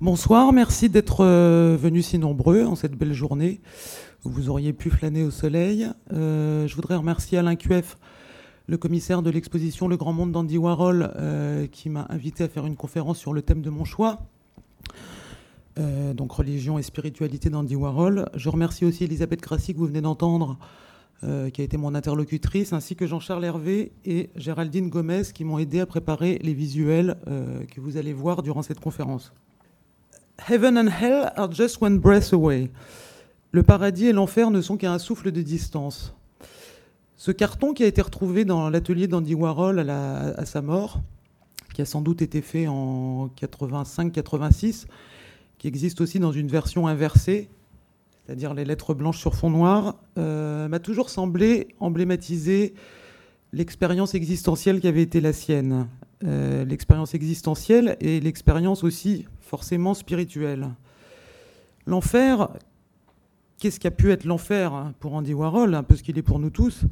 [0.00, 3.60] Bonsoir, merci d'être euh, venus si nombreux en cette belle journée
[4.24, 5.88] où vous auriez pu flâner au soleil.
[6.12, 7.98] Euh, je voudrais remercier Alain QF,
[8.68, 12.64] le commissaire de l'exposition Le Grand Monde d'Andy Warhol, euh, qui m'a invité à faire
[12.64, 14.20] une conférence sur le thème de mon choix.
[15.76, 18.26] donc religion et spiritualité d'Andy Warhol.
[18.36, 20.58] Je remercie aussi Elisabeth Grassi que vous venez d'entendre,
[21.22, 25.80] qui a été mon interlocutrice, ainsi que Jean-Charles Hervé et Géraldine Gomez qui m'ont aidé
[25.80, 29.32] à préparer les visuels que vous allez voir durant cette conférence.
[30.46, 32.70] Heaven and hell are just one breath away.
[33.50, 36.14] Le paradis et l'enfer ne sont qu'à un souffle de distance.
[37.16, 41.00] Ce carton qui a été retrouvé dans l'atelier d'Andy Warhol à, sa mort,
[41.74, 44.86] qui a sans doute été fait en 85-86,
[45.58, 47.48] qui existe aussi dans une version inversée,
[48.24, 52.74] c'est-à-dire les lettres blanches sur fond noir, euh, m'a toujours semblé emblématiser
[53.52, 55.88] l'expérience existentielle qui avait été la sienne.
[56.24, 60.70] Euh, l'expérience existentielle et l'expérience aussi forcément spirituelle.
[61.86, 62.48] L'enfer,
[63.58, 66.40] qu'est-ce qu'a pu être l'enfer hein, pour Andy Warhol, un peu ce qu'il est pour
[66.40, 66.82] nous tous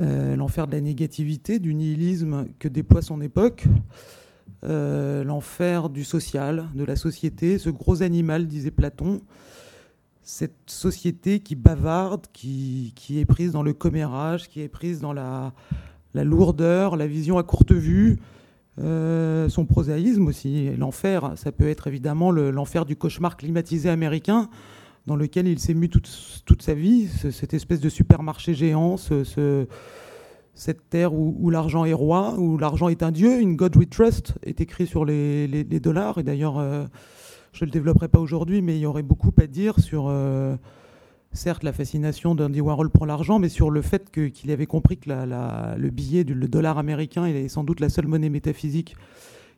[0.00, 3.66] euh, L'enfer de la négativité, du nihilisme que déploie son époque,
[4.64, 9.20] euh, l'enfer du social, de la société, ce gros animal, disait Platon,
[10.24, 15.12] cette société qui bavarde, qui, qui est prise dans le commérage, qui est prise dans
[15.12, 15.54] la,
[16.16, 18.18] la lourdeur, la vision à courte vue,
[18.80, 20.70] euh, son prosaïsme aussi.
[20.78, 24.48] L'enfer, ça peut être évidemment l'enfer du cauchemar climatisé américain
[25.06, 28.96] dans lequel il s'est mu toute, sa vie, cette espèce de supermarché géant,
[30.54, 34.32] cette terre où, l'argent est roi, où l'argent est un dieu, une God we trust
[34.42, 36.16] est écrit sur les, dollars.
[36.16, 36.86] Et d'ailleurs, euh,
[37.52, 40.06] je ne le développerai pas aujourd'hui, mais il y aurait beaucoup à dire sur...
[40.08, 40.56] Euh,
[41.36, 45.08] certes la fascination d'Andy Warhol pour l'argent, mais sur le fait qu'il avait compris que
[45.08, 48.96] le billet, du, le dollar américain est sans doute la seule monnaie métaphysique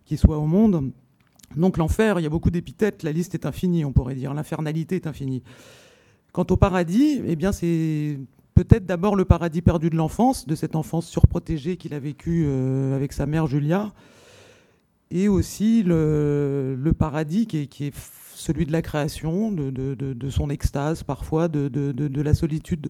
[0.04, 0.90] qui soit au monde.
[1.56, 4.96] Donc l'enfer, il y a beaucoup d'épithètes, la liste est infinie, on pourrait dire, l'infernalité
[4.96, 5.42] est infinie.
[6.32, 8.18] Quant au paradis, eh bien c'est
[8.54, 12.94] peut-être d'abord le paradis perdu de l'enfance, de cette enfance surprotégée qu'il a vécue euh,
[12.96, 13.92] avec sa mère Julia,
[15.10, 17.94] et aussi le, paradis qui est
[18.38, 22.88] celui de la création, de, son extase parfois, de, la solitude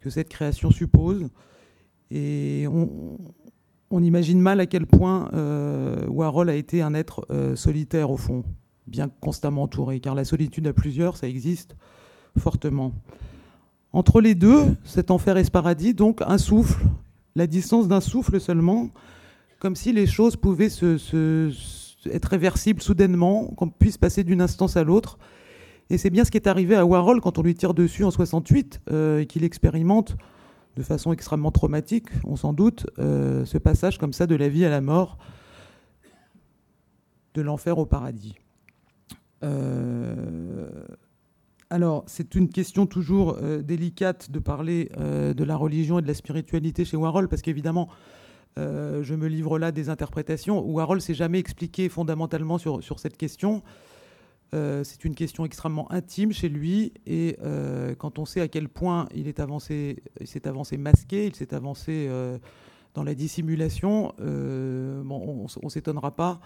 [0.00, 1.28] que cette création suppose.
[2.10, 2.66] Et
[3.90, 8.16] on, imagine mal à quel point euh, Warhol a été un être euh, solitaire au
[8.16, 8.42] fond,
[8.86, 11.76] bien constamment entouré, car la solitude à plusieurs, ça existe
[12.38, 12.92] fortement.
[13.92, 16.84] Entre les deux, cet enfer et ce paradis, donc un souffle,
[17.36, 18.90] la distance d'un souffle seulement,
[19.60, 20.96] comme si les choses pouvaient se
[22.10, 25.18] être réversible soudainement, qu'on puisse passer d'une instance à l'autre.
[25.90, 28.10] Et c'est bien ce qui est arrivé à Warhol quand on lui tire dessus en
[28.10, 30.16] 68 euh, et qu'il expérimente
[30.76, 34.64] de façon extrêmement traumatique, on s'en doute, euh, ce passage comme ça de la vie
[34.64, 35.18] à la mort,
[37.34, 38.36] de l'enfer au paradis.
[39.44, 40.70] Euh,
[41.68, 46.84] alors, c'est une question toujours délicate de parler de la religion et de la spiritualité
[46.84, 47.88] chez Warhol, parce qu'évidemment,
[48.58, 52.98] euh, je me livre là des interprétations où Harold s'est jamais expliqué fondamentalement sur, sur
[52.98, 53.62] cette question.
[54.54, 58.68] Euh, c'est une question extrêmement intime chez lui et euh, quand on sait à quel
[58.68, 62.10] point il s'est avancé masqué, il s'est avancé
[62.92, 66.40] dans la dissimulation, bon, on ne s'étonnera pas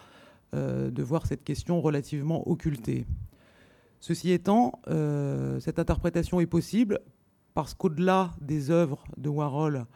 [0.52, 3.04] de voir cette question relativement occultée.
[3.98, 4.80] Ceci étant,
[5.58, 7.00] cette interprétation est possible
[7.54, 9.86] parce qu'au-delà des œuvres de Warhol,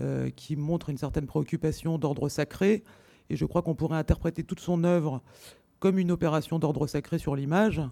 [0.00, 2.84] euh, qui montre une certaine préoccupation d'ordre sacré.
[3.28, 5.22] Et je crois qu'on pourrait interpréter toute son œuvre
[5.78, 7.82] comme une opération d'ordre sacré sur l'image,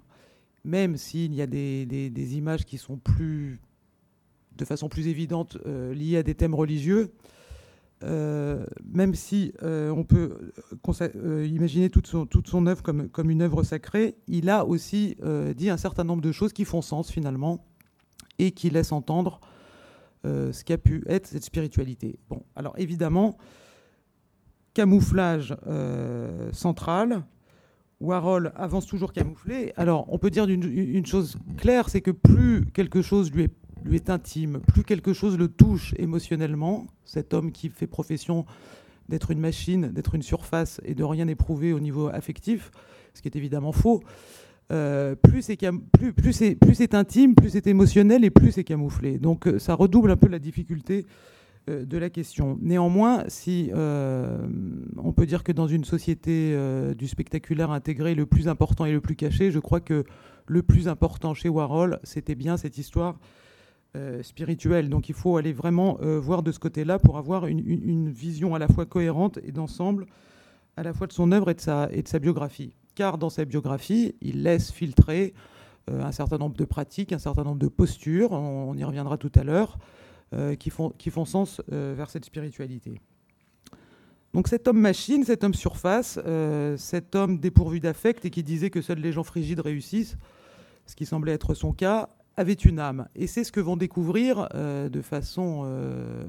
[0.64, 3.60] même s'il y a des, images qui sont plus,
[4.56, 7.12] de façon plus évidente euh, liées à des thèmes religieux.
[8.04, 10.52] Euh, même si on peut
[11.44, 15.16] imaginer toute son, œuvre comme, comme une œuvre sacrée, il a aussi
[15.56, 17.64] dit un certain nombre de choses qui font sens finalement
[18.38, 19.40] et qui laissent entendre
[20.24, 22.18] euh, ce qu'a pu être cette spiritualité.
[22.28, 23.36] Bon, alors évidemment,
[24.74, 27.24] camouflage euh, central.
[28.00, 29.72] Warhol avance toujours camouflé.
[29.76, 33.52] Alors, on peut dire une, chose claire, c'est que plus quelque chose lui est,
[33.84, 38.46] lui est intime, plus quelque chose le touche émotionnellement, cet homme qui fait profession
[39.08, 42.70] d'être une machine, d'être une surface et de rien éprouver au niveau affectif,
[43.14, 44.02] ce qui est évidemment faux,
[44.70, 49.18] euh, plus c'est plus, plus plus intime, plus c'est émotionnel et plus c'est camouflé.
[49.18, 51.06] Donc euh, ça redouble un peu la difficulté
[51.70, 52.58] euh, de la question.
[52.60, 56.56] Néanmoins, si on peut dire que dans une société
[56.96, 60.04] du spectaculaire intégré, le plus important et le plus caché, je crois que
[60.46, 63.18] le plus important chez Warhol, c'était bien cette histoire
[64.22, 64.90] spirituelle.
[64.90, 68.68] Donc il faut aller vraiment voir de ce côté-là pour avoir une, vision à la
[68.68, 70.06] fois cohérente et d'ensemble,
[70.76, 74.42] à la fois de son œuvre et de sa biographie car dans sa biographie, il
[74.42, 75.32] laisse filtrer
[75.86, 79.44] un certain nombre de pratiques, un certain nombre de postures, on, y reviendra tout à
[79.44, 79.78] l'heure,
[80.58, 83.00] qui, font, qui font sens vers cette spiritualité.
[84.34, 86.18] Donc cet homme machine, cet homme surface,
[86.76, 90.16] cet homme dépourvu d'affect et qui disait que seuls les gens frigides réussissent,
[90.88, 92.08] ce qui semblait être son cas,
[92.38, 93.08] avait une âme.
[93.14, 96.24] Et c'est ce que vont découvrir euh, de façon euh,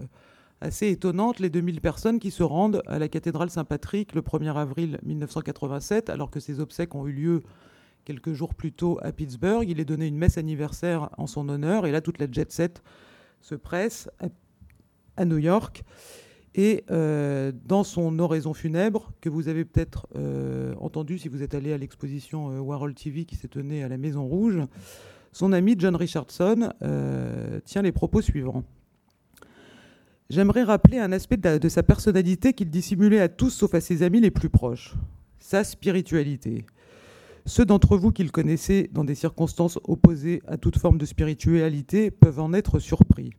[0.62, 5.00] assez étonnante les 2000 personnes qui se rendent à la cathédrale Saint-Patrick le 1er avril
[5.04, 7.44] 1987, alors que ces obsèques ont eu lieu
[8.06, 9.70] quelques jours plus tôt à Pittsburgh.
[9.70, 12.82] Il est donné une messe anniversaire en son honneur, et là toute la jet set
[13.42, 14.10] se presse
[15.18, 15.84] à, New York.
[16.56, 20.08] Et euh, dans son oraison funèbre, que vous avez peut-être
[20.80, 24.26] entendu si vous êtes allé à l'exposition Warhol TV qui s'est tenue à la Maison
[24.26, 24.62] Rouge,
[25.32, 28.64] son ami John Richardson euh, tient les propos suivants.
[30.30, 34.20] J'aimerais rappeler un aspect de, sa personnalité qu'il dissimulait à tous sauf à ses amis
[34.20, 34.94] les plus proches,
[35.40, 36.68] sa spiritualité.
[37.48, 42.12] Ceux d'entre vous qui le connaissaient dans des circonstances opposées à toute forme de spiritualité
[42.12, 43.32] peuvent en être surpris.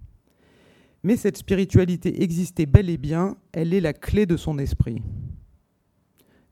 [1.04, 5.00] Mais cette spiritualité existait bel et bien, elle est la clé de son esprit.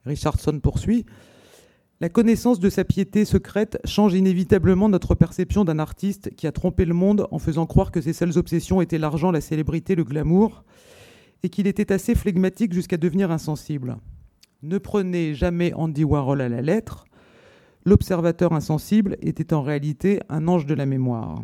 [0.05, 1.05] Richardson poursuit,
[2.01, 6.85] la connaissance de sa piété secrète change inévitablement notre perception d'un artiste qui a trompé
[6.85, 10.63] le monde en faisant croire que ses seules obsessions étaient l'argent, la célébrité, le glamour,
[11.43, 13.97] et qu'il était assez flegmatique jusqu'à devenir insensible.
[14.63, 17.03] Ne prenez jamais Andy Warhol à la lettre.
[17.85, 21.43] L'observateur insensible était en réalité un ange de la mémoire.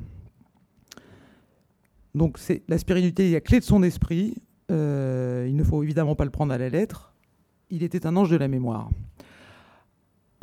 [2.13, 4.35] Donc c'est la spiritualité est la clé de son esprit.
[4.71, 7.13] Euh, il ne faut évidemment pas le prendre à la lettre.
[7.69, 8.89] Il était un ange de la mémoire.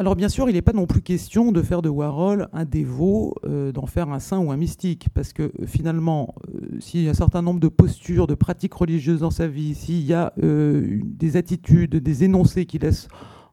[0.02, 3.36] Alors bien sûr, il n'est pas non plus question de faire de Warhol un dévot,
[3.44, 7.06] euh, d'en faire un saint ou un mystique, parce que euh, finalement, euh, s'il y
[7.06, 10.32] a un certain nombre de postures, de pratiques religieuses dans sa vie, s'il y a
[10.36, 13.06] des attitudes, des énoncés qui laissent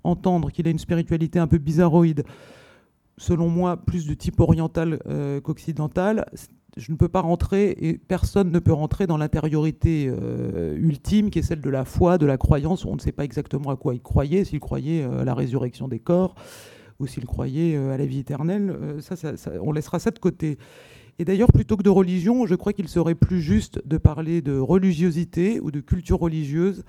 [0.04, 2.24] entendre qu'il a une spiritualité un peu bizarroïde,
[3.18, 4.98] selon moi plus de type oriental
[5.44, 6.26] qu'occidental,
[6.78, 11.40] je ne peux pas rentrer et personne ne peut rentrer dans l'intériorité euh, ultime qui
[11.40, 12.86] est celle de la foi, de la croyance.
[12.86, 15.88] On ne sait pas exactement à quoi il croyait, s'il croyait euh, à la résurrection
[15.88, 16.36] des corps
[17.00, 18.76] ou s'il croyait euh, à la vie éternelle.
[19.00, 19.16] Ça,
[19.62, 20.58] on laissera ça de côté.
[21.18, 24.58] Et d'ailleurs, plutôt que de religion, je crois qu'il serait plus juste de parler de
[24.58, 26.84] religiosité ou de culture religieuse,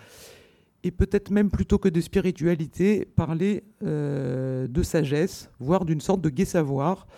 [0.84, 6.44] et peut-être même plutôt que de spiritualité, parler de sagesse, voire d'une sorte de gai
[6.44, 7.08] savoir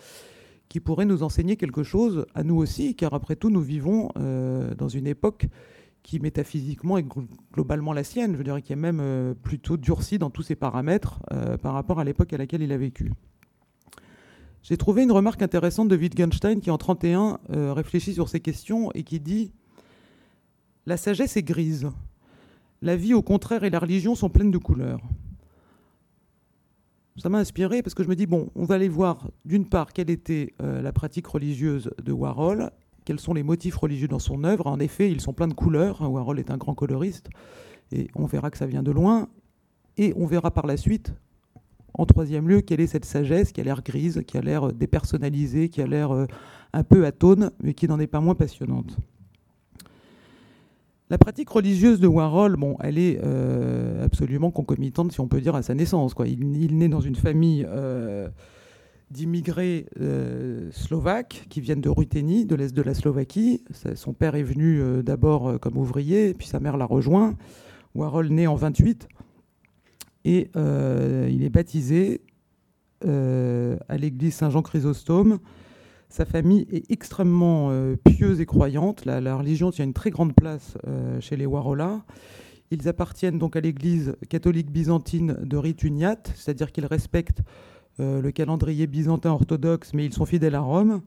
[0.72, 4.74] qui pourrait nous enseigner quelque chose à nous aussi, car après tout, nous vivons euh,
[4.74, 5.48] dans une époque
[6.02, 7.04] qui métaphysiquement est
[7.52, 11.20] globalement la sienne, je dire, qui est même euh, plutôt durcie dans tous ses paramètres
[11.30, 13.12] euh, par rapport à l'époque à laquelle il a vécu.
[14.62, 19.02] J'ai trouvé une remarque intéressante de Wittgenstein qui, en 31, réfléchit sur ces questions et
[19.02, 19.52] qui dit
[20.86, 21.90] La sagesse est grise.
[22.80, 25.02] La vie, au contraire, et la religion sont pleines de couleurs
[27.16, 29.92] ça m'a inspiré parce que je me dis, bon, on va aller voir d'une part
[29.92, 32.70] quelle était euh, la pratique religieuse de Warhol,
[33.04, 34.66] quels sont les motifs religieux dans son œuvre.
[34.66, 36.00] En effet, ils sont pleins de couleurs.
[36.00, 37.28] Warhol est un grand coloriste
[37.90, 39.28] et on verra que ça vient de loin.
[39.98, 41.12] Et on verra par la suite,
[41.94, 45.68] en troisième lieu, quelle est cette sagesse qui a l'air grise, qui a l'air dépersonnalisée,
[45.68, 46.26] qui a l'air euh,
[46.72, 48.96] un peu atone, mais qui n'en est pas moins passionnante.
[51.12, 55.54] La pratique religieuse de Warhol, bon, elle est euh, absolument concomitante, si on peut dire,
[55.54, 56.14] à sa naissance.
[56.24, 58.30] Il, naît dans une famille euh,
[59.10, 63.62] d'immigrés euh, slovaques qui viennent de Ruthénie, de l'est de la Slovaquie.
[63.94, 67.36] son père est venu d'abord comme ouvrier, puis sa mère l'a rejoint.
[67.94, 69.06] Warhol naît en 28
[70.24, 72.22] et il est baptisé
[73.04, 75.40] à l'église Saint-Jean-Chrysostome
[76.12, 79.06] sa famille est extrêmement euh, pieuse et croyante.
[79.06, 82.02] La, religion tient une très grande place euh, chez les Warola.
[82.70, 87.40] Ils appartiennent donc à l'église catholique byzantine de rite uniate, c'est-à-dire qu'ils respectent
[87.98, 91.00] euh, le calendrier byzantin orthodoxe, mais ils sont fidèles à Rome.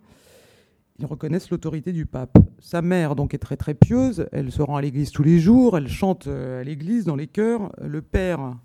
[0.97, 2.39] Ils reconnaissent l'autorité du pape.
[2.59, 5.77] Sa mère donc est très très pieuse, elle se rend à l'église tous les jours,
[5.77, 7.71] elle chante à l'église dans les chœurs.
[7.79, 8.55] Le père,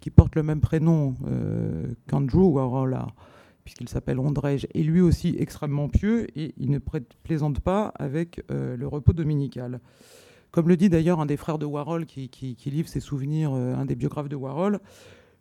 [0.00, 1.14] qui porte le même prénom
[2.08, 3.06] qu'Andrew Warola,
[3.66, 6.78] puisqu'il s'appelle Ondrej, est lui aussi extrêmement pieux et il ne
[7.24, 9.80] plaisante pas avec euh, le repos dominical.
[10.52, 13.84] Comme le dit d'ailleurs un des frères de Warhol qui, livre ses souvenirs, euh, un
[13.84, 14.78] des biographes de Warhol,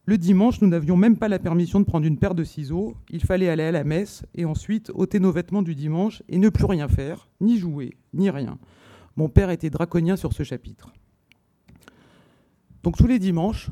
[0.07, 2.95] le dimanche, nous n'avions même pas la permission de prendre une paire de ciseaux.
[3.11, 6.49] Il fallait aller à la messe et ensuite ôter nos vêtements du dimanche et ne
[6.49, 8.57] plus rien faire, ni jouer, ni rien.
[9.17, 10.91] Mon père était draconien sur ce chapitre.
[12.81, 13.69] Donc tous les dimanches,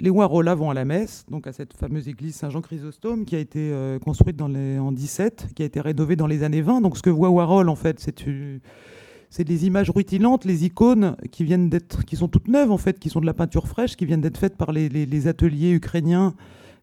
[0.00, 3.72] les Warola vont à la messe, donc à cette fameuse église Saint-Jean-Chrysostome qui a été
[3.72, 6.82] euh, construite dans les, en 17, qui a été rénovée dans les années 20.
[6.82, 7.98] Donc ce que voit Warhol, en fait,
[9.30, 12.98] c'est des images rutilantes, les icônes qui viennent d'être, qui sont toutes neuves en fait,
[13.00, 16.34] qui sont de la peinture fraîche, qui viennent d'être faites par les, ateliers ukrainiens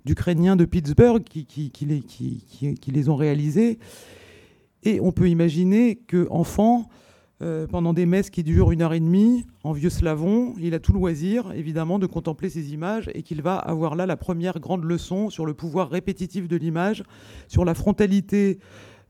[0.04, 3.80] d'Ukrainiens de Pittsburgh qui, les, ont réalisés.
[4.84, 6.90] Et on peut imaginer qu'enfant,
[7.42, 10.80] euh, pendant des messes qui durent une heure et demie, en vieux slavon, il a
[10.80, 14.60] tout le loisir, évidemment, de contempler ces images et qu'il va avoir là la première
[14.62, 17.04] grande leçon sur le pouvoir répétitif de l'image,
[17.50, 18.60] sur la frontalité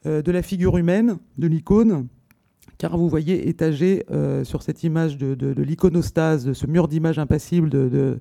[0.08, 2.08] euh, de la figure humaine, de l'icône,
[2.80, 7.70] car vous voyez étagé euh, sur cette image de, l'iconostase, de ce mur d'image impassible
[7.70, 8.20] de,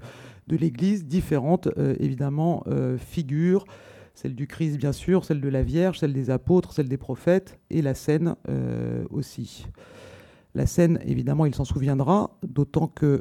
[0.51, 1.69] l'Église, différentes,
[1.99, 2.65] évidemment,
[2.99, 3.65] figures,
[4.15, 7.59] celle du Christ bien sûr, celle de la Vierge, celle des apôtres, celle des prophètes,
[7.71, 8.37] et la scène
[9.11, 9.67] aussi.
[10.55, 13.21] La scène, évidemment, il s'en souviendra, d'autant que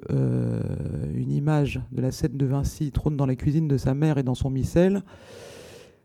[1.15, 4.23] une image de la scène de Vinci trône dans la cuisine de sa mère et
[4.23, 5.03] dans son missel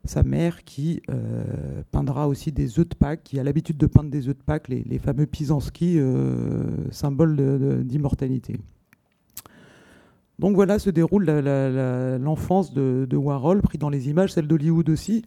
[0.04, 4.11] sa mère qui euh, peindra aussi des œufs de Pâques, qui a l'habitude de peindre
[4.11, 8.59] des œufs de Pâques, les, fameux Pisanski, euh, symboles d'immortalité.
[10.38, 11.25] Donc voilà se déroule
[12.21, 15.25] l'enfance de, Warhol, pris dans les images, celle d'Hollywood aussi.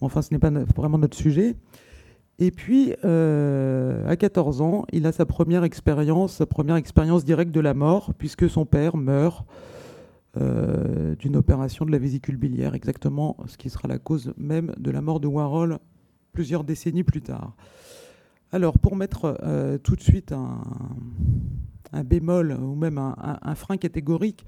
[0.00, 1.56] Enfin, ce n'est pas vraiment notre sujet.
[2.38, 7.52] Et puis, euh, à 14 ans, il a sa première expérience, sa première expérience directe
[7.52, 9.44] de la mort, puisque son père meurt
[10.38, 14.90] euh, d'une opération de la vésicule biliaire, exactement ce qui sera la cause même de
[14.90, 15.78] la mort de Warhol
[16.32, 17.54] plusieurs décennies plus tard.
[18.52, 20.62] Alors, pour mettre euh, tout de suite un,
[21.92, 24.44] bémol ou même un, frein catégorique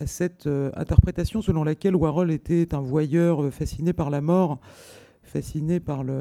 [0.00, 4.58] à cette euh, interprétation selon laquelle Warhol était un voyeur fasciné par la mort,
[5.30, 6.18] fasciné par le,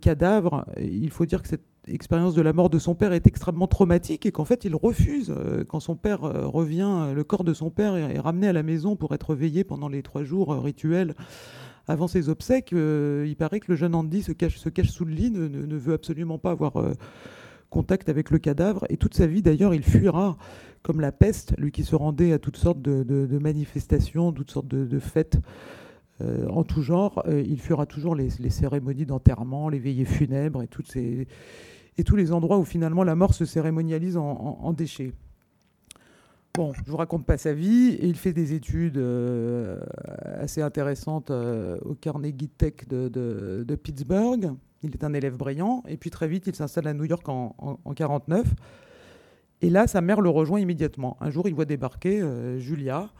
[0.00, 0.64] cadavre.
[0.80, 4.24] Il faut dire que cette expérience de la mort de son père est extrêmement traumatique
[4.26, 7.70] et qu'en fait il refuse, euh, quand son père euh, revient, le corps de son
[7.70, 11.14] père est ramené à la maison pour être veillé pendant les trois jours euh, rituels
[11.86, 12.72] avant ses obsèques.
[12.72, 14.58] il paraît que le jeune Andy se cache
[14.90, 16.74] sous le lit, ne, veut absolument pas avoir
[17.70, 18.84] contact avec le cadavre.
[18.88, 20.36] Et toute sa vie, d'ailleurs, il fuira
[20.82, 24.98] comme la peste, lui qui se rendait à toutes sortes de, manifestations, toutes sortes de
[24.98, 25.38] fêtes
[26.20, 27.22] euh, en tout genre.
[27.28, 31.28] Euh, il fera toujours les, cérémonies d'enterrement, les veillées funèbres et,
[31.96, 35.12] et tous les endroits où finalement la mort se cérémonialise en, déchets.
[36.54, 37.98] Bon, je vous raconte pas sa vie.
[38.02, 39.78] il fait des études euh,
[40.40, 44.54] assez intéressantes au Carnegie Tech de, Pittsburgh.
[44.82, 45.82] Il est un élève brillant.
[45.88, 47.54] Et puis très vite, il s'installe à New York en,
[47.86, 48.46] 1949.
[49.60, 51.16] Et là, sa mère le rejoint immédiatement.
[51.20, 52.22] Un jour, il voit débarquer
[52.58, 53.10] Julia,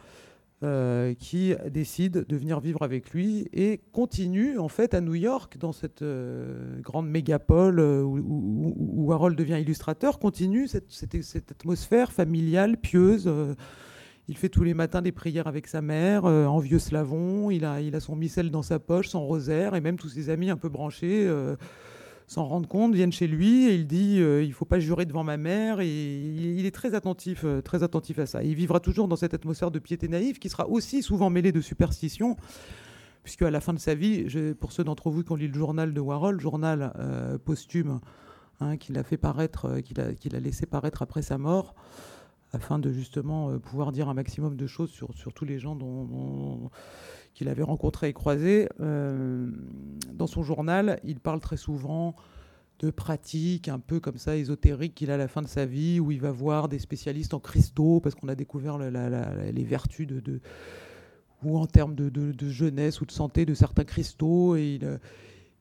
[0.64, 5.56] euh, qui décide de venir vivre avec lui et continue en fait à New York,
[5.56, 13.30] dans cette euh, grande mégapole euh, où, Harold devient illustrateur, continue cette, atmosphère familiale, pieuse.
[14.28, 18.00] Il fait tous les matins des prières avec sa mère, en vieux slavon, il a,
[18.00, 21.26] son missel dans sa poche, son rosaire, et même tous ses amis un peu branchés
[22.28, 25.24] s'en rendent compte, viennent chez lui et il dit euh, il faut pas jurer devant
[25.24, 28.42] ma mère et il, est très attentif, euh, très attentif à ça.
[28.42, 31.62] il vivra toujours dans cette atmosphère de piété naïve qui sera aussi souvent mêlée de
[31.62, 32.36] superstition.
[33.24, 34.26] Puisque à la fin de sa vie,
[34.58, 38.00] pour ceux d'entre vous qui ont lu le journal de Warhol, journal euh, posthume
[38.60, 41.74] hein, qu'il a fait paraître, qu'il a laissé paraître après sa mort,
[42.52, 46.70] afin de justement pouvoir dire un maximum de choses sur, sur tous les gens dont
[47.38, 49.48] qu'il avait rencontré et croisé, euh,
[50.12, 52.16] dans son journal, il parle très souvent
[52.80, 56.00] de pratiques un peu comme ça ésotériques qu'il a à la fin de sa vie,
[56.00, 60.40] où il va voir des spécialistes en cristaux, parce qu'on a découvert les vertus de,
[61.44, 64.98] ou en termes de, jeunesse ou de santé de certains cristaux, et il,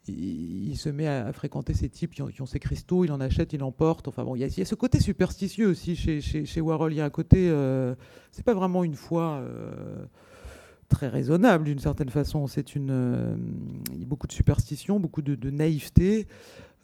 [0.08, 3.64] il, se met à, fréquenter ces types qui ont, ces cristaux, il en achète, il
[3.64, 4.08] en porte.
[4.08, 6.94] Enfin bon, il y, a, ce côté superstitieux aussi chez, Warhol.
[6.94, 7.96] Il y a un côté, euh,
[8.32, 9.42] c'est pas vraiment une foi.
[9.42, 10.06] Euh,
[10.88, 12.48] très raisonnable d'une certaine façon.
[12.48, 13.36] C'est une, euh,
[13.94, 16.28] il y a beaucoup de superstitions, beaucoup de, naïveté.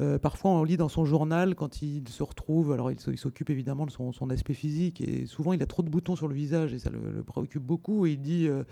[0.02, 2.72] Euh, parfois, on lit dans son journal quand il se retrouve.
[2.74, 6.16] Alors, il, s'occupe évidemment de son, aspect physique et souvent, il a trop de boutons
[6.16, 8.06] sur le visage et ça le, préoccupe beaucoup.
[8.06, 8.64] Et il dit euh,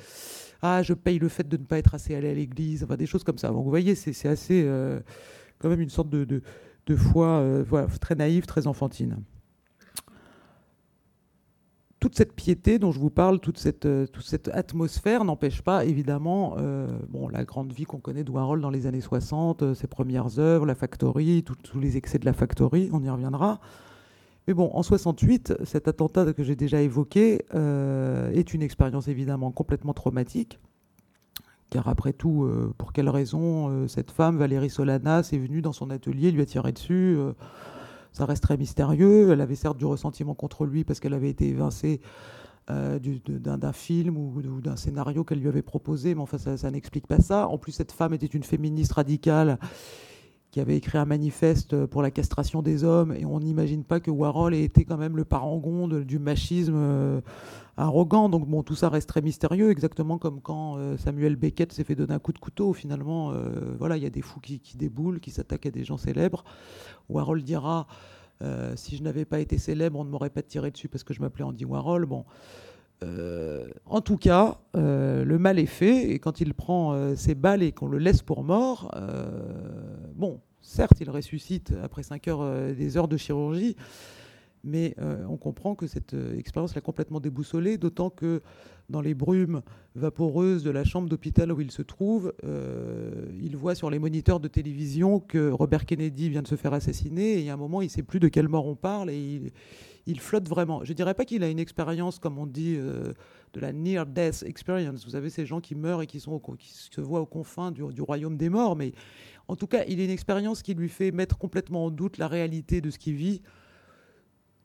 [0.61, 2.83] Ah, je paye le fait de ne pas être assez allé à l'église.
[2.83, 3.49] Enfin, des choses comme ça.
[3.49, 4.67] Donc, vous voyez, c'est assez,
[5.59, 7.45] quand même, une sorte de, de, foi
[7.99, 9.17] très naïve, très enfantine
[12.01, 14.07] toute cette piété dont je vous parle, toute cette, euh,
[14.51, 16.87] atmosphère n'empêche pas évidemment euh,
[17.31, 20.65] la grande vie qu'on connaît de Warhol dans les années 60, euh, ses premières œuvres,
[20.65, 23.61] la Factory, tous les excès de la Factory, on y reviendra.
[24.47, 29.93] Mais bon, en 68, cet attentat que j'ai déjà évoqué est une expérience évidemment complètement
[29.93, 30.59] traumatique.
[31.69, 36.31] Car après tout, pour quelle raison cette femme, Valérie Solanas, est venue dans son atelier,
[36.31, 37.19] lui a tiré dessus
[38.11, 39.31] ça reste très mystérieux.
[39.31, 42.01] Elle avait certes du ressentiment contre lui parce qu'elle avait été évincée
[42.69, 47.19] euh, d'un film ou, d'un scénario qu'elle lui avait proposé, mais enfin ça, n'explique pas
[47.19, 47.47] ça.
[47.47, 49.57] En plus, cette femme était une féministe radicale
[50.51, 54.11] qui avait écrit un manifeste pour la castration des hommes, et on n'imagine pas que
[54.11, 57.21] Warhol ait été quand même le parangon du machisme euh,
[57.77, 58.27] arrogant.
[58.27, 61.95] Donc bon, tout ça reste très mystérieux, exactement comme quand euh, Samuel Beckett s'est fait
[61.95, 62.73] donner un coup de couteau.
[62.73, 65.85] Finalement, euh, voilà, il y a des fous qui, qui déboulent, qui s'attaquent à des
[65.85, 66.43] gens célèbres.
[67.09, 67.87] Warhol dira
[68.75, 71.21] si je n'avais pas été célèbre, on ne m'aurait pas tiré dessus parce que je
[71.21, 72.07] m'appelais Andy Warhol.
[72.07, 72.25] Bon.
[73.03, 77.87] En tout cas, le mal est fait, et quand il prend ses balles et qu'on
[77.87, 78.91] le laisse pour mort,
[80.15, 83.75] bon, certes, il ressuscite après 5 heures des heures de chirurgie,
[84.63, 88.41] mais euh, on comprend que cette euh, expérience l'a complètement déboussolé, d'autant que
[88.89, 89.61] dans les brumes
[89.95, 94.39] vaporeuses de la chambre d'hôpital où il se trouve, euh, il voit sur les moniteurs
[94.39, 97.85] de télévision que Robert Kennedy vient de se faire assassiner, et a un moment, il
[97.85, 99.41] ne sait plus de quelle mort on parle, et
[100.05, 100.83] il, flotte vraiment.
[100.83, 105.05] Je ne dirais pas qu'il a une expérience, comme on dit, de la near-death experience.
[105.05, 108.35] Vous savez, ces gens qui meurent et qui se voient aux confins du, du royaume
[108.35, 108.91] des morts, mais
[109.47, 112.27] en tout cas, il a une expérience qui lui fait mettre complètement en doute la
[112.27, 113.41] réalité de ce qu'il vit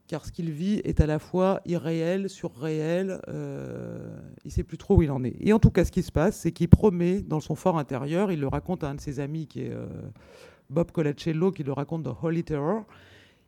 [0.07, 4.79] car ce qu'il vit est à la fois irréel, surréel, euh, il ne sait plus
[4.79, 5.37] trop où il en est.
[5.41, 8.31] Et en tout cas, ce qui se passe, c'est qu'il promet dans son fort intérieur,
[8.31, 9.87] il le raconte à un de ses amis qui est euh,
[10.71, 12.85] Bob Colacello, qui le raconte dans Holy Terror,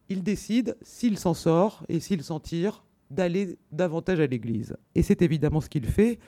[0.08, 4.76] il décide, s'il s'en sort et s'il s'en tire, d'aller davantage à l'église.
[4.94, 6.18] Et c'est évidemment ce qu'il fait,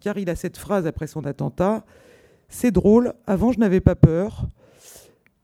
[0.00, 1.84] car il a cette phrase après son attentat,
[2.48, 4.48] c'est drôle, avant je n'avais pas peur,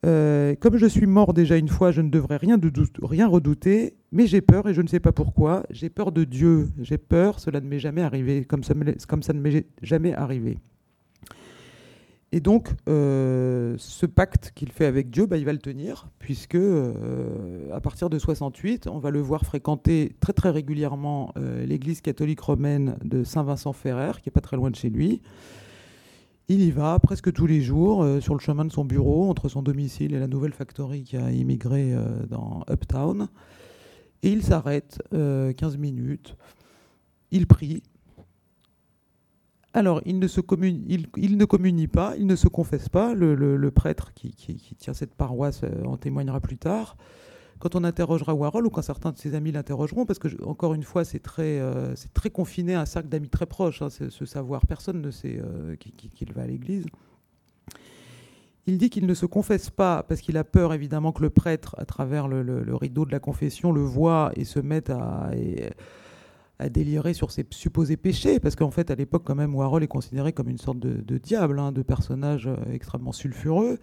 [0.06, 2.56] euh, comme je suis mort déjà une fois, je ne devrais rien,
[3.26, 5.64] redouter, mais j'ai peur et je ne sais pas pourquoi.
[5.70, 8.74] J'ai peur de Dieu, j'ai peur, cela ne m'est jamais arrivé, comme ça,
[9.08, 10.58] comme ça ne m'est jamais arrivé.
[12.32, 16.54] Et donc, euh, ce pacte qu'il fait avec Dieu, bah, il va le tenir, puisque
[16.54, 21.32] euh, à partir de 68, on va le voir fréquenter très très régulièrement
[21.64, 25.22] l'église catholique romaine de Saint-Vincent-Ferrer, qui est pas très loin de chez lui.
[26.48, 29.48] Il y va presque tous les jours euh, sur le chemin de son bureau, entre
[29.48, 33.28] son domicile et la nouvelle factory qui a immigré euh, dans Uptown.
[34.22, 36.36] Et il s'arrête 15 euh, minutes.
[37.32, 37.82] Il prie.
[39.74, 40.40] Alors, il ne, se
[41.16, 43.12] il, ne communie pas, il ne se confesse pas.
[43.12, 44.32] Le, prêtre qui,
[44.78, 46.96] tient cette paroisse en témoignera plus tard
[47.66, 50.84] quand on interrogera Warhol ou quand certains de ses amis l'interrogeront, parce que, encore une
[50.84, 54.24] fois, c'est très, euh, c'est très confiné à un cercle d'amis très proches, hein, ce
[54.24, 54.66] savoir.
[54.66, 56.86] Personne ne sait euh, qu'il va à l'église.
[58.68, 61.74] Il dit qu'il ne se confesse pas parce qu'il a peur, évidemment, que le prêtre,
[61.76, 65.30] à travers le, rideau de la confession, le voit et se mette à,
[66.60, 69.88] à délirer sur ses supposés péchés, parce qu'en fait, à l'époque, quand même, Warhol est
[69.88, 73.78] considéré comme une sorte de, diable, hein, de personnage euh, extrêmement sulfureux.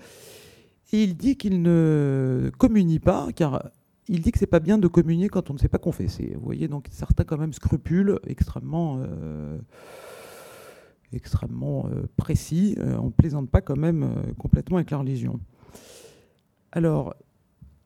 [0.91, 3.71] Et il dit qu'il ne communie pas, car
[4.07, 6.33] il dit que c'est pas bien de communier quand on ne sait pas confesser.
[6.35, 9.57] Vous voyez, donc certains quand même scrupules extrêmement, euh,
[11.13, 12.75] extrêmement euh, précis.
[12.79, 15.39] Euh, on ne plaisante pas quand même complètement avec la religion.
[16.71, 17.15] Alors,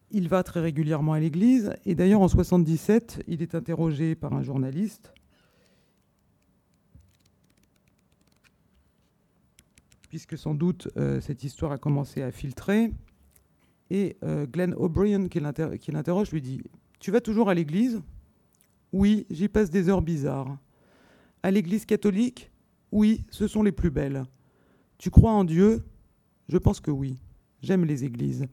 [0.09, 4.41] il va très régulièrement à l'église, et d'ailleurs en 77, il est interrogé par un
[4.41, 5.13] journaliste
[10.17, 12.91] puisque sans doute euh, cette histoire a commencé à filtrer.
[13.91, 16.63] Et euh, Glenn O'Brien, qui l'interroge, lui dit
[16.99, 18.01] Tu vas toujours à l'église?
[18.91, 20.57] Oui, j'y passe des heures bizarres.
[21.43, 22.49] À l'église catholique?
[22.91, 24.23] Oui, ce sont les plus belles.
[24.97, 25.85] Tu crois en Dieu?
[26.49, 27.21] Je pense que oui.
[27.61, 28.47] J'aime les églises.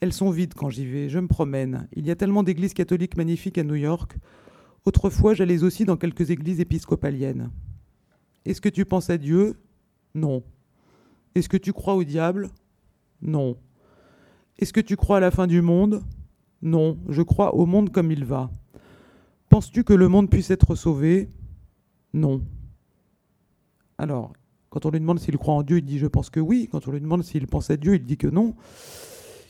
[0.00, 1.88] Elles sont vides quand j'y vais, je me promène.
[1.94, 4.14] Il y a tellement d'églises catholiques magnifiques à New York.
[4.84, 7.50] Autrefois, j'allais aussi dans quelques églises épiscopaliennes.
[8.44, 9.58] Est-ce que tu penses à Dieu?
[10.14, 10.42] Non.
[11.38, 12.50] Est-ce que tu crois au diable?
[13.22, 13.56] Non.
[14.58, 16.02] Est-ce que tu crois à la fin du monde?
[16.62, 18.50] Non, je crois au monde comme il va.
[19.48, 21.28] Penses-tu que le monde puisse être sauvé?
[22.12, 22.42] Non.
[23.96, 24.32] Alors,
[24.70, 26.68] quand on lui demande s'il croit en Dieu, il dit je pense que oui.
[26.70, 28.54] Quand on lui demande s'il pense à Dieu, il dit que non,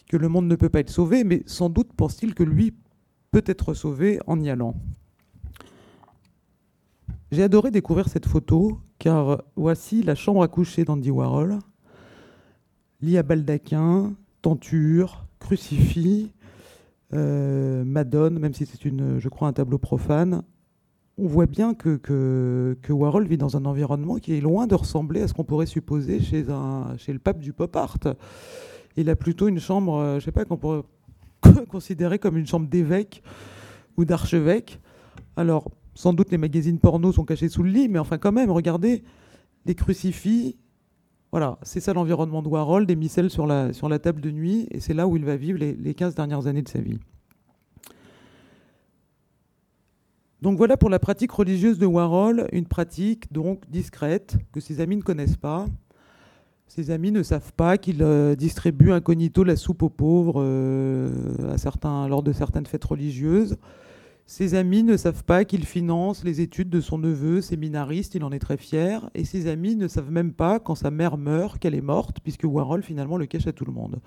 [0.09, 2.74] que le monde ne peut pas être sauvé, mais sans doute pense-t-il que lui
[3.31, 4.74] peut être sauvé en y allant.
[7.31, 11.59] J'ai adoré découvrir cette photo car voici la chambre à coucher d'Andy Warhol,
[13.00, 16.30] lit à baldaquin, tenture, crucifix,
[17.14, 20.42] euh, Madone, même si c'est une, je crois, un tableau profane.
[21.16, 25.22] On voit bien que, que, Warhol vit dans un environnement qui est loin de ressembler
[25.22, 27.98] à ce qu'on pourrait supposer chez, un, chez le pape du pop art.
[28.96, 30.82] Il a plutôt une chambre, euh, je sais pas, qu'on pourrait
[31.68, 33.22] considérer comme une chambre d'évêque
[33.96, 34.80] ou d'archevêque.
[35.37, 38.50] Alors, sans doute les magazines porno sont cachés sous le lit, mais enfin quand même,
[38.50, 39.02] regardez,
[39.66, 40.56] les crucifix,
[41.30, 44.94] voilà, c'est ça l'environnement de Warhol, des micelles sur la, table de nuit, et c'est
[44.94, 46.98] là où il va vivre les, les 15 dernières années de sa vie.
[50.40, 54.96] Donc voilà pour la pratique religieuse de Warhol, une pratique donc discrète, que ses amis
[54.96, 55.66] ne connaissent pas.
[56.68, 60.42] Ses amis ne savent pas qu'il euh, distribue incognito la soupe aux pauvres
[61.50, 63.56] à certains, lors de certaines fêtes religieuses.
[64.30, 68.30] Ses amis ne savent pas qu'il finance les études de son neveu, séminariste, il en
[68.30, 69.08] est très fier.
[69.14, 72.44] Et ses amis ne savent même pas, quand sa mère meurt, qu'elle est morte, puisque
[72.44, 74.00] Warhol finalement le cache à tout le monde.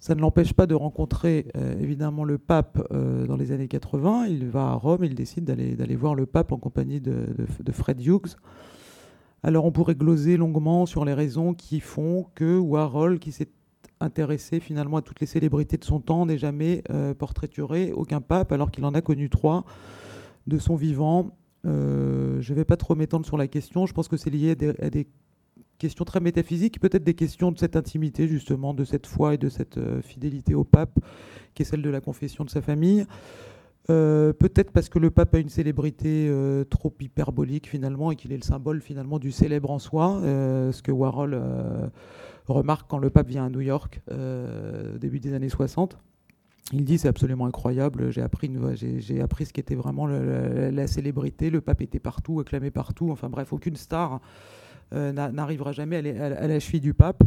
[0.00, 4.26] Ça ne l'empêche pas de rencontrer euh, évidemment le pape euh, dans les années 80.
[4.26, 7.28] Il va à Rome, il décide d'aller voir le pape en compagnie de,
[7.70, 8.34] Fred Hughes.
[9.44, 13.50] Alors on pourrait gloser longuement sur les raisons qui font que Warhol, qui s'est
[14.00, 18.52] intéressé finalement à toutes les célébrités de son temps, n'est jamais euh, portraituré aucun pape,
[18.52, 19.64] alors qu'il en a connu trois
[20.46, 21.36] de son vivant.
[21.64, 23.86] je ne vais pas trop m'étendre sur la question.
[23.86, 25.06] Je pense que c'est lié à des
[25.80, 29.48] questions très métaphysiques, peut-être des questions de cette intimité, justement, de cette foi et de
[29.48, 31.00] cette euh, fidélité au pape,
[31.54, 33.04] qui est celle de la confession de sa famille.
[33.88, 38.30] Euh, peut-être parce que le pape a une célébrité euh, trop hyperbolique finalement et qu'il
[38.30, 41.42] est le symbole finalement du célèbre en soi, ce que Warhol
[42.52, 45.98] remarque quand le pape vient à New York au début des années 60.
[46.72, 48.50] Il dit c'est absolument incroyable, j'ai appris,
[49.20, 53.52] appris ce qu'était vraiment la, la, célébrité, le pape était partout, acclamé partout, enfin bref,
[53.52, 54.20] aucune star
[54.92, 57.22] euh, n'arrivera jamais à la cheville du pape.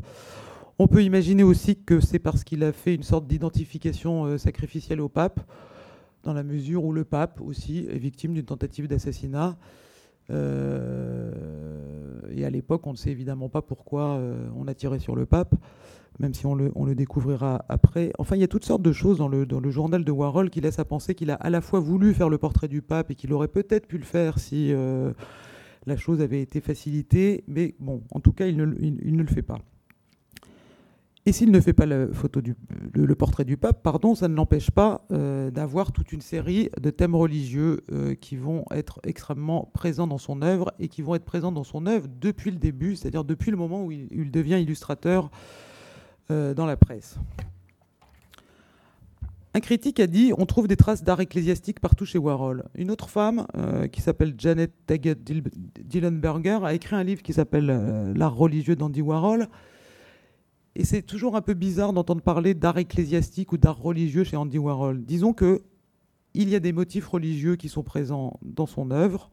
[0.79, 4.99] On peut imaginer aussi que c'est parce qu'il a fait une sorte d'identification euh, sacrificielle
[4.99, 5.39] au pape,
[6.23, 9.55] dans la mesure où le pape aussi est victime d'une tentative d'assassinat.
[10.29, 11.31] Euh,
[12.31, 14.19] et à l'époque, on ne sait évidemment pas pourquoi
[14.55, 15.55] on a tiré sur le pape,
[16.19, 18.11] même si on le, découvrira après.
[18.17, 20.49] Enfin, il y a toutes sortes de choses dans le, dans le journal de Warhol
[20.49, 23.11] qui laissent à penser qu'il a à la fois voulu faire le portrait du pape
[23.11, 24.73] et qu'il aurait peut-être pu le faire si
[25.85, 29.59] la chose avait été facilitée, mais bon, en tout cas, il ne, le fait pas.
[31.25, 32.53] Et s'il ne fait pas photo du,
[32.93, 36.89] le, portrait du pape, pardon, ça ne l'empêche pas euh, d'avoir toute une série de
[36.89, 41.23] thèmes religieux euh, qui vont être extrêmement présents dans son œuvre et qui vont être
[41.23, 45.31] présents dans son œuvre depuis le début, c'est-à-dire depuis le moment où il, devient illustrateur
[46.29, 47.17] euh, dans la presse.
[49.53, 52.65] Un critique a dit on trouve des traces d'art ecclésiastique partout chez Warhol.
[52.75, 53.45] Une autre femme,
[53.91, 59.47] qui s'appelle Janet Taggett Dillenberger, a écrit un livre qui s'appelle L'art religieux d'Andy Warhol.
[60.75, 64.57] Et c'est toujours un peu bizarre d'entendre parler d'art ecclésiastique ou d'art religieux chez Andy
[64.57, 65.03] Warhol.
[65.03, 65.61] Disons que
[66.33, 69.29] il y a des motifs religieux qui sont présents dans son œuvre.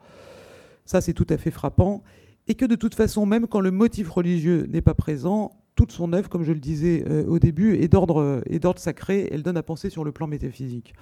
[0.85, 2.03] Ça, c'est tout à fait frappant.
[2.46, 6.12] Et que de toute façon, même quand le motif religieux n'est pas présent, toute son
[6.12, 8.42] œuvre, comme je le disais euh, au début, est d'ordre
[8.76, 9.29] sacré.
[9.31, 10.94] Elle donne à penser sur le plan métaphysique.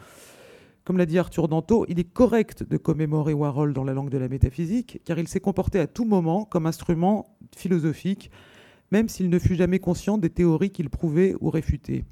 [0.85, 4.19] Comme l'a dit Arthur Danto, il est correct de commémorer Warhol dans la langue de
[4.19, 8.31] la métaphysique, car il s'est comporté à tout moment comme instrument philosophique,
[8.91, 12.05] même s'il ne fut jamais conscient des théories qu'il prouvait ou réfutait.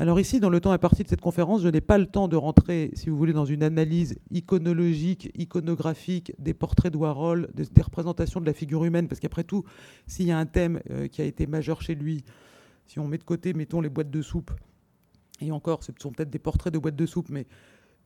[0.00, 2.36] Alors ici, dans le temps imparti de cette conférence, je n'ai pas le temps de
[2.36, 8.40] rentrer, si vous voulez, dans une analyse iconologique, iconographique des portraits de Warhol, des, représentations
[8.40, 9.64] de la figure humaine, parce qu'après tout,
[10.06, 12.22] s'il y a un thème euh, qui a été majeur chez lui,
[12.86, 14.52] si on met de côté, mettons, les boîtes de soupe,
[15.40, 17.48] et encore, ce sont peut-être des portraits de boîtes de soupe, mais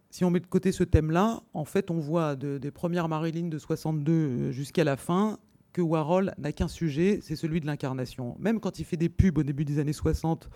[0.09, 3.59] si on met de côté ce thème-là, en fait, on voit des premières Marilyn de
[3.59, 5.38] 62 euh, jusqu'à la fin
[5.72, 8.37] que Warhol n'a qu'un sujet, c'est celui de l'incarnation.
[8.38, 10.48] Même quand il fait des pubs au début des années 60,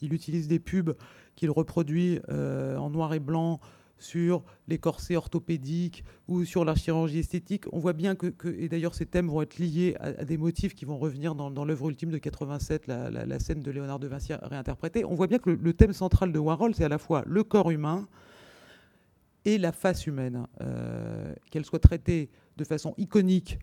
[0.00, 0.94] il utilise des pubs
[1.34, 3.60] qu'il reproduit euh, en noir et blanc
[3.98, 7.64] sur les corsets orthopédiques ou sur la chirurgie esthétique.
[7.72, 10.84] On voit bien que, et d'ailleurs ces thèmes vont être liés à, des motifs qui
[10.84, 15.04] vont revenir dans, l'œuvre ultime de 87, la, scène de Léonard de Vinci réinterprétée.
[15.04, 17.70] On voit bien que le, thème central de Warhol, c'est à la fois le corps
[17.70, 18.06] humain
[19.44, 23.58] et la face humaine, euh, qu'elle soit traitée de façon iconique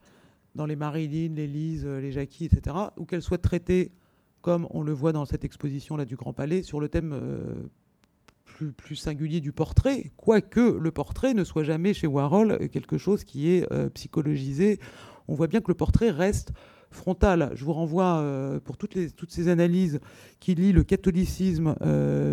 [0.55, 3.91] dans les Marilyn, les Lise, les Jackie, etc., ou qu'elle soit traitée
[4.43, 8.73] comme on le voit dans cette exposition là du Grand Palais, sur le thème euh,
[8.75, 13.49] plus, singulier du portrait, quoique le portrait ne soit jamais chez Warhol quelque chose qui
[13.49, 14.79] est euh, psychologisé.
[15.29, 16.51] On voit bien que le portrait reste
[16.91, 17.51] frontal.
[17.55, 18.97] Je vous renvoie euh, pour toutes
[19.29, 20.01] ces analyses
[20.41, 21.73] qui lient le catholicisme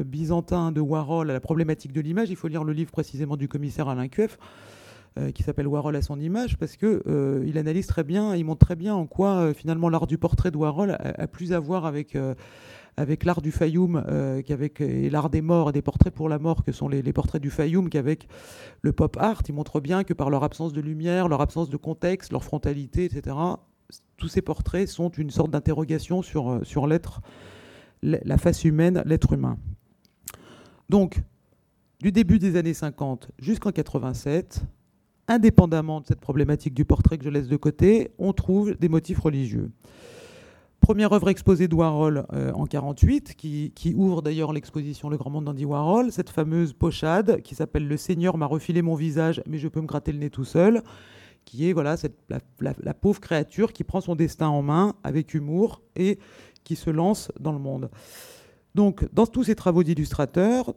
[0.04, 2.28] byzantin de Warhol à la problématique de l'image.
[2.28, 4.36] Il faut lire le livre précisément du commissaire Alain Cueff.
[5.18, 8.44] Euh, qui s'appelle Warhol à son image, parce que euh, il analyse très bien, il
[8.44, 11.58] montre très bien en quoi euh, finalement l'art du portrait de Warhol a, plus à
[11.58, 12.16] voir avec
[12.96, 14.04] avec l'art du Fayoum
[14.46, 17.50] qu'avec l'art des morts et des portraits pour la mort que sont les, portraits du
[17.50, 18.28] Fayoum qu'avec
[18.82, 19.42] le pop art.
[19.48, 23.06] Il montre bien que par leur absence de lumière, leur absence de contexte, leur frontalité,
[23.06, 23.36] etc.
[24.16, 27.20] Tous ces portraits sont une sorte d'interrogation sur sur l'être,
[28.02, 29.58] la face humaine, l'être humain.
[30.88, 31.20] Donc,
[32.00, 34.62] du début des années 50 jusqu'en 87,
[35.30, 39.20] indépendamment de cette problématique du portrait que je laisse de côté, on trouve des motifs
[39.20, 39.70] religieux.
[40.80, 45.44] Première œuvre exposée de Warhol euh, en 48, qui, ouvre d'ailleurs l'exposition Le Grand Monde
[45.44, 49.68] d'Andy Warhol, cette fameuse pochade qui s'appelle Le Seigneur m'a refilé mon visage, mais je
[49.68, 50.82] peux me gratter le nez tout seul,
[51.44, 51.96] qui est voilà,
[52.60, 56.18] la, pauvre créature qui prend son destin en main avec humour et
[56.64, 57.90] qui se lance dans le monde.
[58.74, 60.74] Donc, dans tous ces travaux d'illustrateur,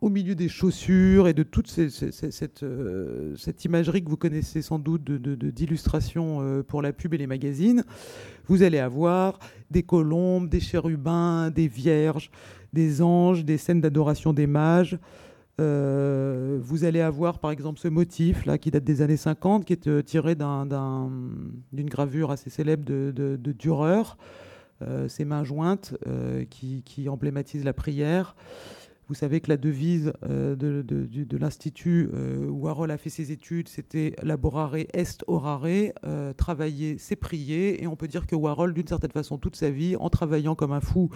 [0.00, 4.78] au milieu des chaussures et de toute cette, euh, cette, imagerie que vous connaissez sans
[4.78, 7.84] doute d'illustration de, euh, pour la pub et les magazines,
[8.46, 9.38] vous allez avoir
[9.70, 12.30] des colombes, des chérubins, des vierges,
[12.72, 14.98] des anges, des scènes d'adoration des mages.
[15.60, 19.74] Euh, vous allez avoir par exemple ce motif là qui date des années 50, qui
[19.74, 24.16] est tiré d'une gravure assez célèbre de, de Dürer,
[25.08, 25.94] ces mains jointes
[26.48, 28.34] qui, qui emblématisent la prière.
[29.10, 33.66] Vous savez que la devise euh, de, l'Institut euh, où Warhol a fait ses études,
[33.66, 35.64] c'était laborare est orare,
[36.04, 37.82] euh, travailler, c'est prier.
[37.82, 40.70] Et on peut dire que Warhol, d'une certaine façon, toute sa vie, en travaillant comme
[40.70, 41.10] un fou,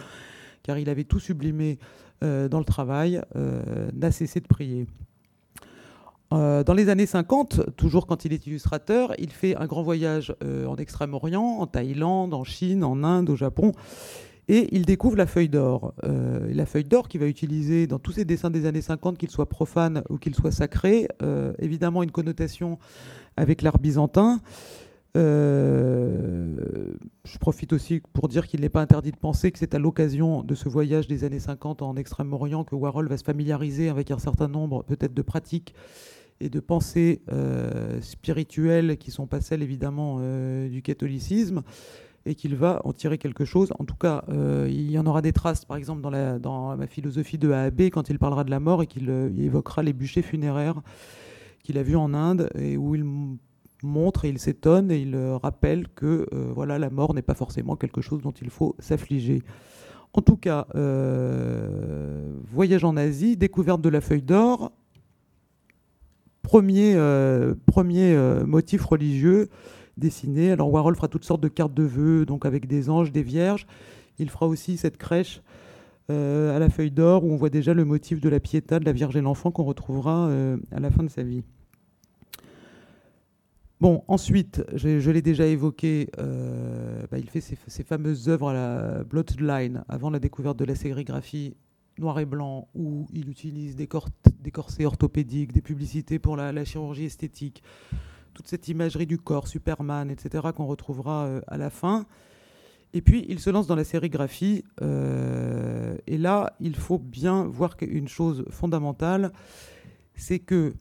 [0.65, 1.79] car il avait tout sublimé
[2.21, 3.21] dans le travail,
[3.93, 4.89] n'a cessé de prier.
[6.31, 10.75] dans les années 50, toujours quand il est illustrateur, il fait un grand voyage en
[10.75, 13.71] Extrême-Orient, en Thaïlande, en Chine, en Inde, au Japon.
[14.49, 15.95] Et il découvre la feuille d'or.
[16.05, 19.31] Euh, la feuille d'or qu'il va utiliser dans tous ses dessins des années 50, qu'ils
[19.31, 22.79] soient profanes ou qu'ils soient sacrés, euh, évidemment une connotation
[23.37, 24.41] avec l'art byzantin.
[25.17, 26.57] Euh,
[27.25, 30.43] je profite aussi pour dire qu'il n'est pas interdit de penser que c'est à l'occasion
[30.43, 34.19] de ce voyage des années 50 en Extrême-Orient que Warhol va se familiariser avec un
[34.19, 35.73] certain nombre peut-être de pratiques
[36.41, 37.23] et de pensées
[38.01, 40.19] spirituelles qui sont pas celles évidemment
[40.67, 41.63] du catholicisme
[42.27, 43.73] et qu'il va en tirer quelque chose.
[43.79, 46.77] En tout cas, euh, il y en aura des traces, par exemple, dans, la, dans
[46.77, 49.31] ma philosophie de A à B, quand il parlera de la mort et qu'il euh,
[49.37, 50.81] évoquera les bûchers funéraires
[51.63, 53.05] qu'il a vus en Inde et où il
[53.83, 57.77] montre et il s'étonne et il euh, rappelle que voilà, la mort n'est pas forcément
[57.77, 59.43] quelque chose dont il faut s'affliger.
[60.13, 60.67] En tout cas,
[62.53, 64.73] voyage en Asie, découverte de la feuille d'or,
[66.43, 66.97] premier,
[67.67, 69.49] premier motif religieux
[69.97, 70.53] dessiner.
[70.53, 73.67] Alors Warhol fera toutes sortes de cartes de vœux, donc avec des anges, des vierges.
[74.19, 75.43] Il fera aussi cette crèche
[76.11, 78.85] euh, à la feuille d'or où on voit déjà le motif de la piéta de
[78.85, 81.43] la Vierge et l'enfant qu'on retrouvera euh, à la fin de sa vie.
[83.81, 89.05] Bon, ensuite, je, l'ai déjà évoqué, euh, bah, il fait ces, fameuses œuvres à la
[89.05, 91.57] Bloodline avant la découverte de la sérigraphie
[91.99, 97.63] noir et blanc, où il utilise des, corsets orthopédiques, des publicités pour la chirurgie esthétique,
[98.35, 102.07] toute cette imagerie du corps, Superman, etc., qu'on retrouvera euh, à la fin.
[102.93, 104.65] Et puis, il se lance dans la sérigraphie.
[104.83, 109.33] Euh, et là, il faut bien voir une chose fondamentale,
[110.15, 110.75] c'est que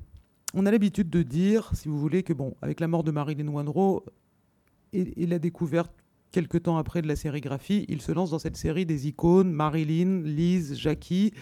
[0.56, 3.46] on a l'habitude de dire, si vous voulez, que bon, avec la mort de Marilyn
[3.46, 4.04] Monroe
[4.92, 5.92] et, et la découverte
[6.32, 10.22] quelques temps après de la sérigraphie, il se lance dans cette série des icônes, Marilyn,
[10.24, 11.34] Lise, Jackie,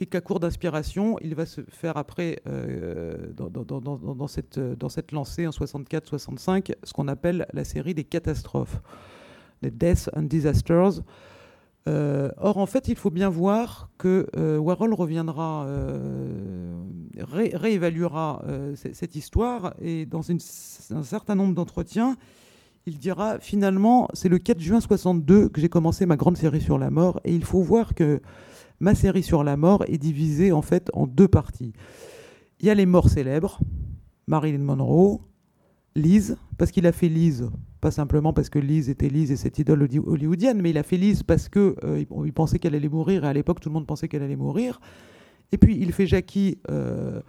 [0.00, 5.46] et qu'à court d'inspiration, il va se faire après, euh, dans, cette, dans cette lancée
[5.46, 8.80] en 64-65, ce qu'on appelle la série des catastrophes,
[9.62, 11.02] les Deaths and Disasters.
[11.88, 15.66] Euh, or, en fait, il faut bien voir que euh, Warhol reviendra,
[17.16, 22.16] réévaluera cette histoire et dans un certain nombre d'entretiens,
[22.86, 26.78] il dira finalement, c'est le 4 juin 62 que j'ai commencé ma grande série sur
[26.78, 28.22] la mort et il faut voir que
[28.80, 31.72] ma série sur la mort est divisée en fait en deux parties.
[32.60, 33.60] Il y a les morts célèbres,
[34.26, 35.20] Marilyn Monroe,
[35.94, 39.58] Lise, parce qu'il a fait Lise, pas simplement parce que Lise était Lise et cette
[39.58, 43.24] idole hollywoodienne, mais il a fait Lise parce que euh, il pensait qu'elle allait mourir
[43.24, 44.80] et à l'époque tout le monde pensait qu'elle allait mourir.
[45.52, 47.20] Et puis il fait Jackie euh,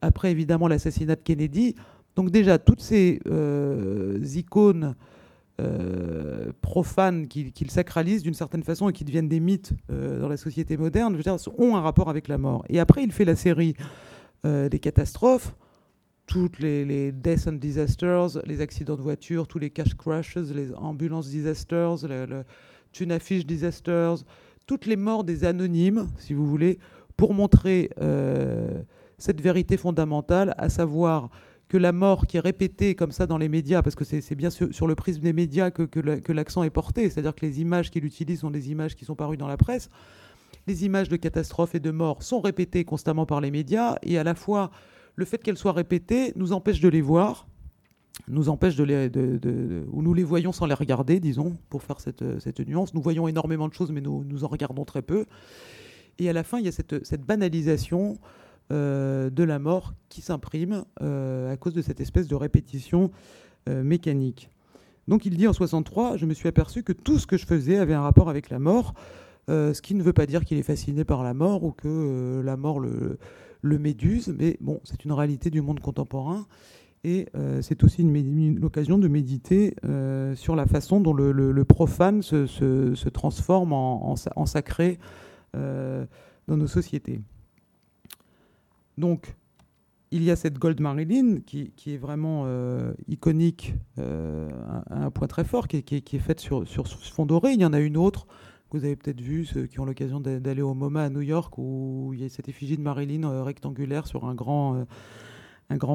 [0.00, 1.74] après évidemment l'assassinat de Kennedy.
[2.16, 4.94] Donc déjà toutes ces euh, icônes
[5.60, 10.36] euh, profanes qu'ils sacralisent d'une certaine façon et qui deviennent des mythes euh, dans la
[10.36, 11.18] société moderne,
[11.56, 12.64] ont un rapport avec la mort.
[12.68, 13.74] Et après, il fait la série
[14.44, 15.56] euh, des catastrophes,
[16.26, 20.72] toutes les, les, death and disasters, les accidents de voiture, tous les cash crashes, les
[20.74, 22.44] ambulances disasters, le, le
[22.92, 24.18] tuna fish disasters,
[24.66, 26.78] toutes les morts des anonymes, si vous voulez,
[27.16, 27.90] pour montrer
[29.18, 31.30] cette vérité fondamentale, à savoir
[31.68, 34.50] que la mort qui est répétée comme ça dans les médias, parce que c'est bien
[34.50, 38.40] sur, le prisme des médias que, l'accent est porté, c'est-à-dire que les images qu'il utilise
[38.40, 39.90] sont des images qui sont parues dans la presse,
[40.66, 44.24] les images de catastrophes et de morts sont répétées constamment par les médias, et à
[44.24, 44.70] la fois
[45.14, 47.46] le fait qu'elles soient répétées nous empêche de les voir,
[48.28, 52.00] nous empêche de les, de, ou nous les voyons sans les regarder, disons, pour faire
[52.00, 52.94] cette, nuance.
[52.94, 55.26] Nous voyons énormément de choses, mais nous, en regardons très peu.
[56.18, 58.18] Et à la fin, il y a cette, banalisation
[58.70, 63.10] de la mort qui s'imprime euh, à cause de cette espèce de répétition
[63.68, 64.50] euh, mécanique.
[65.06, 67.78] Donc il dit en 63, je me suis aperçu que tout ce que je faisais
[67.78, 68.94] avait un rapport avec la mort,
[69.48, 72.58] ce qui ne veut pas dire qu'il est fasciné par la mort ou que la
[72.58, 73.18] mort le,
[73.62, 76.46] méduse, mais bon, c'est une réalité du monde contemporain.
[77.04, 77.28] Et
[77.62, 79.74] c'est aussi l'occasion de méditer
[80.34, 84.98] sur la façon dont le, profane se, transforme en sacré
[85.54, 86.06] dans
[86.58, 87.22] nos sociétés.
[88.98, 89.36] Donc,
[90.10, 94.48] il y a cette Gold Marilyn qui, est vraiment euh, iconique euh,
[94.90, 97.52] un point très fort, qui est, faite sur, sur, fond doré.
[97.52, 98.26] Il y en a une autre
[98.70, 101.54] que vous avez peut-être vue, ceux qui ont l'occasion d'aller au MoMA à New York,
[101.58, 104.86] où il y a cette effigie de Marilyn euh, rectangulaire sur un grand,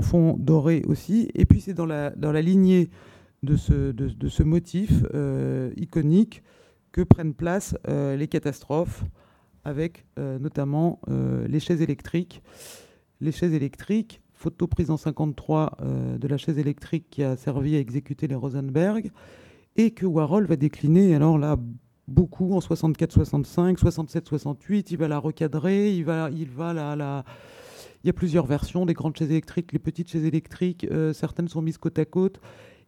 [0.01, 1.29] fond doré aussi.
[1.33, 2.89] Et puis c'est dans la, dans la lignée
[3.41, 5.03] de ce, de, ce motif
[5.75, 6.43] iconique
[6.93, 9.03] que prennent place les catastrophes,
[9.65, 11.01] avec notamment
[11.47, 12.41] les chaises électriques
[13.21, 17.76] les chaises électriques, photo prise en 53 euh, de la chaise électrique qui a servi
[17.76, 19.12] à exécuter les Rosenberg,
[19.76, 21.58] et que Warhol va décliner, alors là,
[22.08, 27.23] beaucoup en 64-65, 67-68, il va la recadrer, il va, il va la.
[28.04, 31.47] Il y a plusieurs versions des grandes chaises électriques, les petites chaises électriques, euh, certaines
[31.47, 32.41] sont mises côte à côte.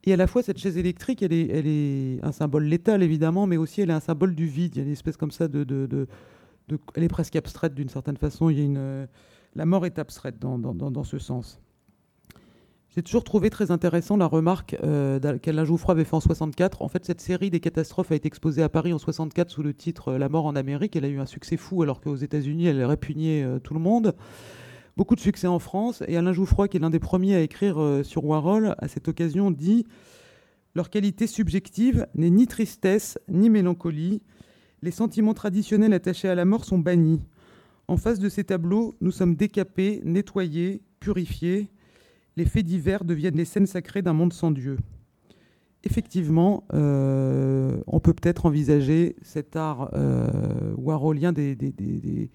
[0.03, 3.47] Et à la fois, cette chaise électrique, elle est, elle est un symbole létal, évidemment,
[3.47, 4.75] mais aussi elle est un symbole du vide.
[4.75, 6.07] Il y a une espèce comme ça de, de, de
[6.95, 8.49] elle est presque abstraite d'une certaine façon.
[8.49, 9.07] Il y a une
[9.55, 11.61] la mort est abstraite dans, ce sens.
[12.89, 16.81] J'ai toujours trouvé très intéressant la remarque euh, qu'Alain Jouffroy avait fait en 64.
[16.81, 19.73] En fait, cette série des catastrophes a été exposée à Paris en 64 sous le
[19.73, 20.95] titre euh, La mort en Amérique.
[20.95, 24.15] Elle a eu un succès fou alors qu'aux États-Unis, elle répugnait euh, tout le monde.
[24.95, 26.03] Beaucoup de succès en France.
[26.07, 29.51] Et Alain Jouffroy, qui est l'un des premiers à écrire sur Warhol, à cette occasion
[29.51, 29.85] dit
[30.73, 34.21] Leur qualité subjective n'est ni tristesse ni mélancolie.
[34.81, 37.19] Les sentiments traditionnels attachés à la mort sont bannis.
[37.87, 41.69] En face de ces tableaux, nous sommes décapés, nettoyés, purifiés.
[42.35, 44.77] Les faits divers deviennent les scènes sacrées d'un monde sans Dieu.
[45.83, 50.27] Effectivement, euh, on peut peut-être envisager cet art euh,
[51.31, 52.29] des,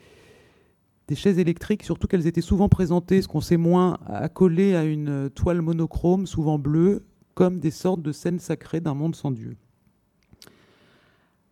[1.16, 5.62] chaises électriques, surtout qu'elles étaient souvent présentées, ce qu'on sait moins, accolées à une toile
[5.62, 9.56] monochrome, souvent bleue, comme des sortes de scènes sacrées d'un monde sans Dieu.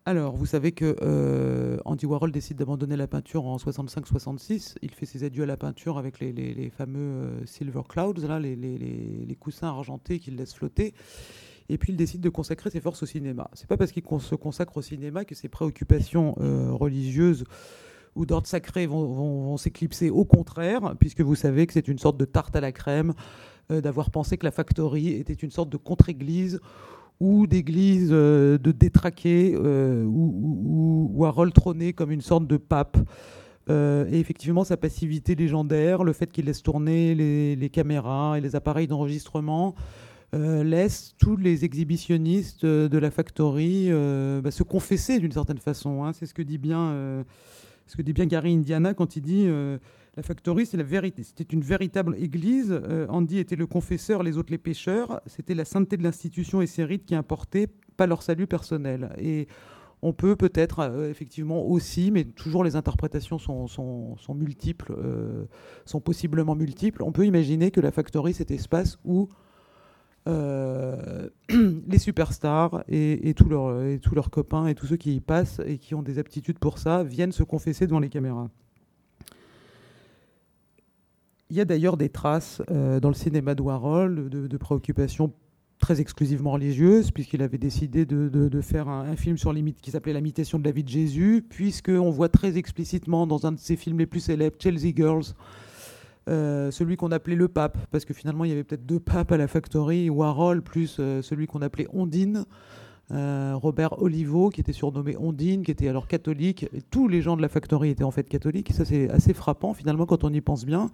[0.09, 4.77] Alors, vous savez que euh, Andy Warhol décide d'abandonner la peinture en 65-66.
[4.81, 9.37] Il fait ses adieux à la peinture avec les, fameux euh, Silver Clouds, là, les,
[9.39, 10.95] coussins argentés qu'il laisse flotter.
[11.69, 13.51] Et puis il décide de consacrer ses forces au cinéma.
[13.53, 17.45] C'est pas parce qu'il se consacre au cinéma que ses préoccupations euh, religieuses
[18.15, 20.09] ou d'ordre sacré vont, s'éclipser.
[20.09, 23.13] Au contraire, puisque vous savez que c'est une sorte de tarte à la crème,
[23.69, 26.59] d'avoir pensé que la Factory était une sorte de contre-église
[27.21, 32.97] ou d'églises euh, de détraqués euh, ou, ou, Harold trôné comme une sorte de pape.
[33.71, 38.57] Euh, et effectivement, sa passivité légendaire, le fait qu'il laisse tourner les, caméras et les
[38.57, 39.75] appareils d'enregistrement,
[40.33, 43.91] laisse tous les exhibitionnistes de la factory
[44.43, 46.05] bah, se confesser d'une certaine façon.
[46.05, 46.13] Hein.
[46.13, 47.25] C'est ce que dit bien,
[47.87, 49.49] ce que dit bien Gary Indiana quand il dit
[50.19, 51.23] la Factory, c'est la vérité.
[51.23, 52.73] C'était une véritable église.
[52.73, 55.21] Euh, Andy était le confesseur, les autres les pécheurs.
[55.27, 59.11] C'était la sainteté de l'institution et ses rites qui importaient, pas leur salut personnel.
[59.21, 59.47] Et
[60.03, 65.45] on peut peut-être euh, effectivement aussi, mais toujours les interprétations sont, multiples, euh,
[65.85, 67.05] sont possiblement multiples.
[67.05, 69.29] On peut imaginer que la Factory, cet espace où
[70.29, 76.03] les superstars et tous leurs copains et tous ceux qui y passent et qui ont
[76.03, 78.51] des aptitudes pour ça viennent se confesser devant les caméras.
[81.51, 85.33] Il y a d'ailleurs des traces euh, dans le cinéma de Warhol de, préoccupations
[85.79, 90.65] très exclusivement religieuses, puisqu'il avait décidé de, faire un, film sur qui s'appelait L'imitation de
[90.65, 94.21] la vie de Jésus, puisqu'on voit très explicitement dans un de ses films les plus
[94.21, 95.25] célèbres, Chelsea Girls,
[96.29, 99.33] euh, celui qu'on appelait le pape, parce que finalement il y avait peut-être deux papes
[99.33, 102.45] à la Factory, Warhol plus euh, celui qu'on appelait Ondine.
[103.11, 107.49] Robert Olivo, qui était surnommé Ondine, qui était alors catholique, tous les gens de la
[107.49, 110.67] Factory étaient en fait catholiques, et ça c'est assez frappant finalement quand on y pense
[110.67, 110.91] bien.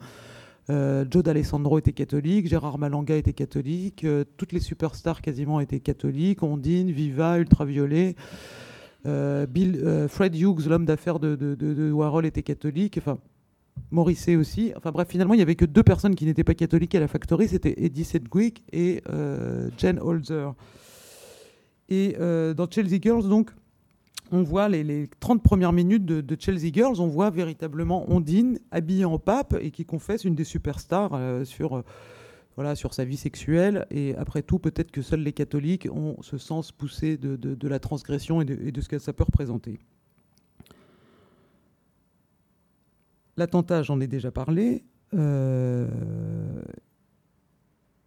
[0.70, 5.80] Euh, Joe D'Alessandro était catholique, Gérard Malanga était catholique, euh, toutes les superstars quasiment étaient
[5.80, 8.14] catholiques, Ondine, Viva, Ultraviolet.
[9.06, 12.96] Euh, Bill, Fred Hughes, l'homme d'affaires de, Warhol, était catholique.
[12.96, 13.18] Enfin,
[13.90, 14.72] Morrissey aussi.
[14.76, 17.08] Enfin bref, finalement, il n'y avait que deux personnes qui n'étaient pas catholiques à la
[17.08, 19.02] Factory, c'était Eddie Sedgwick et
[19.76, 20.54] Jen Holzer.
[21.90, 23.50] Et dans Chelsea Girls, donc,
[24.34, 29.18] on voit les, 30 premières minutes de, Chelsea Girls, on voit véritablement Ondine habillée en
[29.18, 31.84] pape et qui confesse une des superstars euh, sur,
[32.58, 33.86] euh, sur sa vie sexuelle.
[33.92, 38.40] Et après tout, peut-être que seuls les catholiques ont ce sens poussé de, la transgression
[38.40, 39.78] et de, ce que ça peut représenter.
[43.36, 44.82] L'attentat, j'en ai déjà parlé.
[45.14, 45.88] Euh,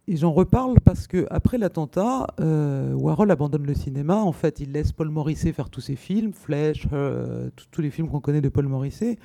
[0.08, 4.16] et j'en reparle parce que après l'attentat, euh, Warhol abandonne le cinéma.
[4.16, 8.08] En fait, il laisse Paul Morisset faire tous ses films, Flèche, euh, tous les films
[8.08, 9.18] qu'on connaît de Paul Morisset.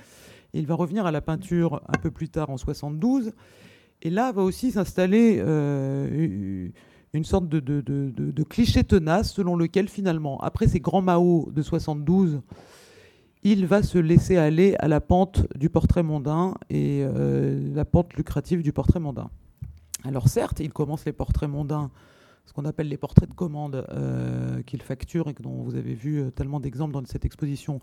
[0.53, 3.31] Et il va revenir à la peinture un peu plus tard, en 72.
[4.01, 6.67] Et là va aussi s'installer euh,
[7.13, 12.41] une sorte de, de, cliché tenace selon lequel finalement, après ces grands Mao de 72,
[13.43, 18.13] il va se laisser aller à la pente du portrait mondain et euh, la pente
[18.15, 19.29] lucrative du portrait mondain.
[20.03, 21.91] Alors certes, il commence les portraits mondains
[22.45, 26.19] ce qu'on appelle les portraits de commande euh, qu'il facture et dont vous avez vu
[26.19, 27.79] euh, tellement d'exemples dans cette exposition.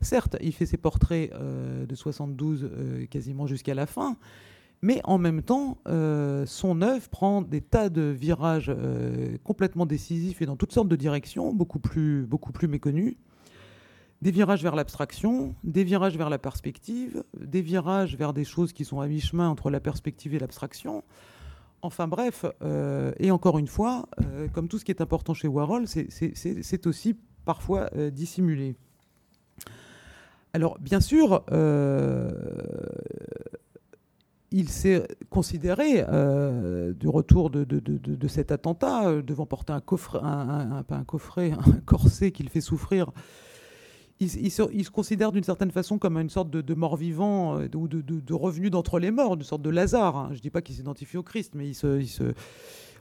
[0.00, 2.70] Certes, il fait ses portraits euh, de 72
[3.10, 4.16] quasiment jusqu'à la fin,
[4.80, 8.72] mais en même temps, son œuvre prend des tas de virages
[9.42, 13.16] complètement décisifs et dans toutes sortes de directions, beaucoup plus, beaucoup plus méconnus.
[14.22, 18.84] Des virages vers l'abstraction, des virages vers la perspective, des virages vers des choses qui
[18.84, 21.02] sont à mi-chemin entre la perspective et l'abstraction.
[21.82, 25.46] Enfin bref, euh, et encore une fois, euh, comme tout ce qui est important chez
[25.46, 28.74] Warhol, c'est aussi parfois euh, dissimulé.
[30.54, 31.44] Alors bien sûr,
[34.50, 36.04] il s'est considéré
[36.94, 42.48] du retour de, cet attentat, devant porter un coffret, un, un coffret, un corset qu'il
[42.48, 43.12] fait souffrir
[44.20, 48.70] il, se, considère d'une certaine façon comme une sorte de, mort-vivant euh, ou de, revenu
[48.70, 50.16] d'entre les morts, une sorte de Lazare.
[50.16, 50.28] Hein.
[50.30, 51.72] Je ne dis pas qu'il s'identifie au Christ, mais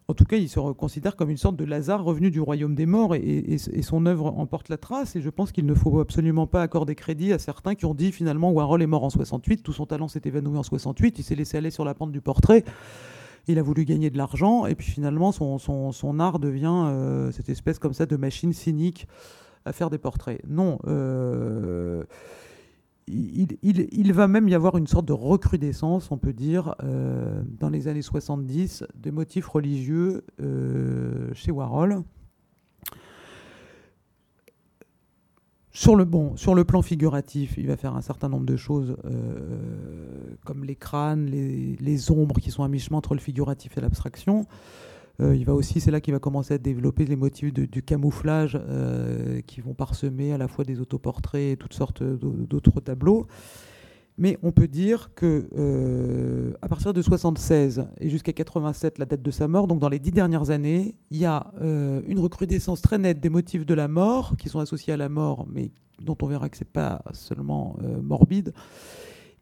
[0.09, 2.85] en tout cas, il se considère comme une sorte de Lazare revenu du royaume des
[2.85, 5.17] morts et, son œuvre en porte la trace.
[5.17, 8.13] Et je pense qu'il ne faut absolument pas accorder crédit à certains qui ont dit
[8.13, 11.35] finalement Warhol est mort en 68, tout son talent s'est évanoui en 68, il s'est
[11.35, 12.63] laissé aller sur la pente du portrait.
[13.49, 17.79] Il a voulu gagner de l'argent et puis finalement son, art devient euh, cette espèce
[17.79, 19.07] comme ça de machine cynique
[19.65, 20.41] à faire des portraits.
[20.47, 20.79] Non.
[20.87, 22.03] Euh,
[23.07, 27.87] il, va même y avoir une sorte de recrudescence, on peut dire, euh, dans les
[27.87, 32.03] années 70, des motifs religieux euh, chez Warhol.
[35.71, 38.97] Sur le, bon, sur le plan figuratif, il va faire un certain nombre de choses,
[40.43, 44.47] comme les crânes, les, les, ombres qui sont à mi-chemin entre le figuratif et l'abstraction.
[45.19, 48.57] Euh, il va aussi, c'est là qu'il va commencer à développer les motifs du camouflage
[48.59, 53.27] euh, qui vont parsemer à la fois des autoportraits et toutes sortes d'autres tableaux.
[54.19, 59.21] Mais on peut dire que euh, à partir de 76 et jusqu'à 87, la date
[59.21, 62.97] de sa mort, donc dans les dix dernières années, il y a une recrudescence très
[62.97, 66.27] nette des motifs de la mort qui sont associés à la mort, mais dont on
[66.27, 68.53] verra que c'est pas seulement morbide,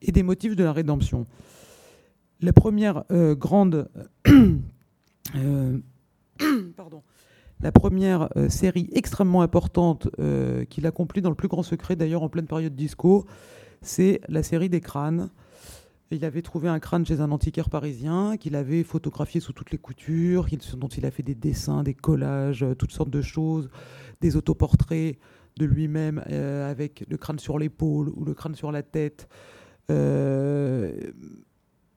[0.02, 1.26] et des motifs de la rédemption.
[2.42, 3.06] La première
[3.38, 3.90] grande
[6.76, 7.04] pardon,
[7.62, 12.24] la première euh, série extrêmement importante euh, qu'il accomplit dans le plus grand secret, d'ailleurs
[12.24, 13.26] en pleine période disco,
[13.82, 15.30] c'est la série des crânes.
[16.12, 19.78] Il avait trouvé un crâne chez un antiquaire parisien qu'il avait photographié sous toutes les
[19.78, 20.46] coutures,
[20.78, 23.70] dont il a fait des dessins, des collages, toutes sortes de choses,
[24.22, 25.18] des autoportraits
[25.58, 29.28] de lui-même avec le crâne sur l'épaule ou le crâne sur la tête.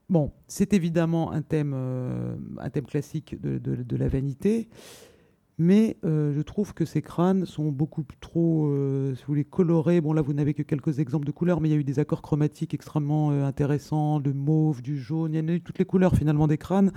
[0.08, 4.70] Bon, c'est évidemment un thème, euh, un thème classique de, la vanité,
[5.58, 10.00] mais euh, je trouve que ces crânes sont beaucoup trop, euh, si vous voulez, colorés.
[10.00, 11.98] Bon, là, vous n'avez que quelques exemples de couleurs, mais il y a eu des
[11.98, 15.84] accords chromatiques extrêmement intéressants, de mauve, du jaune, il y en a eu toutes les
[15.84, 16.90] couleurs finalement des crânes.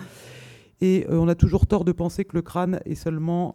[0.80, 3.54] Et on a toujours tort de penser que le crâne est seulement,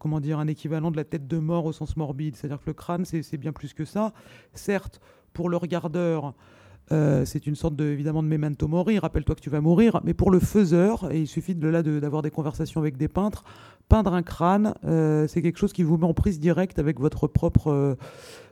[0.00, 2.34] comment dire, un équivalent de la tête de mort au sens morbide.
[2.34, 4.12] C'est-à-dire que le crâne, c'est bien plus que ça.
[4.52, 5.00] Certes,
[5.32, 6.34] pour le regardeur,
[6.92, 10.14] euh, c'est une sorte de, évidemment de memento mori, rappelle-toi que tu vas mourir, mais
[10.14, 13.44] pour le faiseur, et il suffit de là d'avoir des conversations avec des peintres,
[13.88, 17.26] peindre un crâne, euh, c'est quelque chose qui vous met en prise directe avec votre
[17.26, 17.94] propre, euh,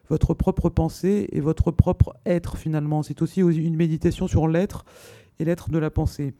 [0.08, 3.04] votre propre pensée et votre propre être finalement.
[3.04, 4.84] C'est aussi une méditation sur l'être
[5.38, 6.34] et l'être de la pensée.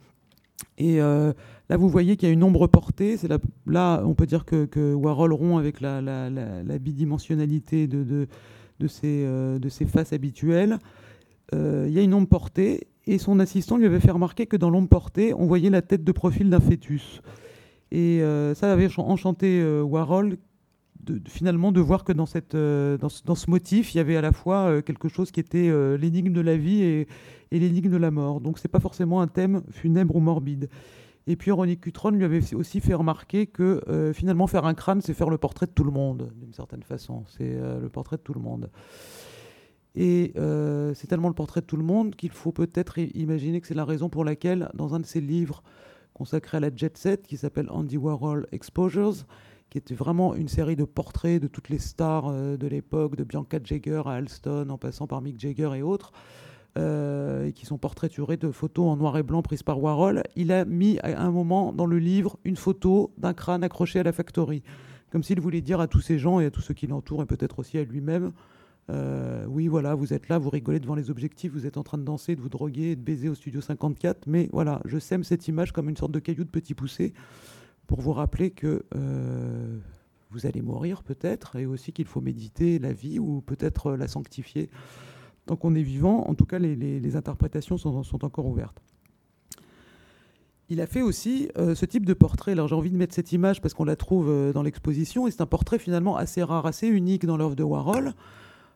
[0.77, 3.17] Et là, vous voyez qu'il y a une ombre portée.
[3.17, 3.27] C'est
[3.65, 8.27] là, on peut dire que, que Warhol rompt avec la, la, bidimensionnalité de, de,
[8.79, 10.79] de, de ces faces habituelles.
[11.53, 14.57] Euh, il y a une ombre portée, et son assistant lui avait fait remarquer que
[14.57, 17.21] dans l'ombre portée, on voyait la tête de profil d'un fœtus.
[17.91, 20.37] Et euh, ça avait enchanté euh, Warhol,
[21.27, 24.81] finalement, de voir que dans, cette, dans, ce, motif, il y avait à la fois
[24.81, 27.07] quelque chose qui était l'énigme de la vie et,
[27.51, 28.41] l'énigme de la mort.
[28.41, 30.67] Donc, c'est pas forcément un thème funèbre ou morbide.
[31.27, 33.83] Et puis, Ronnie Cutron lui avait aussi fait remarquer que
[34.15, 37.23] finalement, faire un crâne, c'est faire le portrait de tout le monde, d'une certaine façon.
[37.27, 38.71] C'est le portrait de tout le monde.
[39.95, 43.67] Et euh, c'est tellement le portrait de tout le monde qu'il faut peut-être imaginer que
[43.67, 45.63] c'est la raison pour laquelle, dans un de ses livres
[46.13, 49.25] consacrés à la jet set, qui s'appelle Andy Warhol Exposures,
[49.69, 53.23] qui était vraiment une série de portraits de toutes les stars euh, de l'époque, de
[53.23, 56.11] Bianca Jagger à Alston, en passant par Mick Jagger et autres,
[56.77, 60.51] euh, et qui sont portraiturés de photos en noir et blanc prises par Warhol, il
[60.51, 64.11] a mis à un moment dans le livre une photo d'un crâne accroché à la
[64.11, 64.61] factory,
[65.09, 67.25] comme s'il voulait dire à tous ces gens et à tous ceux qui l'entourent, et
[67.25, 68.33] peut-être aussi à lui-même,
[68.89, 72.03] oui, voilà, vous êtes là, vous rigolez devant les objectifs, vous êtes en train de
[72.03, 75.71] danser, de vous droguer, de baiser au studio 54, mais voilà, je sème cette image
[75.71, 77.13] comme une sorte de caillou de petit poussé
[77.87, 78.83] pour vous rappeler que
[80.35, 84.69] vous allez mourir peut-être, et aussi qu'il faut méditer la vie ou peut-être la sanctifier.
[85.45, 88.81] Tant qu'on est vivant, en tout cas, les, interprétations sont, sont, encore ouvertes.
[90.67, 92.53] Il a fait aussi euh, ce type de portrait.
[92.53, 95.31] Alors j'ai envie de mettre cette image parce qu'on la trouve euh, dans l'exposition, et
[95.31, 98.13] c'est un portrait finalement assez rare, assez unique dans l'œuvre de Warhol.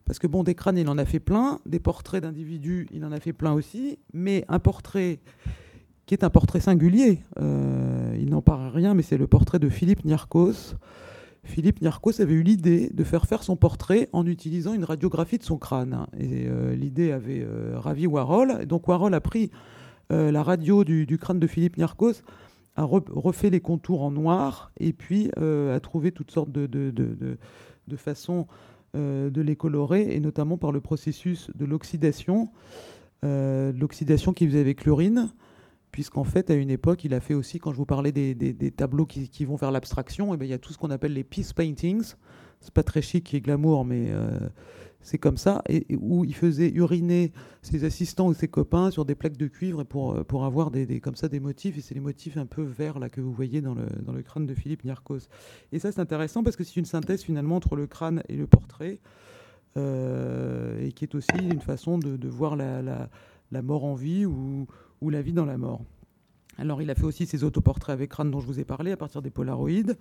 [0.06, 3.12] Parce que bon, des crânes, il en a fait plein, des portraits d'individus, il en
[3.12, 5.20] a fait plein aussi, mais un portrait
[6.08, 9.70] qui est un portrait singulier, euh, il n'en parle rien, mais c'est le portrait de
[9.70, 10.74] Philippe Niarchos,
[11.44, 15.44] Philippe Niarchos avait eu l'idée de faire faire son portrait en utilisant une radiographie de
[15.44, 16.06] son crâne.
[16.18, 18.66] Et euh, l'idée avait euh, ravi Warhol.
[18.66, 19.52] donc Warhol a pris
[20.10, 22.24] la radio du, crâne de Philippe Niarchos,
[22.76, 28.48] a refait les contours en noir et puis a trouvé toutes sortes de, de façons
[28.94, 32.50] de les colorer, et notamment par le processus de l'oxydation,
[33.24, 35.32] l'oxydation qu'il faisait avec l'urine
[35.92, 39.06] puisqu'en fait, à une époque, il a fait aussi, quand je vous parlais des, tableaux
[39.06, 41.54] qui, vont vers l'abstraction, eh ben, il y a tout ce qu'on appelle les peace
[41.56, 42.14] paintings.
[42.62, 44.38] C'est pas très chic et glamour, mais euh,
[45.02, 47.32] c'est comme ça, et, où il faisait uriner
[47.62, 51.00] ses assistants ou ses copains sur des plaques de cuivre pour, euh, pour avoir des,
[51.00, 53.62] comme ça des motifs, et c'est les motifs un peu verts là, que vous voyez
[53.62, 55.30] dans le, dans le crâne de Philippe Niarchos.
[55.72, 58.48] Et ça, c'est intéressant parce que c'est une synthèse finalement entre le crâne et le
[58.48, 59.00] portrait,
[59.78, 62.82] euh, et qui est aussi une façon de, voir la,
[63.52, 64.68] la, mort en vie ou
[65.02, 65.82] ou La vie dans la mort.
[66.58, 68.98] Alors, il a fait aussi ses autoportraits avec crâne dont je vous ai parlé à
[68.98, 69.94] partir des Polaroids.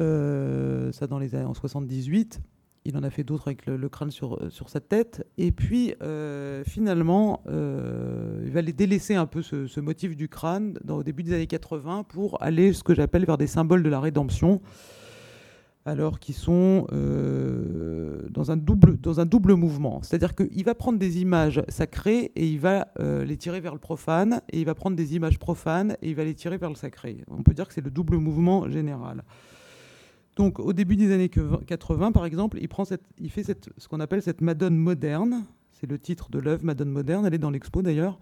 [0.00, 2.40] Euh, ça dans les années en 78.
[2.88, 5.26] Il en a fait d'autres avec le, crâne sur, sur sa tête.
[5.36, 10.78] Et puis, euh, finalement, euh, il va les délaisser un peu ce, motif du crâne
[10.88, 14.00] au début des années 80 pour aller, ce que j'appelle, vers des symboles de la
[14.00, 14.62] rédemption
[15.84, 20.00] alors qu'ils sont euh, dans, un double, mouvement.
[20.02, 23.80] C'est-à-dire qu'il va prendre des images sacrées et il va euh, les tirer vers le
[23.80, 26.74] profane, et il va prendre des images profanes et il va les tirer vers le
[26.74, 27.24] sacré.
[27.28, 29.24] On peut dire que c'est le double mouvement général.
[30.38, 33.42] Donc au début des années 80, par exemple, il, fait
[33.76, 35.44] ce qu'on appelle cette Madone moderne.
[35.72, 37.26] C'est le titre de l'œuvre, Madone moderne.
[37.26, 38.20] Elle est dans l'expo d'ailleurs.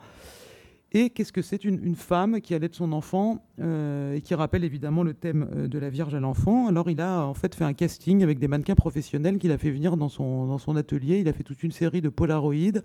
[0.93, 4.65] Et qu'est-ce que c'est une, femme qui allait de son enfant euh, et qui rappelle
[4.65, 7.65] évidemment le thème euh, de la Vierge à l'enfant Alors il a en fait fait
[7.65, 11.19] un casting avec des mannequins professionnels qu'il a fait venir dans son, atelier.
[11.19, 12.83] Il a fait toute une série de polaroïdes.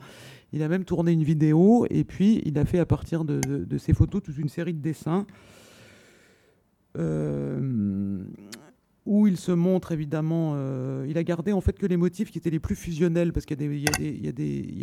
[0.52, 3.78] Il a même tourné une vidéo et puis il a fait à partir de, de,
[3.78, 5.26] ces photos toute une série de dessins.
[6.98, 8.26] Euh,
[9.06, 12.38] où il se montre évidemment, euh, il a gardé en fait que les motifs qui
[12.38, 14.32] étaient les plus fusionnels, parce qu'il y, a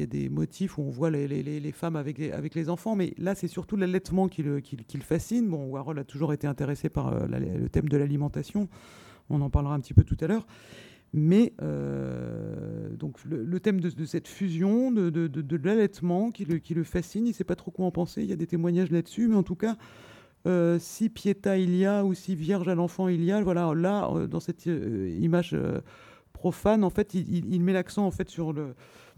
[0.06, 2.18] des motifs où on voit les, femmes avec,
[2.54, 4.60] les enfants, mais là c'est surtout l'allaitement qui le,
[5.00, 5.48] fascine.
[5.48, 8.68] Bon, Warhol a toujours été intéressé par euh, le thème de l'alimentation,
[9.30, 10.46] on en parlera un petit peu tout à l'heure.
[11.14, 17.34] Mais euh, donc le, thème de, cette fusion, de, l'allaitement qui le fascine, il ne
[17.34, 19.54] sait pas trop quoi en penser, il y a des témoignages là-dessus, mais en tout
[19.54, 19.76] cas,
[20.47, 23.74] euh, si Pieta il y a ou si Vierge à l'enfant il y a, voilà,
[23.74, 25.57] là, euh, dans cette euh, image
[26.32, 28.55] profane, en fait, il, met l'accent en fait sur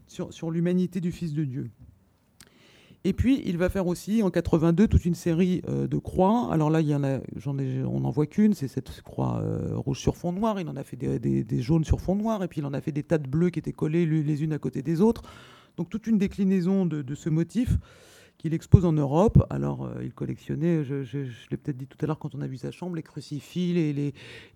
[0.07, 1.71] sur, l'humanité du Fils de Dieu.
[3.05, 6.53] Et puis, il va faire aussi en 82 toute une série de croix.
[6.53, 9.43] Alors là, il y en a, on n'en voit qu'une, c'est cette croix
[9.75, 10.61] rouge sur fond noir.
[10.61, 12.81] Il en a fait des, des, jaunes sur fond noir, et puis il en a
[12.81, 15.23] fait des tas de bleus qui étaient collés les unes à côté des autres.
[15.77, 17.79] Donc toute une déclinaison de ce motif
[18.41, 19.45] qu'il expose en Europe.
[19.51, 21.18] Alors, euh, il collectionnait, je,
[21.51, 23.74] l'ai peut-être dit tout à l'heure quand on a vu sa chambre, les crucifix,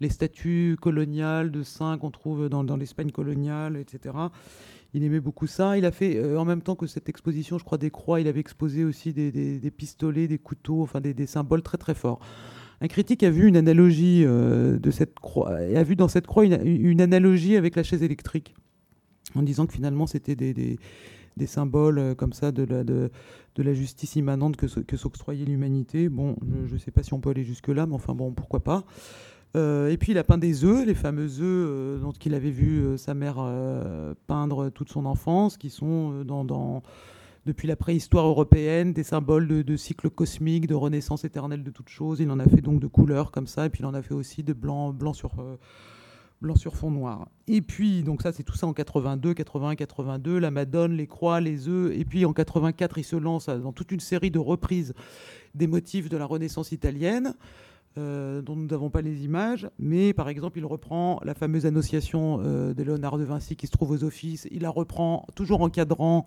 [0.00, 4.14] les, statues coloniales de saints qu'on trouve dans, l'Espagne coloniale, etc.
[4.94, 5.76] Il aimait beaucoup ça.
[5.76, 8.26] Il a fait, euh, en même temps que cette exposition, je crois, des croix, il
[8.26, 12.20] avait exposé aussi des, pistolets, des couteaux, enfin des, symboles très très forts.
[12.80, 16.46] Un critique a vu une analogie euh, de cette croix, a vu dans cette croix
[16.46, 18.54] une, analogie avec la chaise électrique,
[19.34, 20.78] en disant que finalement c'était des,
[21.36, 22.64] des symboles euh, comme ça de
[23.56, 26.08] la, justice immanente que, s'octroyait l'humanité.
[26.08, 28.84] Bon, je ne sais pas si on peut aller jusque-là, mais enfin bon, pourquoi pas.
[29.56, 32.50] Euh, et puis il a peint des œufs, les fameux œufs euh, dont il avait
[32.50, 33.36] vu sa mère
[34.26, 36.24] peindre toute son enfance, qui sont
[37.46, 41.90] depuis la préhistoire européenne, des symboles de, de, cycle cosmique, de renaissance éternelle de toutes
[41.90, 42.20] choses.
[42.20, 44.14] Il en a fait donc de couleurs comme ça, et puis il en a fait
[44.14, 45.32] aussi de blanc, blanc sur
[46.44, 47.28] blanc sur fond noir.
[47.48, 51.40] Et puis, donc ça, c'est tout ça en 82, 81, 82, la Madone, les croix,
[51.40, 51.92] les œufs.
[51.96, 54.94] Et puis en 84, il se lance dans toute une série de reprises
[55.54, 57.34] des motifs de la Renaissance italienne.
[57.96, 62.40] Euh, dont nous n'avons pas les images, mais par exemple, il reprend la fameuse annonciation
[62.42, 64.48] euh, de Léonard de Vinci qui se trouve aux offices.
[64.50, 66.24] Il la reprend toujours en cadrant,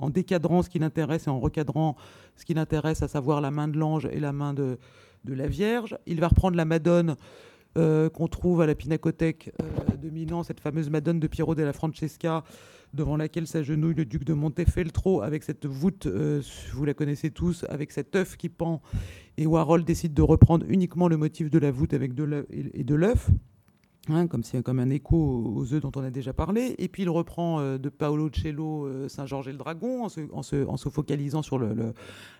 [0.00, 1.94] en décadrant ce qui l'intéresse et en recadrant
[2.34, 4.76] ce qui l'intéresse, à savoir la main de l'ange et la main de,
[5.24, 5.96] de la Vierge.
[6.06, 7.14] Il va reprendre la Madone
[7.74, 9.52] qu'on trouve à la Pinacothèque
[10.00, 12.44] de Milan, cette fameuse Madone de Piero della Francesca,
[12.92, 17.90] devant laquelle s'agenouille le duc de Montefeltro, avec cette voûte, vous la connaissez tous, avec
[17.90, 18.80] cet œuf qui pend.
[19.36, 22.94] Et Warhol décide de reprendre uniquement le motif de la voûte avec de et de
[22.94, 23.30] l'œuf.
[24.10, 25.16] Hein, comme, un écho
[25.56, 26.74] aux œufs dont on a déjà parlé.
[26.76, 30.88] Et puis il reprend euh, de Paolo Cello euh, Saint-Georges et le Dragon en se,
[30.90, 31.58] focalisant sur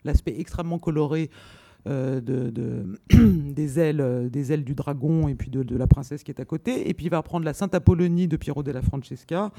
[0.05, 2.99] l'aspect extrêmement coloré euh, de, de
[3.53, 6.89] des, ailes, des ailes du dragon et puis de, la princesse qui est à côté.
[6.89, 9.51] Et puis il va reprendre la Sainte Apollonie de Piero della Francesca.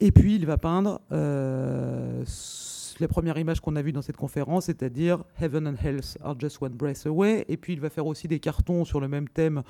[0.00, 1.00] Et puis il va peindre
[3.00, 6.60] la première image qu'on a vue dans cette conférence, c'est-à-dire Heaven and Health are just
[6.60, 7.44] one breath away.
[7.48, 9.62] Et puis il va faire aussi des cartons sur le même thème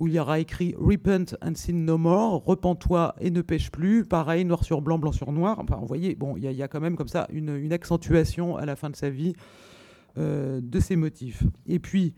[0.00, 4.04] où il y aura écrit Repent and sin no more, repens-toi et ne pêche plus.
[4.04, 5.58] Pareil, noir sur blanc, blanc sur noir.
[5.58, 8.76] Enfin, vous voyez, bon, il y, a quand même comme ça une, accentuation à la
[8.76, 9.69] fin de sa vie euh,
[10.16, 11.42] de ces motifs.
[11.66, 12.14] Et puis,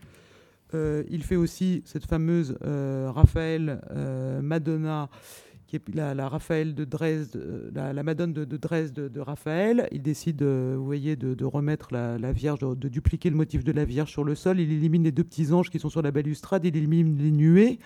[0.75, 3.81] euh, il fait aussi cette fameuse euh, Raphaël
[4.43, 5.11] Madonna
[5.95, 9.89] la, Raphaël de Dresde, euh, la, Madone de, Dresde de, Raphaël.
[9.93, 13.85] Il décide, euh, vous voyez, de, remettre la, Vierge, de, dupliquer le motif de la
[13.85, 14.61] Vierge sur le sol.
[14.61, 16.65] Il élimine les deux petits anges qui sont sur la balustrade.
[16.65, 17.79] Il élimine les nuées.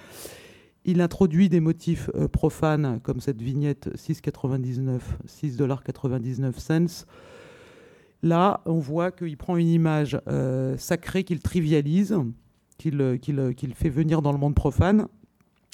[0.84, 7.06] Il introduit des motifs euh, profanes comme cette vignette 6,99, 6,99 cents.
[8.26, 10.18] Là, on voit qu'il prend une image
[10.76, 12.16] sacrée qu'il trivialise,
[12.78, 15.06] qu'il fait venir dans le monde profane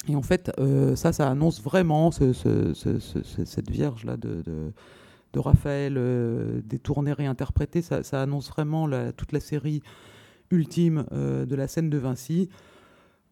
[0.09, 4.73] et en fait, euh, ça, ça annonce vraiment cette Vierge-là de,
[5.35, 7.81] Raphaël euh, détournée, réinterprétée.
[7.81, 9.81] Ça, annonce vraiment toute la série
[10.51, 12.49] ultime euh, de la scène de Vinci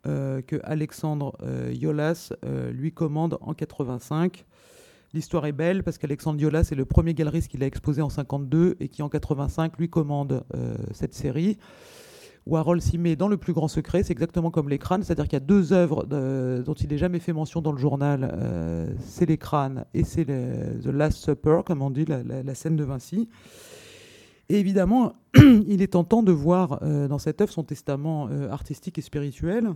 [0.03, 1.37] que Alexandre
[1.71, 2.33] Yolas
[2.71, 4.47] lui commande en 85.
[5.13, 8.77] L'histoire est belle parce qu'Alexandre Yolas est le premier galeriste qu'il a exposé en 52
[8.79, 10.43] et qui en 85 lui commande
[10.93, 11.57] cette série.
[12.47, 15.33] Warhol s'y met dans le plus grand secret, c'est exactement comme les crânes, c'est-à-dire qu'il
[15.33, 19.27] y a deux œuvres dont il n'est jamais fait mention dans le journal, euh, c'est
[19.27, 23.29] les crânes et c'est The Last Supper, comme on dit, la, scène de Vinci.
[24.49, 28.97] Et évidemment, il est tentant de voir euh, dans cette œuvre son testament euh, artistique
[28.97, 29.75] et spirituel,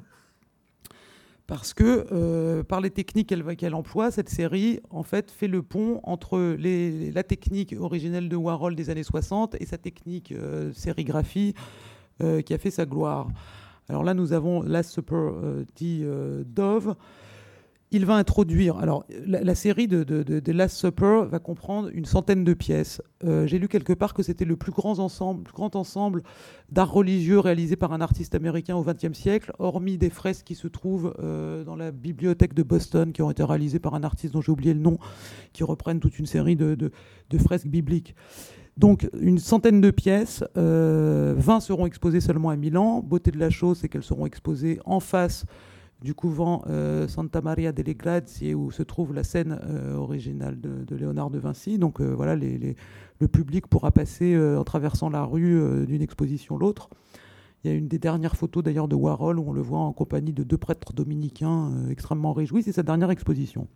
[1.48, 6.56] parce que par les techniques qu'elle emploie, cette série en fait fait le pont entre
[6.58, 10.34] la technique originelle de Warhol des années 60 et sa technique
[10.74, 11.54] sérigraphie
[12.24, 13.28] euh, qui a fait sa gloire.
[13.90, 16.96] Alors là, nous avons Last Supper euh, dit euh, Dove.
[17.96, 18.76] Il va introduire.
[18.76, 23.02] Alors, la, série de, de, Last Supper va comprendre une centaine de pièces.
[23.24, 26.22] J'ai lu quelque part que c'était le plus grand ensemble, plus grand ensemble
[26.70, 30.68] d'art religieux réalisé par un artiste américain au XXe siècle, hormis des fresques qui se
[30.68, 31.16] trouvent
[31.66, 34.74] dans la bibliothèque de Boston, qui ont été réalisées par un artiste dont j'ai oublié
[34.74, 34.98] le nom,
[35.54, 36.92] qui reprennent toute une série de,
[37.40, 38.14] fresques bibliques.
[38.76, 43.00] Donc une centaine de pièces, 20 euh, seront exposées seulement à Milan.
[43.00, 45.46] Beauté de la chose, c'est qu'elles seront exposées en face
[46.06, 50.96] du couvent euh, Santa Maria delle Grazie où se trouve la scène euh, originale de,
[50.96, 51.78] Léonard de Vinci.
[51.78, 56.90] Donc voilà, le public pourra passer en traversant la rue d'une exposition l'autre.
[57.64, 59.92] Il y a une des dernières photos d'ailleurs de Warhol où on le voit en
[59.92, 62.62] compagnie de deux prêtres dominicains extrêmement réjouis.
[62.62, 63.68] C'est sa dernière exposition.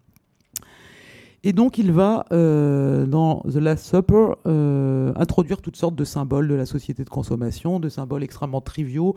[1.43, 6.49] Et donc il va, euh, dans The Last Supper, euh, introduire toutes sortes de symboles
[6.49, 9.15] de la société de consommation, de symboles extrêmement triviaux.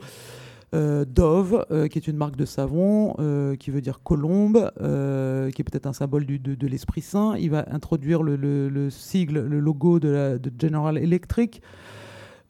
[0.73, 3.15] Euh, Dove, qui est une marque de savon,
[3.59, 7.35] qui veut dire colombe, qui est peut-être un symbole du, de, l'Esprit Saint.
[7.37, 11.61] Il va introduire le, sigle, le logo de, la, General Electric.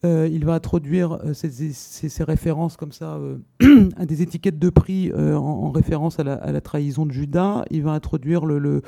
[0.03, 3.19] il va introduire ces, références comme ça
[3.97, 7.65] à des étiquettes de prix en, référence à la, trahison de Judas.
[7.71, 8.81] Il va introduire le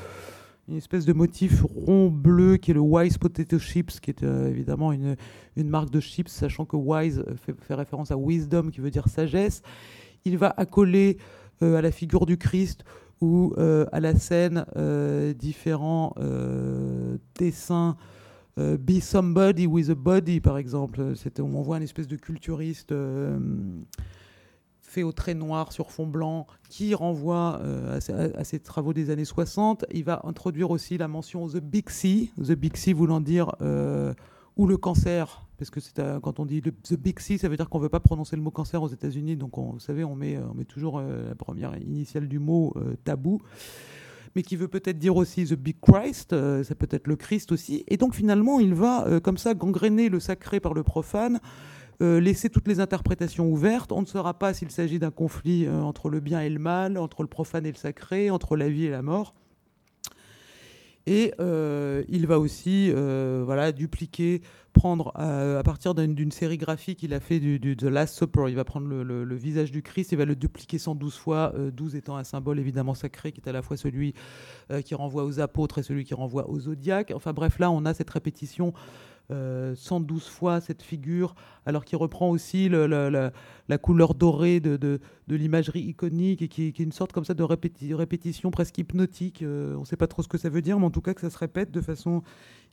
[0.67, 4.49] une espèce de motif rond bleu qui est le Wise Potato Chips, qui est euh,
[4.49, 5.15] évidemment une,
[5.55, 9.61] une, marque de chips, sachant que Wise fait, référence à wisdom, qui veut dire sagesse.
[10.25, 11.17] Il va accoler
[11.61, 12.83] euh, à la figure du Christ
[13.21, 14.65] ou euh, à la scène
[15.37, 16.15] différents
[17.37, 17.95] dessins.
[18.57, 21.13] Be somebody with a body, par exemple.
[21.39, 22.93] On voit une espèce de culturiste
[24.95, 27.99] fait au trait noir sur fond blanc, qui renvoie euh,
[28.37, 29.83] à, ses travaux des années 60.
[29.93, 34.13] Il va introduire aussi la mention The Big C, The Big C voulant dire euh,
[34.55, 37.67] ou le cancer, parce que c'est quand on dit The Big C, ça veut dire
[37.67, 40.15] qu'on ne veut pas prononcer le mot cancer aux États-Unis, donc on, vous savez, on
[40.15, 42.73] met, on met toujours euh, la première initiale du mot
[43.03, 43.41] tabou
[44.37, 47.85] mais qui veut peut-être dire aussi The Big Christ, ça peut être le Christ aussi.
[47.87, 51.39] Et donc finalement, il va comme ça gangréner le sacré par le profane,
[52.01, 53.91] euh, laisser toutes les interprétations ouvertes.
[53.91, 56.97] On ne saura pas s'il s'agit d'un conflit euh, entre le bien et le mal,
[56.97, 59.33] entre le profane et le sacré, entre la vie et la mort.
[61.07, 64.41] Et il va aussi voilà, dupliquer,
[64.73, 68.63] prendre à partir d'une série graphique qu'il a fait du, The Last Supper, il va
[68.63, 72.57] prendre le, visage du Christ, il va le dupliquer 112 fois, 12 étant un symbole
[72.57, 74.15] évidemment sacré qui est à la fois celui
[74.83, 77.13] qui renvoie aux apôtres et celui qui renvoie aux zodiaques.
[77.15, 78.73] Enfin bref, là on a cette répétition
[79.29, 86.41] 112 euh, fois cette figure, alors qu'il reprend aussi la, couleur dorée de, l'imagerie iconique
[86.41, 89.41] et qui, est une sorte comme ça de répétition presque hypnotique.
[89.41, 91.13] Euh, on ne sait pas trop ce que ça veut dire, mais en tout cas
[91.13, 92.21] que ça se répète de façon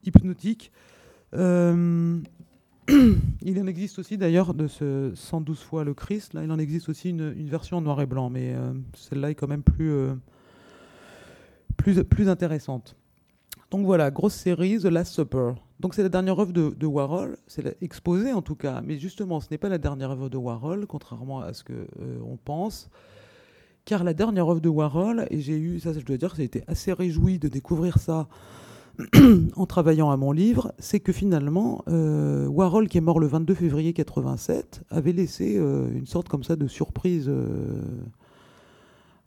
[0.05, 0.73] hypnotique.
[1.35, 2.21] Euh,
[3.43, 6.35] il en existe aussi d'ailleurs de ce 112 fois le Christ.
[6.35, 8.55] Là, il en existe aussi une, version en noir et blanc, mais
[8.95, 9.95] celle-là est quand même plus,
[11.77, 12.97] plus, plus intéressante.
[13.71, 15.55] Donc voilà, grosse série, The Last Supper.
[15.83, 19.49] Donc c'est la dernière œuvre de, Warhol, c'est exposée en tout cas, mais justement ce
[19.51, 22.89] n'est pas la dernière œuvre de Warhol, contrairement à ce que euh, pense,
[23.85, 26.63] car la dernière œuvre de Warhol, et j'ai eu, ça je dois dire, j'ai été
[26.69, 28.29] assez réjoui de découvrir ça
[29.57, 33.53] en travaillant à mon livre, c'est que finalement euh, Warhol, qui est mort le 22
[33.53, 37.29] février 87, avait laissé euh, une sorte comme ça de surprise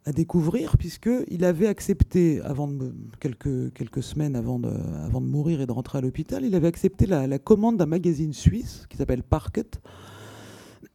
[0.05, 2.69] à découvrir, puisqu'il avait accepté, avant
[3.19, 4.71] quelques, quelques semaines avant de,
[5.03, 8.31] avant de mourir et de rentrer à l'hôpital, il avait accepté la, commande d'un magazine
[8.31, 9.81] suisse qui s'appelle Parket.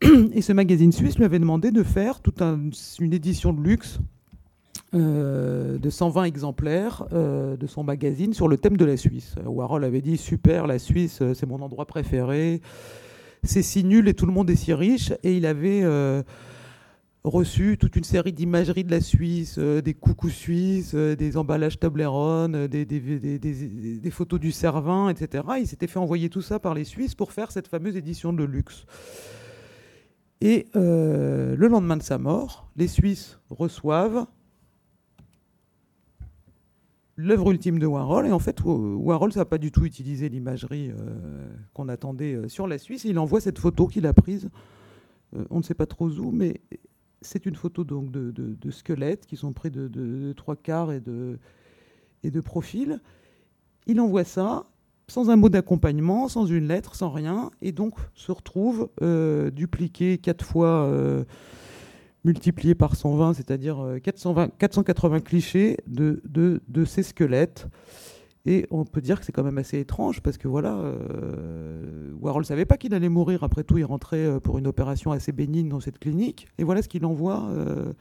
[0.33, 3.99] Et ce magazine suisse lui avait demandé de faire toute une édition de luxe
[4.95, 9.35] euh, de 120 exemplaires euh, de son magazine sur le thème de la Suisse.
[9.45, 12.61] Warhol avait dit Super, la Suisse, euh, c'est mon endroit préféré.
[13.43, 15.13] C'est si nul et tout le monde est si riche.
[15.23, 15.83] Et il avait
[17.25, 21.79] reçu toute une série d'imageries de la Suisse, euh, des coucous suisses, euh, des emballages
[21.79, 25.45] Toblerone, euh, des, photos du Cervin, etc.
[25.59, 28.45] Il s'était fait envoyer tout ça par les Suisses pour faire cette fameuse édition de
[28.45, 28.87] luxe.
[30.43, 34.27] Et le lendemain de sa mort, les Suisses reçoivent
[37.17, 38.27] l'œuvre ultime de Warhol.
[38.27, 40.93] Et en fait, Warhol, n'a pas du tout utilisé l'imagerie
[41.75, 43.05] qu'on attendait sur la Suisse.
[43.05, 44.49] Il envoie cette photo qu'il a prise,
[45.51, 46.63] on ne sait pas trop où, mais
[47.23, 51.39] c'est une photo donc de, squelettes qui sont près de, trois quarts et de,
[52.23, 53.01] et de profil.
[53.87, 54.67] Il envoie ça
[55.11, 60.19] sans un mot d'accompagnement, sans une lettre, sans rien, et donc se retrouve euh, dupliqué
[60.19, 61.25] quatre fois, euh,
[62.25, 67.67] multiplié par 120, c'est-à-dire 480 euh, clichés de, de, ces squelettes.
[68.47, 72.43] Et on peut dire que c'est quand même assez étrange parce que voilà, euh, Warhol
[72.43, 73.45] ne savait pas qu'il allait mourir.
[73.45, 76.49] Après tout, il rentrait euh, pour une opération assez bénigne dans cette clinique.
[76.59, 77.93] Et voilà ce qu'il envoie euh,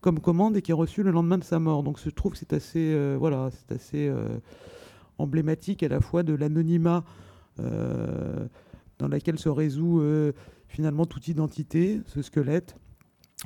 [0.00, 1.82] comme commande et qui est reçu le lendemain de sa mort.
[1.82, 4.12] Donc je trouve que c'est assez, voilà, c'est assez
[5.16, 7.04] emblématique à la fois de l'anonymat
[7.56, 10.02] dans laquelle se résout
[10.68, 12.76] finalement toute identité, ce squelette,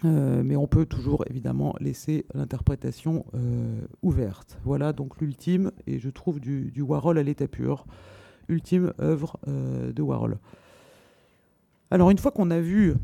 [0.05, 4.59] euh, mais on peut toujours évidemment laisser l'interprétation euh, ouverte.
[4.65, 7.87] Voilà donc l'ultime, et je trouve du, Warhol à l'état pur,
[8.49, 10.39] ultime œuvre euh, de Warhol.
[11.91, 12.95] Alors une fois qu'on a vu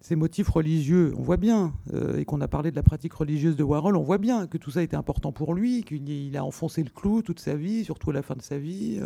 [0.00, 1.74] ces motifs religieux, on voit bien,
[2.16, 4.72] et qu'on a parlé de la pratique religieuse de Warhol, on voit bien que tout
[4.72, 8.14] ça était important pour lui, qu'il a enfoncé le clou toute sa vie, surtout à
[8.14, 9.00] la fin de sa vie.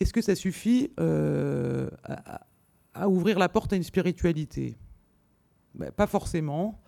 [0.00, 4.76] Est-ce que ça suffit à ouvrir la porte à une spiritualité?
[5.74, 6.80] Bah, pas forcément.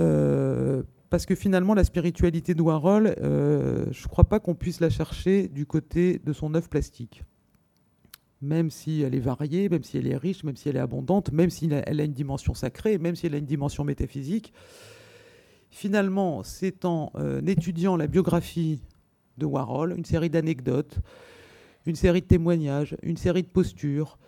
[0.00, 4.80] Euh, parce que finalement, la spiritualité de Warhol, euh, je ne crois pas qu'on puisse
[4.80, 7.22] la chercher du côté de son œuvre plastique.
[8.42, 11.32] Même si elle est variée, même si elle est riche, même si elle est abondante,
[11.32, 14.52] même si elle a une dimension sacrée, même si elle a une dimension métaphysique,
[15.70, 18.82] finalement, c'est en euh, étudiant la biographie
[19.38, 20.98] de Warhol, une série d'anecdotes,
[21.86, 24.18] une série de témoignages, une série de postures,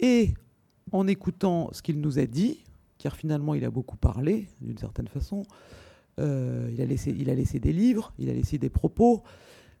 [0.00, 0.34] et
[0.92, 2.65] en écoutant ce qu'il nous a dit,
[2.98, 5.42] car finalement il a beaucoup parlé d'une certaine façon.
[6.18, 7.12] Euh, il, a laissé,
[7.58, 9.22] des livres, il a laissé des propos,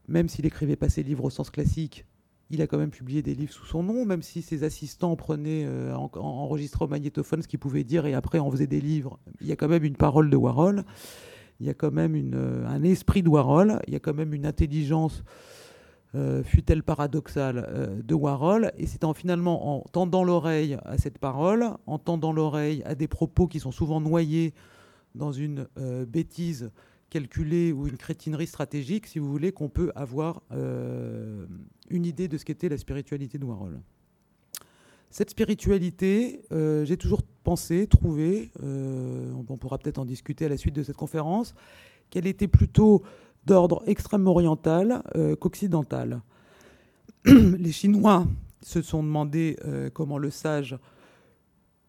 [0.06, 2.04] même s'il n'écrivait pas ses livres au sens classique,
[2.50, 5.64] il a quand même publié des livres sous son nom, même si ses assistants prenaient,
[5.66, 9.18] euh, enregistraient au magnétophone ce qu'il pouvait dire et après en faisaient des livres.
[9.40, 10.84] Il y a quand même une parole de Warhol,
[11.58, 14.34] il y a quand même euh, un esprit de Warhol, il y a quand même
[14.34, 15.24] une intelligence
[16.14, 18.72] euh, fut-elle paradoxale, euh, de Warhol.
[18.78, 23.08] Et c'est en, finalement en tendant l'oreille à cette parole, en tendant l'oreille à des
[23.08, 24.54] propos qui sont souvent noyés
[25.14, 26.70] dans une euh, bêtise
[27.10, 32.44] calculée ou une crétinerie stratégique, si vous voulez, qu'on peut avoir une idée de ce
[32.44, 33.80] qu'était la spiritualité de Warhol.
[35.10, 40.82] Cette spiritualité, j'ai toujours pensé, trouvé, on pourra peut-être en discuter à la suite de
[40.82, 41.54] cette conférence,
[42.10, 43.04] qu'elle était plutôt
[43.46, 46.20] d'ordre extrêmement oriental euh, qu'occidental.
[47.24, 48.26] Les Chinois
[48.60, 50.76] se sont demandé euh, comment le sage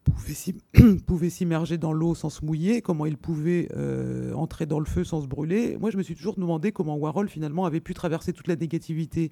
[1.06, 5.04] pouvait s'immerger dans l'eau sans se mouiller, comment il pouvait euh, entrer dans le feu
[5.04, 5.76] sans se brûler.
[5.78, 9.30] Moi, je me suis toujours demandé comment Warhol, finalement, avait pu traverser toute la négativité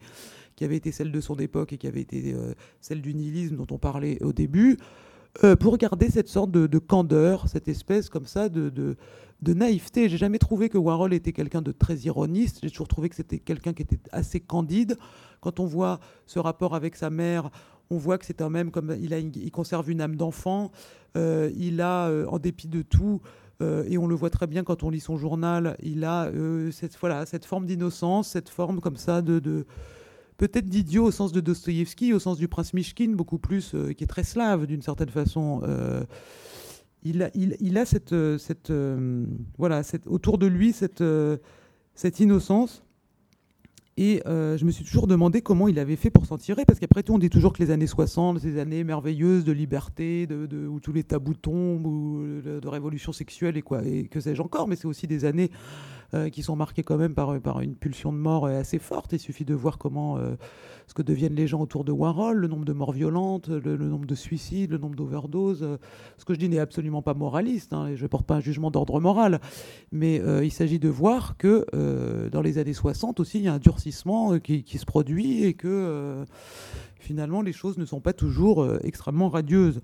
[0.55, 2.37] qui avait été celle de son époque et qui avait été
[2.81, 4.77] celle du nihilisme dont on parlait au début,
[5.45, 8.97] euh, pour garder cette sorte de, candeur, cette espèce comme ça de,
[9.47, 10.09] naïveté.
[10.09, 12.61] J'ai jamais trouvé que Warhol était quelqu'un de très ironiste.
[12.63, 14.97] J'ai toujours trouvé que c'était quelqu'un qui était assez candide.
[15.41, 17.51] Quand on voit ce rapport avec sa mère,
[17.91, 20.73] on voit que c'est un même comme il, a il conserve une âme d'enfant.
[21.17, 23.21] Euh, il a, euh, en dépit de tout,
[23.61, 26.31] et on le voit très bien quand on lit son journal, il a
[26.73, 29.65] cette, voilà, cette forme d'innocence, cette forme comme ça de
[30.37, 34.09] peut-être d'idiot au sens de Dostoïevski, au sens du prince Mishkin, beaucoup plus, qui est
[34.09, 35.63] très slave d'une certaine façon.
[37.03, 38.73] il, a, il, a cette, cette
[39.59, 41.05] voilà, cette, autour de lui cette,
[41.95, 42.87] cette innocence
[43.99, 46.79] et euh, je me suis toujours demandé comment il avait fait pour s'en tirer, parce
[46.79, 50.67] qu'après tout, on dit toujours que les années 60, ces années merveilleuses de liberté, de,
[50.67, 54.69] où tous les tabous tombent, ou de, révolution sexuelle et quoi, et que sais-je encore,
[54.69, 55.51] mais c'est aussi des années
[56.15, 59.13] euh, qui sont marquées quand même par, par une pulsion de mort euh, assez forte.
[59.13, 60.19] Il suffit de voir comment
[60.87, 64.07] ce que deviennent les gens autour de Warhol, le nombre de morts violentes, le, nombre
[64.07, 65.79] de suicides, le nombre d'overdoses.
[66.17, 68.71] Ce que je dis n'est absolument pas moraliste, hein, je ne porte pas un jugement
[68.71, 69.41] d'ordre moral,
[69.91, 71.67] mais il s'agit de voir que
[72.31, 76.25] dans les années 60 aussi, il y a un durcissement qui, se produit et que
[76.99, 79.81] finalement les choses ne sont pas toujours extrêmement radieuses.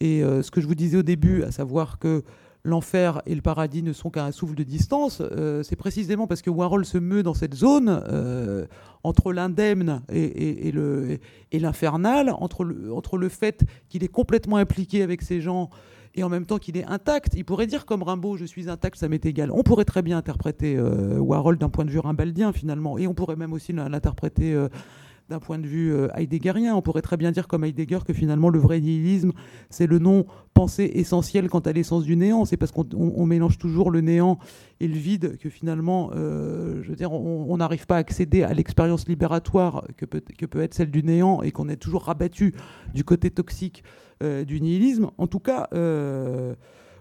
[0.00, 2.22] Et ce que je vous disais au début, à savoir que
[2.64, 6.42] l'enfer et le paradis ne sont qu'à un souffle de distance, euh, c'est précisément parce
[6.42, 8.66] que Warhol se meut dans cette zone euh,
[9.02, 15.20] entre l'indemne et, et, l'infernal, entre le, entre le fait qu'il est complètement impliqué avec
[15.20, 15.68] ces gens
[16.14, 17.34] et en même temps qu'il est intact.
[17.36, 19.50] Il pourrait dire comme Rimbaud, je suis intact, ça m'est égal.
[19.50, 23.14] On pourrait très bien interpréter euh, Warhol d'un point de vue rimbaldien finalement, et on
[23.14, 24.56] pourrait même aussi l'interpréter
[25.28, 26.74] d'un point de vue euh, heideggerien.
[26.74, 29.32] On pourrait très bien dire comme Heidegger que finalement le vrai nihilisme,
[29.70, 32.44] c'est le non-pensée essentiel quant à l'essence du néant.
[32.44, 34.38] C'est parce qu'on mélange toujours le néant
[34.80, 38.52] et le vide que finalement, euh, je veux dire, on n'arrive pas à accéder à
[38.52, 40.22] l'expérience libératoire que peut,
[40.60, 42.54] être celle du néant et qu'on est toujours rabattu
[42.92, 43.82] du côté toxique
[44.22, 45.10] euh, du nihilisme.
[45.16, 45.68] En tout cas,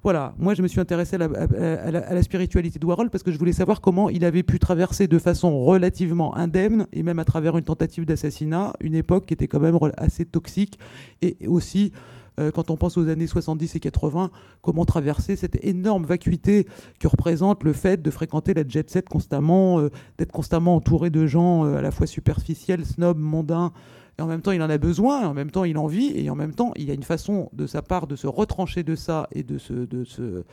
[0.04, 3.54] voilà, moi je me suis intéressé à la, spiritualité de Warhol parce que je voulais
[3.54, 7.64] savoir comment il avait pu traverser de façon relativement indemne et même à travers une
[7.64, 10.78] tentative d'assassinat une époque qui était quand même assez toxique
[11.22, 11.94] et aussi
[12.40, 14.32] euh, quand on pense aux années 70 et 80,
[14.62, 16.68] comment traverser cette énorme vacuité
[17.00, 21.28] que représente le fait de fréquenter la jet set constamment, euh, d'être constamment entouré de
[21.28, 23.72] gens euh, à la fois superficiels, snobs, mondains,
[24.18, 26.30] et en même temps il en a besoin, en même temps il en vit, et
[26.30, 28.96] en même temps il y a une façon de sa part de se retrancher de
[28.96, 30.44] ça et de se, de se,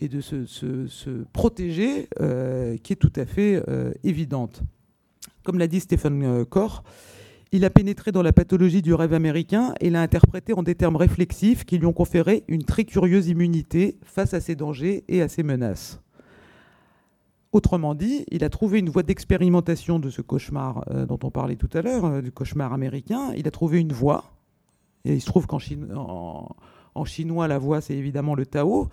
[0.00, 4.62] et de se, se, protéger euh, qui est tout à fait euh, évidente.
[5.44, 6.82] Comme l'a dit Stephen euh, Corr,
[7.52, 10.96] il a pénétré dans la pathologie du rêve américain et l'a interprété en des termes
[10.96, 15.28] réflexifs qui lui ont conféré une très curieuse immunité face à ses dangers et à
[15.28, 16.00] ses menaces.
[17.54, 21.54] Autrement dit, il a trouvé une voie d'expérimentation de ce cauchemar euh, dont on parlait
[21.54, 23.32] tout à l'heure, euh, du cauchemar américain.
[23.36, 24.32] Il a trouvé une voie.
[25.04, 25.60] Et il se trouve qu'en
[25.94, 28.88] en, chinois, la voie, c'est évidemment le Tao.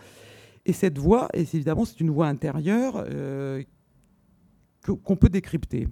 [0.68, 3.64] Et cette voie, et évidemment, c'est une voie intérieure euh,
[4.84, 5.88] qu'on peut décrypter.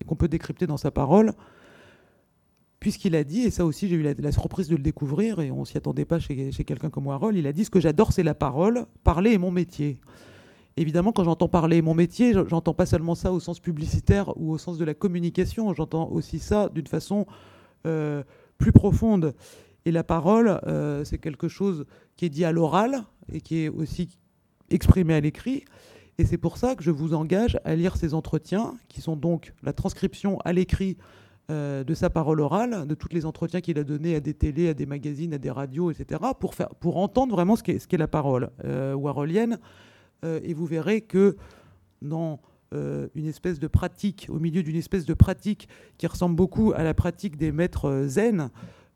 [0.00, 1.32] Et qu'on peut décrypter dans sa parole,
[2.78, 5.64] puisqu'il a dit, et ça aussi j'ai eu la, surprise de le découvrir, et on
[5.64, 8.22] s'y attendait pas chez, chez quelqu'un comme Warhol, il a dit ce que j'adore c'est
[8.22, 9.98] la parole, parler est mon métier.
[10.78, 14.58] Évidemment, quand j'entends parler mon métier, j'entends pas seulement ça au sens publicitaire ou au
[14.58, 17.26] sens de la communication, j'entends aussi ça d'une façon
[17.86, 18.22] euh,
[18.58, 19.34] plus profonde.
[19.86, 23.68] Et la parole, euh, c'est quelque chose qui est dit à l'oral et qui est
[23.70, 24.18] aussi
[24.68, 25.64] exprimé à l'écrit.
[26.18, 29.54] Et c'est pour ça que je vous engage à lire ces entretiens, qui sont donc
[29.62, 30.98] la transcription à l'écrit
[31.50, 34.68] euh, de sa parole orale, de tous les entretiens qu'il a donnés à des télés,
[34.68, 38.08] à des magazines, à des radios, etc., pour, faire, pour entendre vraiment ce qu'est, la
[38.08, 39.58] parole warholienne.
[40.24, 41.36] Euh, et vous verrez que
[42.02, 42.40] dans
[42.74, 46.82] euh, une espèce de pratique, au milieu d'une espèce de pratique qui ressemble beaucoup à
[46.82, 48.50] la pratique des maîtres zen,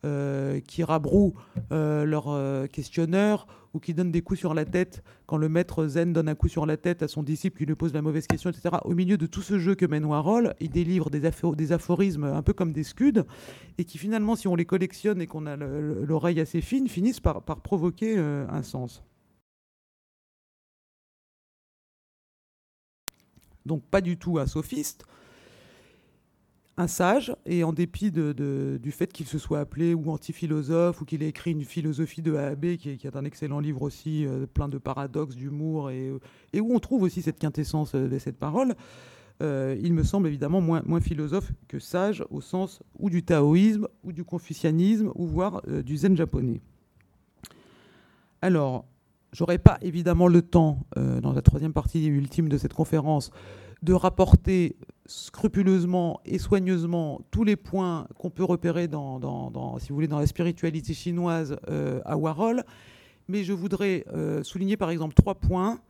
[0.07, 1.35] euh, qui rabrouent
[1.71, 6.29] leur questionneur ou qui donnent des coups sur la tête quand le maître zen donne
[6.29, 8.77] un coup sur la tête à son disciple qui lui pose la mauvaise question, etc.
[8.85, 12.55] Au milieu de tout ce jeu que mène Warhol, il délivre des, aphorismes un peu
[12.55, 13.23] comme des scuds
[13.79, 17.43] et qui finalement, si on les collectionne et qu'on a l'oreille assez fine, finissent par
[17.43, 19.05] provoquer un sens.
[23.71, 25.05] Donc pas du tout un sophiste,
[26.77, 31.23] un sage, et en dépit du fait qu'il se soit appelé ou anti-philosophe, ou qu'il
[31.23, 34.47] ait écrit une philosophie de A à B, qui est, un excellent livre aussi, euh,
[34.47, 36.11] plein de paradoxes, d'humour, et,
[36.61, 38.75] où on trouve aussi cette quintessence euh, de cette parole,
[39.43, 44.13] il me semble évidemment moins, moins, philosophe que sage au sens ou du taoïsme, ou
[44.13, 46.61] du confucianisme, ou voire du zen japonais.
[48.43, 48.85] Alors,
[49.33, 53.31] j'aurais pas évidemment le temps, dans la troisième partie ultime de cette conférence,
[53.83, 54.77] de rapporter
[55.07, 60.27] scrupuleusement et soigneusement tous les points qu'on peut repérer dans, si vous voulez, dans la
[60.27, 62.65] spiritualité chinoise euh, à Warhol.
[63.29, 65.81] Mais je voudrais euh, souligner par exemple trois points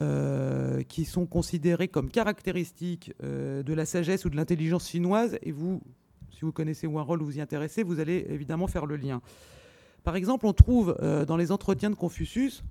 [0.00, 5.38] euh, qui sont considérés comme caractéristiques de la sagesse ou de l'intelligence chinoise.
[5.42, 5.80] Et vous,
[6.30, 9.22] si vous connaissez Warhol ou vous y intéressez, vous allez évidemment faire le lien.
[10.04, 10.96] Par exemple, on trouve
[11.26, 12.64] dans les entretiens de Confucius,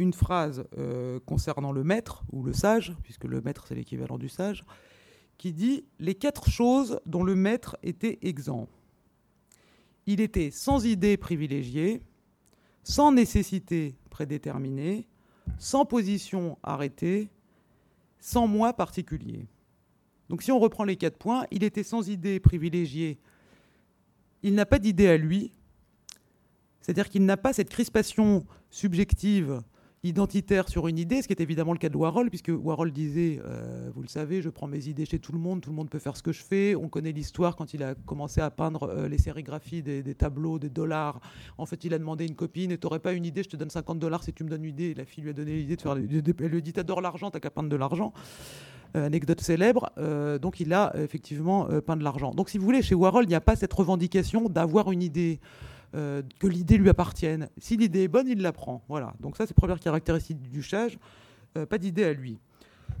[0.00, 4.28] une phrase euh, concernant le maître ou le sage, puisque le maître c'est l'équivalent du
[4.28, 4.64] sage,
[5.36, 8.68] qui dit les quatre choses dont le maître était exempt.
[10.06, 12.02] Il était sans idée privilégiée,
[12.82, 15.06] sans nécessité prédéterminée,
[15.58, 17.28] sans position arrêtée,
[18.18, 19.46] sans moi particulier.
[20.30, 23.18] Donc si on reprend les quatre points, il était sans idée privilégiée,
[24.42, 25.52] il n'a pas d'idée à lui,
[26.90, 29.62] c'est-à-dire qu'il n'a pas cette crispation subjective
[30.02, 33.40] identitaire sur une idée, ce qui est évidemment le cas de Warhol, puisque Warhol disait,
[33.44, 35.88] euh, vous le savez, je prends mes idées chez tout le monde, tout le monde
[35.88, 36.74] peut faire ce que je fais.
[36.74, 40.68] On connaît l'histoire quand il a commencé à peindre euh, les sérigraphies des, tableaux, des
[40.68, 41.20] dollars.
[41.58, 43.70] En fait, il a demandé une copine, et t'aurais pas une idée, je te donne
[43.70, 44.92] 50 dollars si tu me donnes une idée.
[44.94, 45.92] La fille lui a donné l'idée de faire.
[45.92, 48.12] Elle lui dit, t'adores l'argent, t'as qu'à peindre de l'argent.
[48.96, 49.92] Euh, anecdote célèbre.
[50.42, 52.34] donc il a effectivement peint de l'argent.
[52.34, 55.38] Donc si vous voulez, chez Warhol, il n'y a pas cette revendication d'avoir une idée.
[55.96, 57.48] Euh, que l'idée lui appartienne.
[57.58, 58.84] Si l'idée est bonne, il la prend.
[58.88, 59.14] Voilà.
[59.18, 60.98] Donc ça, c'est première caractéristique du sage.
[61.58, 62.38] Euh, pas d'idée à lui.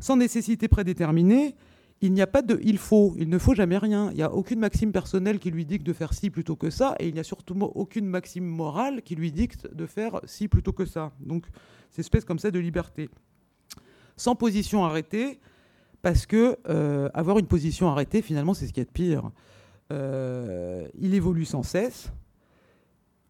[0.00, 1.54] Sans nécessité prédéterminée,
[2.00, 4.10] il n'y a pas de il faut, il ne faut jamais rien.
[4.10, 6.96] Il n'y a aucune maxime personnelle qui lui dicte de faire ci plutôt que ça,
[6.98, 10.72] et il n'y a surtout aucune maxime morale qui lui dicte de faire ci plutôt
[10.72, 11.12] que ça.
[11.20, 11.46] Donc,
[11.90, 13.08] c'est espèce comme ça de liberté.
[14.16, 15.38] Sans position arrêtée,
[16.02, 19.30] parce que euh, avoir une position arrêtée, finalement, c'est ce qui est de pire.
[19.90, 22.10] il évolue sans cesse.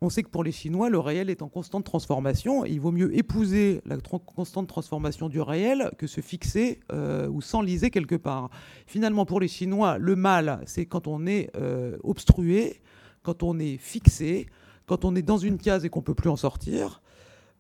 [0.03, 2.65] On sait que pour les Chinois, le réel est en constante transformation.
[2.65, 7.91] il vaut mieux épouser la constante transformation du réel que se fixer euh, ou s'enliser
[7.91, 8.49] quelque part.
[8.87, 12.81] Finalement, pour les Chinois, le mal, c'est quand on est euh, obstrué,
[13.23, 14.47] quand on est fixé,
[14.87, 17.03] quand on est dans une case et qu'on ne peut plus en sortir.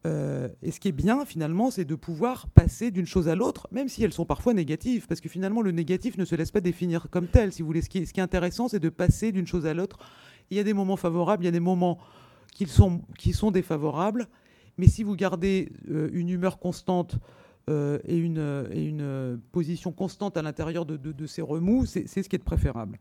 [0.06, 3.68] Euh, et ce qui est bien, finalement, c'est de pouvoir passer d'une chose à l'autre,
[3.70, 6.62] même si elles sont parfois négatives, parce que finalement, le négatif ne se laisse pas
[6.62, 7.52] définir comme tel.
[7.52, 9.98] Si vous voulez, ce qui est intéressant, c'est de passer d'une chose à l'autre.
[10.50, 11.98] Il y a des moments favorables, il y a des moments
[12.52, 14.28] qui sont, défavorables.
[14.78, 17.16] Mais si vous gardez euh, une humeur constante
[17.68, 22.98] euh, et, une, position constante à l'intérieur de, ces remous, c'est ce qui est préférable.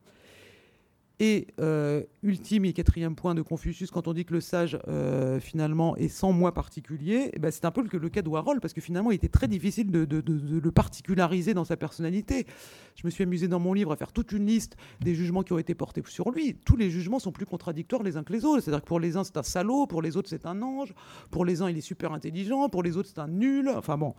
[1.21, 5.41] Et euh, ultime et quatrième point de Confucius, quand on dit que le sage, euh,
[5.41, 8.73] finalement, est sans moi particulier, eh ben c'est un peu le, cas de Warhol, parce
[8.73, 12.47] que finalement, il était très difficile de, le particulariser dans sa personnalité.
[12.95, 15.51] Je me suis amusé dans mon livre à faire toute une liste des jugements qui
[15.51, 16.55] ont été portés sur lui.
[16.65, 18.63] Tous les jugements sont plus contradictoires les uns que les autres.
[18.63, 20.93] C'est-à-dire que pour les uns, c'est un salaud, pour les autres, c'est un ange,
[21.31, 23.67] pour les uns, il est super intelligent, pour les autres, c'est un nul.
[23.67, 24.15] Enfin bon.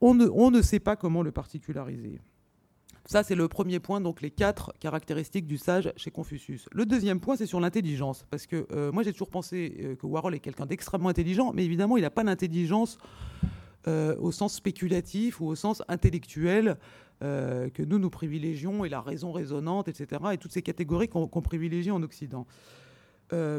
[0.00, 2.20] On ne, on ne sait pas comment le particulariser.
[3.06, 6.68] Ça, c'est le premier point, donc les quatre caractéristiques du sage chez Confucius.
[6.70, 8.24] Le deuxième point, c'est sur l'intelligence.
[8.30, 11.64] Parce que euh, moi, j'ai toujours pensé euh, que Warhol est quelqu'un d'extrêmement intelligent, mais
[11.64, 12.98] évidemment, il n'a pas d'intelligence
[13.88, 16.78] euh, au sens spéculatif ou au sens intellectuel
[17.20, 21.92] que nous, nous privilégions, et la raison raisonnante, etc., et toutes ces catégories qu'on privilégie
[21.92, 22.48] en Occident.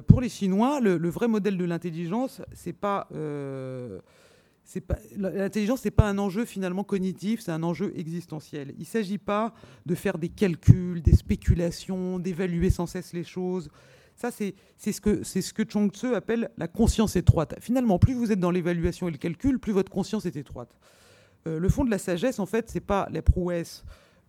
[0.05, 3.07] pour les Chinois, le, le vrai modèle de l'intelligence, c'est pas
[5.17, 8.73] l'intelligence n'est pas un enjeu finalement cognitif, c'est un enjeu existentiel.
[8.77, 9.53] Il ne s'agit pas
[9.85, 13.69] de faire des calculs, des spéculations, d'évaluer sans cesse les choses.
[14.15, 17.55] Ça, c'est ce que ce que Chong Tzu appelle la conscience étroite.
[17.59, 20.75] Finalement, plus vous êtes dans l'évaluation et le calcul, plus votre conscience est étroite.
[21.47, 23.83] Euh, le fond de la sagesse, en fait, c'est pas la prouesse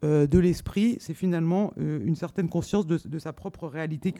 [0.05, 4.13] euh, de l'esprit, c'est finalement euh, une certaine conscience de, sa propre réalité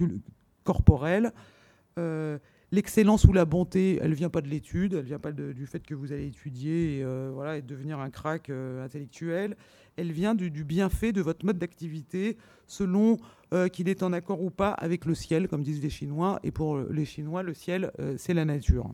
[0.63, 1.33] corporelle
[2.73, 5.95] l'excellence ou la bonté, elle vient pas de l'étude, elle vient pas du fait que
[5.95, 9.57] vous allez étudier et, euh, voilà, devenir un crack euh, intellectuel.
[9.97, 12.37] Elle vient du, bienfait de votre mode d'activité
[12.67, 13.19] selon
[13.53, 16.41] euh, qu'il est en accord ou pas avec le ciel, comme disent les Chinois.
[16.43, 18.91] Et pour les Chinois, le ciel, c'est la nature.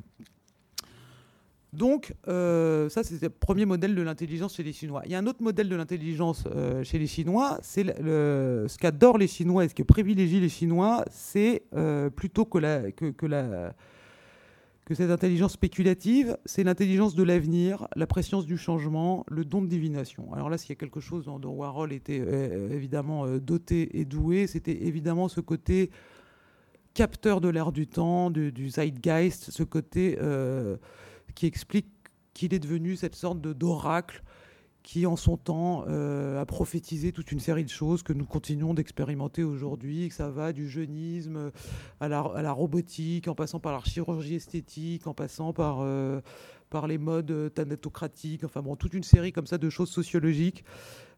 [1.73, 5.03] Donc, euh, ça, c'est le premier modèle de l'intelligence chez les Chinois.
[5.05, 7.59] Il y a un autre modèle de l'intelligence euh, chez les Chinois.
[7.63, 12.61] C'est ce qu'adorent les Chinois et ce que privilégient les Chinois, c'est euh, plutôt que,
[14.93, 20.35] cette intelligence spéculative, c'est l'intelligence de l'avenir, la préscience du changement, le don de divination.
[20.35, 22.17] Alors là, s'il y a quelque chose dont, Warhol était
[22.73, 25.93] évidemment doté et doué, c'était évidemment ce côté
[26.93, 30.19] capteur de l'air du temps, du zeitgeist, ce côté
[31.35, 31.89] qui explique
[32.35, 34.23] qu'il est devenu cette sorte d'oracle
[34.83, 39.45] qui en son temps a prophétisé toute une série de choses que nous continuons d'expérimenter
[39.45, 41.53] aujourd'hui, que ça va du jeunisme
[42.01, 45.85] à la, à la, robotique, en passant par la chirurgie esthétique, en passant par,
[46.71, 50.65] par les modes thanatocratiques, enfin bon, toute une série comme ça de choses sociologiques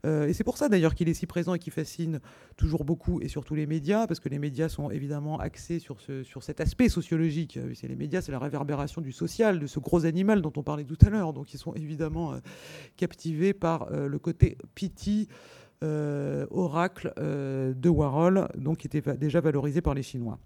[0.05, 2.21] euh, et c'est pour ça d'ailleurs qu'il est si présent et qu'il fascine
[2.57, 6.23] toujours beaucoup, et surtout les médias, parce que les médias sont évidemment axés sur, ce,
[6.23, 7.57] sur cet aspect sociologique.
[7.57, 10.63] Euh, c'est les médias, c'est la réverbération du social, de ce gros animal dont on
[10.63, 11.33] parlait tout à l'heure.
[11.33, 12.39] Donc ils sont évidemment euh,
[12.97, 15.29] captivés par le côté piti.
[15.83, 20.39] oracle de Warhol, donc qui était déjà valorisé par les Chinois.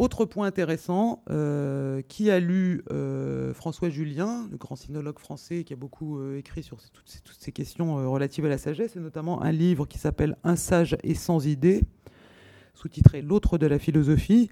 [0.00, 5.74] Autre point intéressant, euh, qui a lu euh, François Julien, le grand sinologue français qui
[5.74, 9.52] a beaucoup euh, écrit sur toutes, ces, questions relatives à la sagesse, et notamment un
[9.52, 11.82] livre qui s'appelle Un sage et sans idée,
[12.72, 14.48] sous-titré L'autre de la philosophie.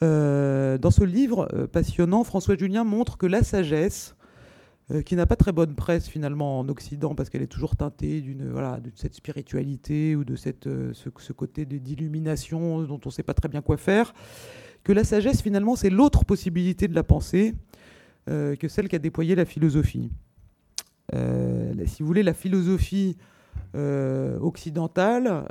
[0.00, 4.14] dans ce livre passionnant, François Julien montre que la sagesse,
[5.04, 8.48] qui n'a pas très bonne presse finalement en Occident parce qu'elle est toujours teintée d'une
[8.48, 13.22] voilà de cette spiritualité ou de cette ce, ce côté d'illumination dont on ne sait
[13.22, 14.14] pas très bien quoi faire
[14.88, 17.54] que la sagesse, finalement, c'est l'autre possibilité de la pensée
[18.30, 20.10] euh, que celle qu'a déployée la philosophie.
[21.14, 23.18] Euh, si vous voulez, la philosophie
[23.74, 25.46] euh, occidentale,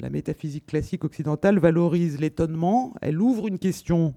[0.00, 4.14] la métaphysique classique occidentale, valorise l'étonnement, elle ouvre une question,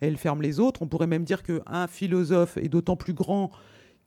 [0.00, 0.82] elle ferme les autres.
[0.82, 3.50] On pourrait même dire qu'un philosophe est d'autant plus grand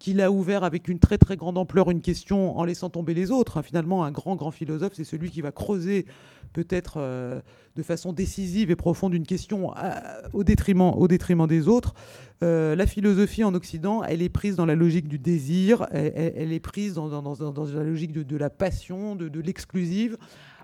[0.02, 3.30] qu'il a ouvert avec une très très grande ampleur une question en laissant tomber les
[3.30, 3.58] autres.
[3.58, 6.08] Hein, finalement, un grand grand philosophe, c'est celui qui va creuser
[6.54, 7.40] peut-être euh,
[7.76, 9.92] de façon décisive et profonde une question euh,
[10.34, 11.94] au, détriment, au détriment des autres.
[12.42, 16.60] Euh, la philosophie en Occident, elle est prise dans la logique du désir, elle, est
[16.60, 20.18] prise dans, dans, la logique de, la passion, de, de l'exclusive.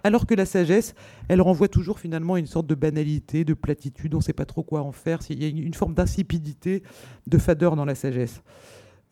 [0.03, 0.95] Alors que la sagesse,
[1.27, 4.45] elle renvoie toujours finalement à une sorte de banalité, de platitude, on ne sait pas
[4.45, 5.19] trop quoi en faire.
[5.29, 6.81] Il y a une forme d'insipidité,
[7.27, 8.41] de fadeur dans la sagesse.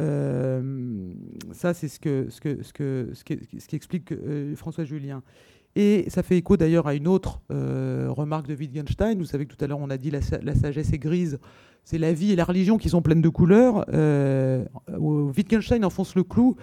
[0.02, 1.12] Euh,
[1.52, 5.24] ça, c'est ce que, ce, que, ce, que, ce, qui, explique euh, François Julien.
[5.76, 9.18] Et ça fait écho d'ailleurs à une autre euh, remarque de Wittgenstein.
[9.18, 11.40] Vous savez que tout à l'heure, on a dit la, la sagesse est grise.
[11.84, 13.86] C'est la vie et la religion qui sont pleines de couleurs.
[14.90, 16.56] Wittgenstein enfonce le clou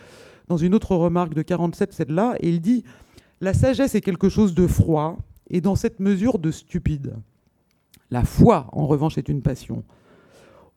[0.49, 2.85] dans une autre remarque de 47, celle-là, et il dit
[3.41, 5.19] La sagesse est quelque chose de froid
[5.49, 7.15] et dans cette mesure de stupide.
[8.11, 9.85] La foi, en revanche, est une passion.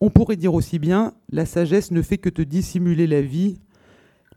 [0.02, 3.60] On pourrait dire aussi bien, la sagesse ne fait que te dissimuler la vie.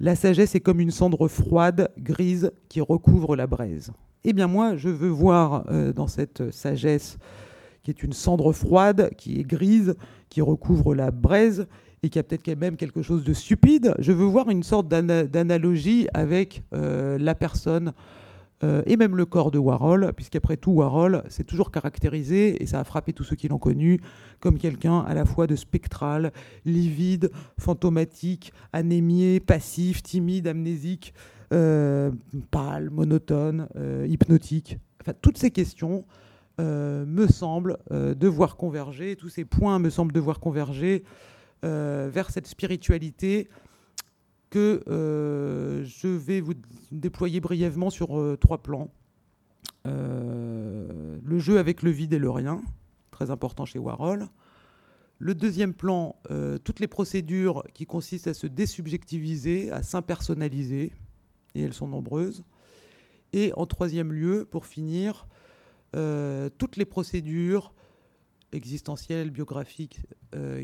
[0.00, 3.92] La sagesse est comme une cendre froide, grise, qui recouvre la braise.
[4.24, 7.18] Eh bien moi, je veux voir euh, dans cette sagesse,
[7.82, 9.96] qui est une cendre froide, qui est grise,
[10.28, 11.66] qui recouvre la braise,
[12.02, 16.06] et qui a peut-être même quelque chose de stupide, je veux voir une sorte d'analogie
[16.14, 17.92] avec euh, la personne
[18.64, 22.80] euh, et même le corps de Warhol, puisqu'après tout, Warhol s'est toujours caractérisé, et ça
[22.80, 24.00] a frappé tous ceux qui l'ont connu,
[24.40, 26.32] comme quelqu'un à la fois de spectral,
[26.64, 31.14] livide, fantomatique, anémié, passif, timide, amnésique,
[31.52, 32.10] euh,
[32.50, 34.78] pâle, monotone, euh, hypnotique.
[35.00, 36.04] Enfin, toutes ces questions
[36.60, 41.04] me semblent devoir converger, tous ces points me semblent devoir converger
[41.62, 43.48] vers cette spiritualité
[44.50, 46.54] que euh, je vais vous
[46.90, 48.90] déployer brièvement sur euh, trois plans.
[49.86, 52.62] Euh, le jeu avec le vide et le rien,
[53.10, 54.28] très important chez Warhol.
[55.20, 56.14] Le deuxième plan,
[56.62, 60.92] toutes les procédures qui consistent à se désubjectiviser, à s'impersonnaliser,
[61.56, 62.44] et elles sont nombreuses.
[63.32, 65.26] Et en troisième lieu, pour finir,
[65.90, 67.74] toutes les procédures
[68.52, 70.02] existentielles, biographiques,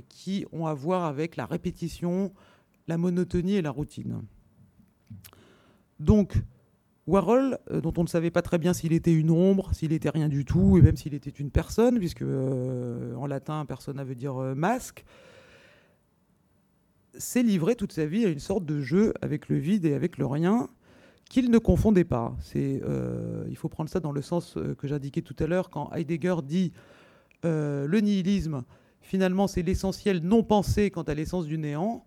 [0.08, 2.32] qui ont à voir avec la répétition,
[2.86, 4.22] la monotonie et la routine.
[6.00, 6.36] Donc,
[7.06, 10.10] Warhol, euh, dont on ne savait pas très bien s'il était une ombre, s'il était
[10.10, 14.14] rien du tout, et même s'il était une personne, puisque euh, en latin, persona veut
[14.14, 15.04] dire euh, masque,
[17.16, 20.18] s'est livré toute sa vie à une sorte de jeu avec le vide et avec
[20.18, 20.68] le rien
[21.28, 22.36] qu'il ne confondait pas.
[22.40, 22.82] C'est,
[23.48, 26.72] il faut prendre ça dans le sens que j'indiquais tout à l'heure quand Heidegger dit
[27.44, 28.64] le nihilisme,
[29.00, 32.04] finalement, c'est l'essentiel non pensé quant à l'essence du néant.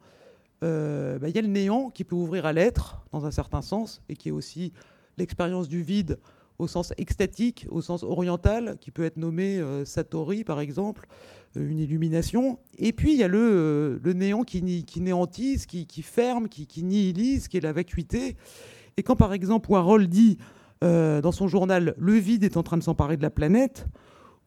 [0.63, 3.61] Euh, bah, il y a le néant qui peut ouvrir à l'être, dans un certain
[3.61, 4.73] sens, et qui est aussi
[5.17, 6.19] l'expérience du vide
[6.59, 11.07] au sens extatique, au sens oriental, qui peut être nommé euh, Satori, par exemple,
[11.55, 12.59] euh, une illumination.
[12.79, 16.83] Et puis, il y a le, néant qui, qui néantise, qui, qui ferme, qui, qui,
[16.83, 18.35] nihilise, qui est la vacuité.
[18.97, 20.37] Et quand, par exemple, Warhol dit
[20.81, 23.87] dans son journal «Le vide est en train de s'emparer de la planète»,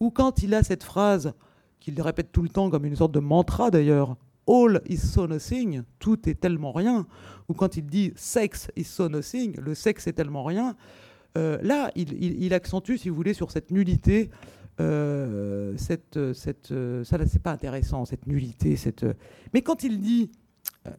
[0.00, 1.32] ou quand il a cette phrase
[1.80, 4.16] qu'il répète tout le temps comme une sorte de mantra d'ailleurs,
[4.50, 7.06] all is so nothing, tout est tellement rien,
[7.48, 10.76] ou quand il dit sex is so nothing, le sexe est tellement rien,
[11.38, 14.30] euh, là, il, accentue, si vous voulez, sur cette nullité.
[14.80, 18.76] Euh, cette, cette, euh, ça, là, c'est pas intéressant, cette nullité.
[18.76, 19.06] Cette...
[19.52, 20.30] Mais quand il dit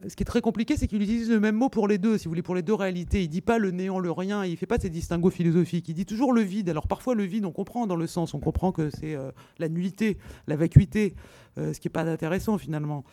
[0.06, 2.26] ce qui est très compliqué, c'est qu'il utilise le même mot pour les deux, si
[2.26, 3.24] vous voulez, pour les deux réalités.
[3.24, 5.88] Il dit pas le néant, le rien, il fait pas ces distinguos philosophiques.
[5.88, 6.68] Il dit toujours le vide.
[6.68, 9.16] Alors parfois le vide, on comprend dans le sens, on comprend que c'est
[9.58, 11.16] la nullité, la vacuité,
[11.56, 13.04] ce qui est pas intéressant finalement.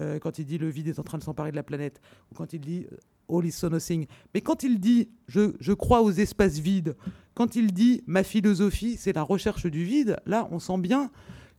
[0.00, 2.00] Euh, quand il dit le vide est en train de s'emparer de la planète,
[2.30, 2.86] ou quand il dit
[3.28, 4.06] all is so nothing.
[4.34, 6.96] Mais quand il dit je, je crois aux espaces vides,
[7.34, 11.10] quand il dit ma philosophie c'est la recherche du vide, là on sent bien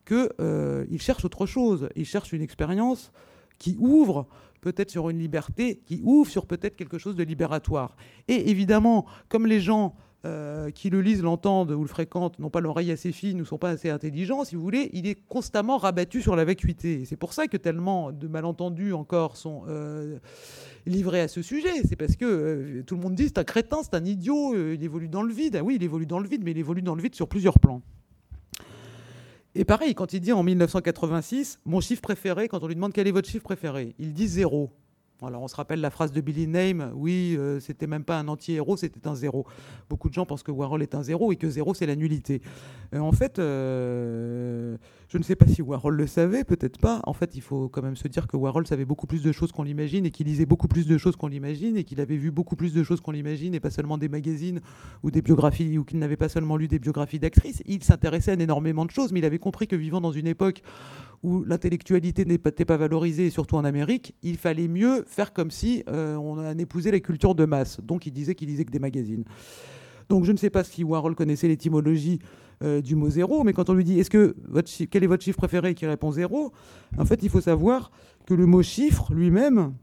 [0.05, 1.89] qu'il cherche autre chose.
[1.95, 3.11] Il cherche une expérience
[3.59, 4.27] qui ouvre
[4.61, 7.95] peut-être sur une liberté, qui ouvre sur peut-être quelque chose de libératoire.
[8.27, 12.59] Et évidemment, comme les gens euh, qui le lisent, l'entendent ou le fréquentent n'ont pas
[12.59, 16.21] l'oreille assez fine, ne sont pas assez intelligents, si vous voulez, il est constamment rabattu
[16.21, 17.05] sur la vacuité.
[17.05, 20.19] C'est pour ça que tellement de malentendus encore sont euh,
[20.85, 21.81] livrés à ce sujet.
[21.89, 24.83] C'est parce que euh, tout le monde dit c'est un crétin, c'est un idiot, il
[24.83, 25.55] évolue dans le vide.
[25.55, 27.57] Ah oui, il évolue dans le vide, mais il évolue dans le vide sur plusieurs
[27.57, 27.81] plans.
[29.55, 33.07] Et pareil, quand il dit en 1986, mon chiffre préféré, quand on lui demande quel
[33.07, 34.71] est votre chiffre préféré, il dit zéro.
[35.23, 38.27] Alors on se rappelle la phrase de Billy Name, oui, euh, c'était même pas un
[38.27, 39.45] anti-héros, c'était un zéro.
[39.87, 42.41] Beaucoup de gens pensent que Warhol est un zéro et que zéro c'est la nullité.
[42.95, 44.77] Euh, en fait, euh,
[45.09, 47.01] je ne sais pas si Warhol le savait, peut-être pas.
[47.05, 49.51] En fait, il faut quand même se dire que Warhol savait beaucoup plus de choses
[49.51, 52.31] qu'on l'imagine et qu'il lisait beaucoup plus de choses qu'on l'imagine et qu'il avait vu
[52.31, 54.59] beaucoup plus de choses qu'on l'imagine et pas seulement des magazines
[55.03, 57.61] ou des biographies ou qu'il n'avait pas seulement lu des biographies d'actrices.
[57.67, 60.63] Il s'intéressait à énormément de choses, mais il avait compris que vivant dans une époque
[61.23, 66.15] où l'intellectualité n'était pas valorisée, surtout en Amérique, il fallait mieux faire comme si euh,
[66.15, 67.79] on en épousait la culture de masse.
[67.81, 69.23] Donc il disait qu'il lisait que des magazines.
[70.09, 72.19] Donc je ne sais pas si Warhol connaissait l'étymologie
[72.63, 74.35] euh, du mot zéro, mais quand on lui dit est-ce que
[74.89, 76.51] quel est votre chiffre préféré qui répond zéro,
[76.97, 77.91] en fait il faut savoir
[78.25, 79.73] que le mot chiffre lui-même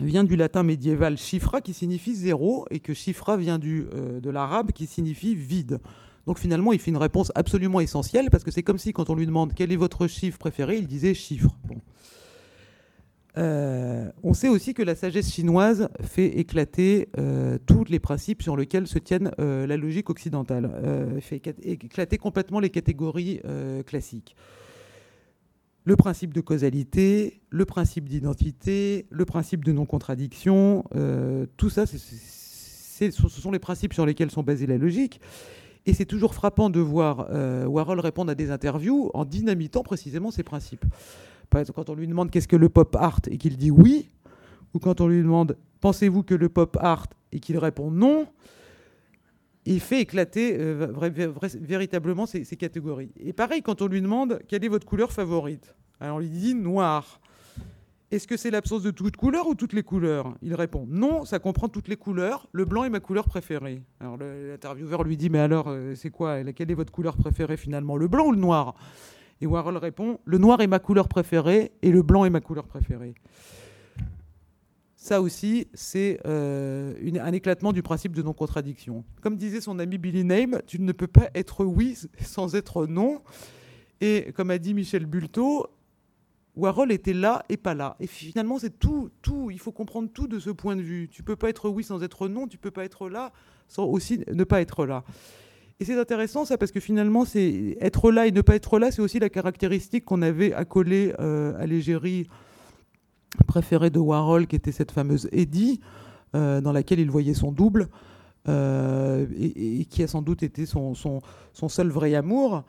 [0.00, 4.30] vient du latin médiéval chifra qui signifie zéro et que chifra vient du, euh, de
[4.30, 5.80] l'arabe qui signifie vide.
[6.26, 9.14] Donc finalement, il fait une réponse absolument essentielle parce que c'est comme si quand on
[9.14, 11.50] lui demande quel est votre chiffre préféré, il disait chiffre.
[13.38, 18.56] Euh, on sait aussi que la sagesse chinoise fait éclater euh, tous les principes sur
[18.56, 20.70] lesquels se tienne euh, la logique occidentale,
[21.20, 23.40] fait éclater complètement les catégories
[23.86, 24.36] classiques.
[25.84, 30.84] Le principe de causalité, le principe d'identité, le principe de non-contradiction,
[31.56, 31.98] tout ça, ce
[33.10, 35.20] sont les principes sur lesquels sont basées la logique.
[35.86, 40.30] Et c'est toujours frappant de voir euh, Warhol répondre à des interviews en dynamitant précisément
[40.30, 40.84] ces principes.
[41.48, 44.08] Par exemple, quand on lui demande qu'est-ce que le pop art et qu'il dit oui,
[44.74, 48.26] ou quand on lui demande pensez-vous que le pop art et qu'il répond non,
[49.66, 50.92] il fait éclater euh,
[51.60, 53.10] véritablement ces, catégories.
[53.18, 56.54] Et pareil, quand on lui demande quelle est votre couleur favorite, alors on lui dit
[56.54, 57.19] noir.
[58.10, 60.34] Est-ce que c'est l'absence de toute couleur ou toutes les couleurs?
[60.42, 62.48] Il répond non, ça comprend toutes les couleurs.
[62.50, 63.82] Le blanc est ma couleur préférée.
[64.00, 66.42] Alors l'intervieweur lui dit mais alors euh, c'est quoi?
[66.52, 67.96] Quelle est votre couleur préférée finalement?
[67.96, 68.74] Le blanc ou le noir?
[69.40, 72.66] Et Warhol répond le noir est ma couleur préférée et le blanc est ma couleur
[72.66, 73.14] préférée.
[74.96, 79.04] Ça aussi, c'est euh, un éclatement du principe de non-contradiction.
[79.22, 83.22] Comme disait son ami Billy Name, tu ne peux pas être oui sans être non.
[84.00, 85.68] Et comme a dit Michel Bulto,
[86.56, 87.96] Warhol était là et pas là.
[88.00, 89.50] Et finalement, c'est tout, tout.
[89.50, 91.08] Il faut comprendre tout de ce point de vue.
[91.08, 92.46] Tu peux pas être oui sans être non.
[92.46, 93.32] Tu peux pas être là
[93.68, 95.04] sans aussi ne pas être là.
[95.78, 98.90] Et c'est intéressant ça parce que finalement, c'est être là et ne pas être là,
[98.90, 102.28] c'est aussi la caractéristique qu'on avait accolée euh, à l'égérie
[103.46, 105.80] préférée de Warhol, qui était cette fameuse Eddie,
[106.34, 107.88] euh, dans laquelle il voyait son double.
[108.48, 111.20] Euh, et, qui a sans doute été son, son,
[111.52, 112.64] son seul vrai amour.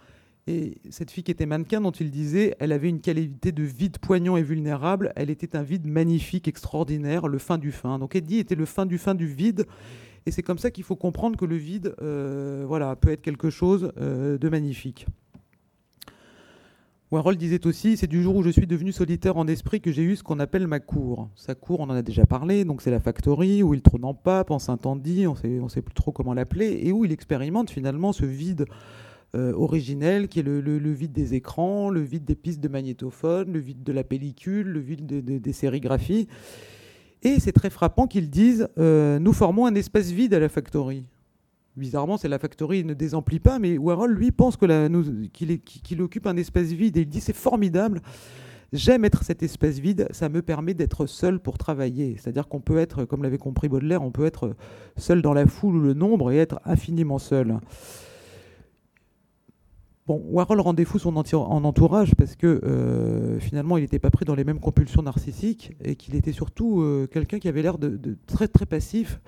[0.47, 3.99] Et cette fille qui était mannequin, dont il disait, elle avait une qualité de vide
[3.99, 5.13] poignant et vulnérable.
[5.15, 7.99] Elle était un vide magnifique, extraordinaire, le fin du fin.
[7.99, 9.65] Donc Eddie était le fin du fin du vide.
[10.25, 13.49] Et c'est comme ça qu'il faut comprendre que le vide, euh, voilà, peut être quelque
[13.49, 15.05] chose euh, de magnifique.
[17.11, 20.03] Warhol disait aussi, c'est du jour où je suis devenu solitaire en esprit que j'ai
[20.03, 21.29] eu ce qu'on appelle ma cour.
[21.35, 24.13] Sa cour, on en a déjà parlé, donc c'est la factory où il trône en
[24.13, 28.13] pape, en Saint-Andy, on ne sait plus trop comment l'appeler, et où il expérimente finalement
[28.13, 28.65] ce vide
[29.35, 33.59] euh, originel, qui est le, vide des écrans, le vide des pistes de magnétophone, le
[33.59, 36.27] vide de la pellicule, le vide des sérigraphies.
[37.23, 41.05] Et c'est très frappant qu'ils disent euh, Nous formons un espace vide à la factory.
[41.77, 46.67] Bizarrement, c'est la factory, ne désemplit pas, mais Warhol, lui, pense qu'il occupe un espace
[46.67, 48.01] vide et il dit C'est formidable.
[48.73, 52.15] J'aime être cet espace vide, ça me permet d'être seul pour travailler.
[52.17, 54.55] C'est-à-dire qu'on peut être, comme l'avait compris Baudelaire, on peut être
[54.95, 57.59] seul dans la foule ou le nombre et être infiniment seul.
[60.07, 64.25] Bon, Warhol rendait fou son en entourage parce que euh, finalement il n'était pas pris
[64.25, 68.17] dans les mêmes compulsions narcissiques et qu'il était surtout euh, quelqu'un qui avait l'air de,
[68.25, 69.21] très très passif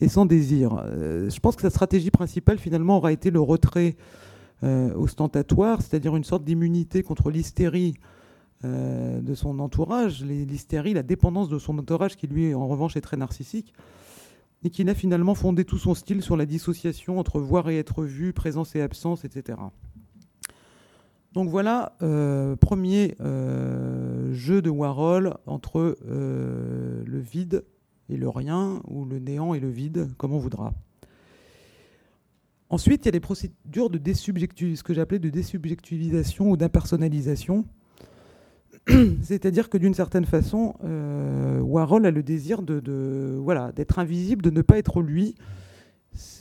[0.00, 0.80] et sans désir.
[0.84, 3.96] Euh, je pense que sa stratégie principale finalement aura été le retrait
[4.64, 7.94] ostentatoire, c'est-à-dire une sorte d'immunité contre l'hystérie
[8.62, 13.16] de son entourage, l'hystérie, la dépendance de son entourage, qui lui, en revanche, est très
[13.16, 13.74] narcissique,
[14.62, 18.04] et qui n'a finalement fondé tout son style sur la dissociation entre voir et être
[18.04, 19.58] vu, présence et absence, etc.
[21.34, 27.64] Donc voilà, euh, premier euh, jeu de Warhol entre euh, le vide
[28.10, 30.74] et le rien, ou le néant et le vide, comme on voudra.
[32.68, 37.64] Ensuite, il y a des procédures de désubjectivisation, ce que j'appelais de désubjectivisation ou d'impersonnalisation.
[39.22, 40.74] C'est-à-dire que d'une certaine façon,
[41.62, 45.34] Warhol a le désir de, voilà, d'être invisible, de ne pas être lui,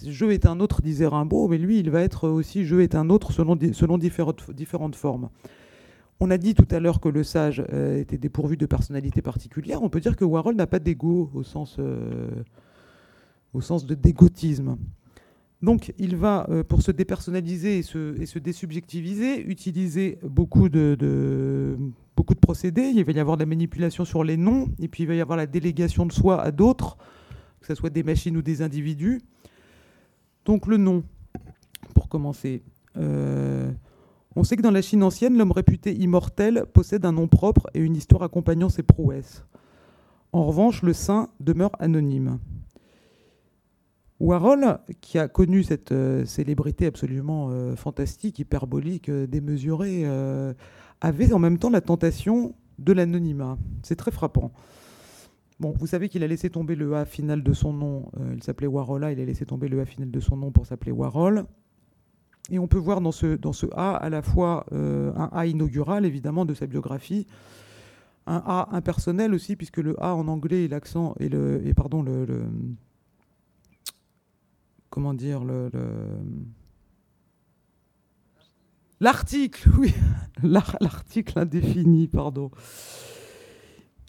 [0.06, 3.10] jeu est un autre, disait Rimbaud, mais lui, il va être aussi jeu est un
[3.10, 5.30] autre selon, selon différentes, formes.
[6.19, 9.81] On a dit tout à l'heure que le sage euh, était dépourvu de personnalité particulière.
[9.81, 12.30] On peut dire que Warhol n'a pas d'ego au sens, euh,
[13.53, 14.77] de dégotisme.
[15.61, 21.77] Donc, il va, euh, pour se dépersonnaliser et se, et se, désubjectiviser, utiliser beaucoup de,
[22.15, 22.91] beaucoup de procédés.
[22.95, 25.38] Il va y avoir la manipulation sur les noms, et puis il va y avoir
[25.38, 26.98] la délégation de soi à d'autres,
[27.60, 29.22] que ce soit des machines ou des individus.
[30.45, 31.03] Donc le nom,
[31.93, 32.63] pour commencer.
[32.97, 33.72] Euh,
[34.35, 37.80] on sait que dans la Chine ancienne, l'homme réputé immortel possède un nom propre et
[37.80, 39.43] une histoire accompagnant ses prouesses.
[40.31, 42.39] En revanche, le saint demeure anonyme.
[44.19, 50.05] Warhol, qui a connu cette euh, célébrité absolument euh, fantastique, hyperbolique, démesurée,
[51.01, 53.57] avait en même temps la tentation de l'anonymat.
[53.84, 54.51] C'est très frappant.
[55.61, 58.09] Bon, vous savez qu'il a laissé tomber le A final de son nom.
[58.19, 60.65] Euh, il s'appelait Warhola, il a laissé tomber le A final de son nom pour
[60.65, 61.45] s'appeler Warhol.
[62.49, 65.45] Et on peut voir dans ce, dans ce A à la fois euh, un A
[65.45, 67.27] inaugural, évidemment, de sa biographie,
[68.25, 72.01] un A impersonnel aussi, puisque le A en anglais et l'accent et le et pardon
[72.01, 72.25] le,
[74.89, 75.69] comment dire le,
[78.99, 79.93] l'article, oui,
[80.41, 82.49] l'article indéfini, pardon.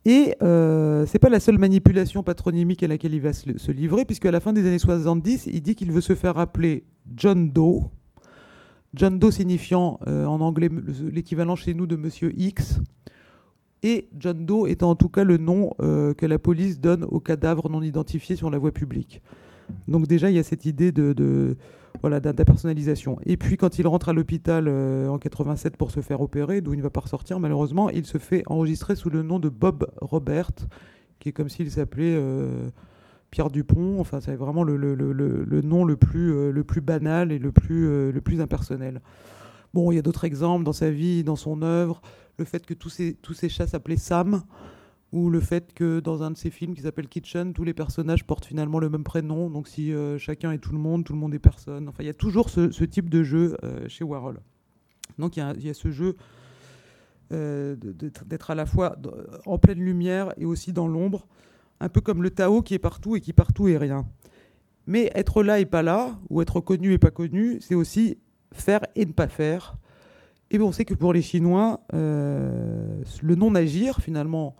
[0.04, 4.26] Et euh, c'est pas la seule manipulation patronymique à laquelle il va se, livrer, puisque
[4.26, 6.84] à la fin des années 70, il dit qu'il veut se faire appeler
[7.16, 7.82] John Doe.
[8.94, 10.68] John Doe signifiant euh, en anglais
[11.00, 12.80] l'équivalent chez nous de Monsieur X.
[13.84, 17.20] Et John Doe étant en tout cas le nom euh, que la police donne aux
[17.20, 19.22] cadavres non identifiés sur la voie publique.
[19.88, 21.56] Donc déjà, il y a cette idée de
[22.00, 23.18] voilà, d'impersonnalisation.
[23.26, 26.74] Et puis quand il rentre à l'hôpital euh, en 87 pour se faire opérer, d'où
[26.74, 29.86] il ne va pas ressortir malheureusement, il se fait enregistrer sous le nom de Bob
[30.00, 30.50] Robert,
[31.20, 32.68] qui est comme s'il s'appelait euh,
[33.30, 34.00] Pierre Dupont.
[34.00, 37.38] Enfin, c'est vraiment le, le, le, le, nom le plus, euh, le plus banal et
[37.38, 39.00] le plus, le plus impersonnel.
[39.74, 42.02] Bon, il y a d'autres exemples dans sa vie, dans son œuvre.
[42.38, 44.42] Le fait que tous ces, tous ces chats s'appelaient Sam
[45.12, 48.24] ou le fait que dans un de ces films qui s'appelle Kitchen, tous les personnages
[48.24, 49.50] portent finalement le même prénom.
[49.50, 51.88] Donc si euh, chacun est tout le monde, tout le monde est personne.
[51.88, 54.40] Enfin, il y a toujours ce, type de jeu euh, chez Warhol.
[55.18, 56.16] Donc il y, a ce jeu
[57.32, 57.76] euh,
[58.26, 58.96] d'être à la fois
[59.44, 61.26] en pleine lumière et aussi dans l'ombre,
[61.80, 64.06] un peu comme le Tao qui est partout et qui partout est rien.
[64.86, 68.16] Mais être là et pas là, ou être connu et pas connu, c'est aussi
[68.52, 69.76] faire et ne pas faire.
[70.50, 74.56] Et on sait que pour les Chinois, le non-agir, finalement,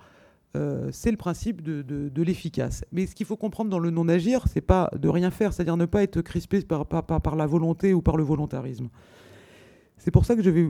[0.55, 2.85] euh, c'est le principe de, l'efficace.
[2.93, 5.87] Mais ce qu'il faut comprendre dans le non-agir, c'est pas de rien faire, c'est-à-dire ne
[5.87, 8.89] pas être crispé par, par, la volonté ou par le volontarisme.
[9.97, 10.69] C'est pour ça que je vais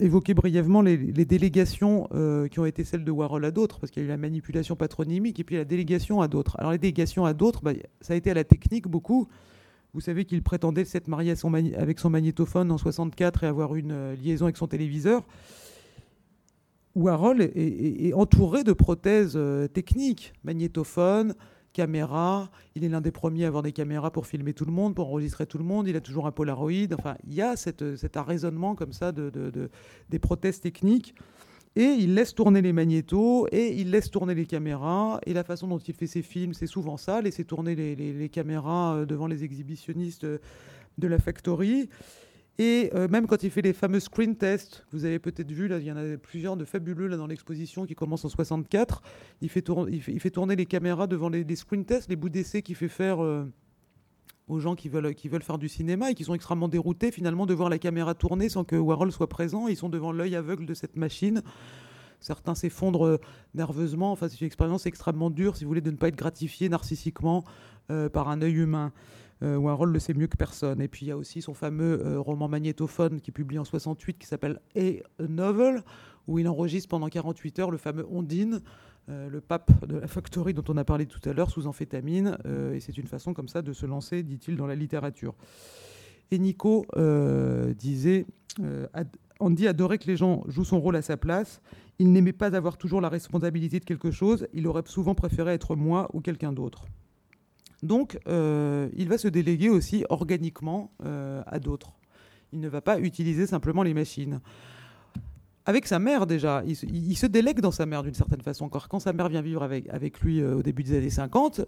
[0.00, 4.02] évoquer brièvement les, délégations euh, qui ont été celles de Warhol à d'autres, parce qu'il
[4.02, 6.56] y a eu la manipulation patronymique et puis la délégation à d'autres.
[6.58, 9.28] Alors les délégations à d'autres, bah, ça a été à la technique beaucoup.
[9.94, 11.34] Vous savez qu'il prétendait s'être marié
[11.76, 15.26] avec son magnétophone en 64 et avoir une euh, liaison avec son téléviseur.
[16.98, 21.34] Warhol est, entouré de prothèses euh, techniques, magnétophone,
[21.72, 22.50] caméra.
[22.74, 25.08] Il est l'un des premiers à avoir des caméras pour filmer tout le monde, pour
[25.08, 25.86] enregistrer tout le monde.
[25.86, 26.92] Il a toujours un Polaroid.
[26.98, 29.30] Enfin, il y a cet arraisonnement comme ça de,
[30.10, 31.14] des prothèses techniques.
[31.76, 35.20] Et il laisse tourner les magnétos et il laisse tourner les caméras.
[35.24, 38.28] Et la façon dont il fait ses films, c'est souvent ça, laisser tourner les, les
[38.28, 41.88] caméras euh, devant les exhibitionnistes de la factory.
[42.60, 45.78] Et euh, même quand il fait les fameux screen tests, vous avez peut-être vu, là,
[45.78, 49.00] il y en a plusieurs de fabuleux là, dans l'exposition qui commence en 64.
[49.40, 52.74] Il fait, il fait, tourner les caméras devant les, screen tests, les bouts d'essai qu'il
[52.74, 53.44] fait faire euh,
[54.48, 57.46] aux gens qui veulent, qui veulent faire du cinéma et qui sont extrêmement déroutés finalement
[57.46, 59.68] de voir la caméra tourner sans que Warhol soit présent.
[59.68, 61.42] Ils sont devant l'œil aveugle de cette machine.
[62.18, 63.20] Certains s'effondrent euh,
[63.54, 64.10] nerveusement.
[64.10, 67.44] Enfin, c'est une expérience extrêmement dure, si vous voulez, de ne pas être gratifié narcissiquement
[68.12, 68.92] par un œil humain.
[69.42, 70.80] Euh, Warhol le sait mieux que personne.
[70.80, 73.64] Et puis il y a aussi son fameux euh, roman magnétophone qui est publié en
[73.64, 75.82] 68 qui s'appelle A Novel,
[76.26, 78.60] où il enregistre pendant 48 heures le fameux Ondine,
[79.08, 82.36] euh, le pape de la factory dont on a parlé tout à l'heure, sous amphétamine.
[82.74, 85.34] et c'est une façon comme ça de se lancer, dit-il, dans la littérature.
[86.30, 86.84] Et Nico
[87.78, 88.26] disait
[89.40, 91.62] Andy adorait que les gens jouent son rôle à sa place.
[91.98, 94.46] Il n'aimait pas avoir toujours la responsabilité de quelque chose.
[94.52, 96.86] Il aurait souvent préféré être moi ou quelqu'un d'autre.
[97.82, 101.92] Donc, euh, il va se déléguer aussi organiquement euh, à d'autres.
[102.52, 104.40] Il ne va pas utiliser simplement les machines.
[105.64, 108.64] Avec sa mère déjà, il, se délègue dans sa mère d'une certaine façon.
[108.64, 111.60] Encore quand sa mère vient vivre avec, avec lui euh, au début des années 50,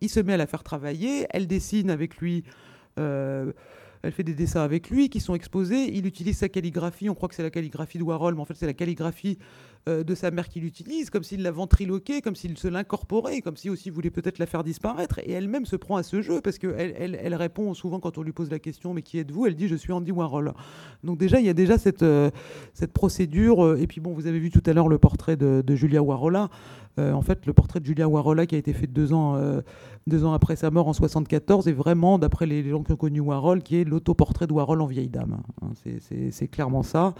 [0.00, 2.44] il se met à la faire travailler, elle dessine avec lui
[4.02, 5.96] elle fait des dessins avec lui qui sont exposés.
[5.96, 7.08] Il utilise sa calligraphie.
[7.08, 9.38] On croit que c'est la calligraphie de Warhol, mais en fait, c'est la calligraphie
[9.88, 13.56] euh, de sa mère qu'il utilise, comme s'il la ventriloquait, comme s'il se l'incorporait, comme
[13.56, 15.18] si aussi voulait peut-être la faire disparaître.
[15.20, 18.22] Et elle-même se prend à ce jeu parce qu'elle elle, elle, répond souvent quand on
[18.22, 19.46] lui pose la question Mais qui êtes-vous?
[19.46, 20.52] Elle dit Je suis Andy Warhol.
[21.04, 22.30] Donc, déjà, il y a déjà cette, euh,
[22.74, 23.64] cette procédure.
[23.64, 26.50] Euh, et puis, bon, vous avez vu tout à l'heure le portrait de, Julia Warola.
[26.98, 29.40] en fait, le portrait de Julia Warola qui a été fait deux ans,
[30.06, 33.20] deux ans après sa mort en 74 est vraiment, d'après les, gens qui ont connu
[33.20, 35.38] Warhol, qui est l'autoportrait de Warhol en vieille dame.
[35.62, 35.68] Hein,
[36.30, 37.14] c'est clairement ça.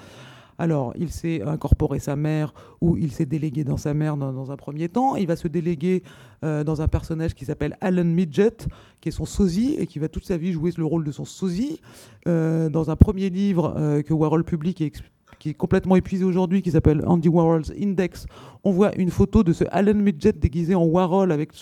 [0.59, 4.56] Alors, il s'est incorporé sa mère ou il s'est délégué dans sa mère dans, un
[4.56, 5.14] premier temps.
[5.14, 6.02] Il va se déléguer
[6.44, 8.66] euh, dans un personnage qui s'appelle Alan Midget,
[9.01, 11.24] qui est son sosie et qui va toute sa vie jouer le rôle de son
[11.24, 11.80] sosie.
[12.26, 15.02] Euh, dans un premier livre euh, que Warhol publie qui est,
[15.39, 18.26] qui est complètement épuisé aujourd'hui, qui s'appelle Andy Warhol's Index,
[18.64, 21.52] on voit une photo de ce Alan Midget déguisé en Warhol avec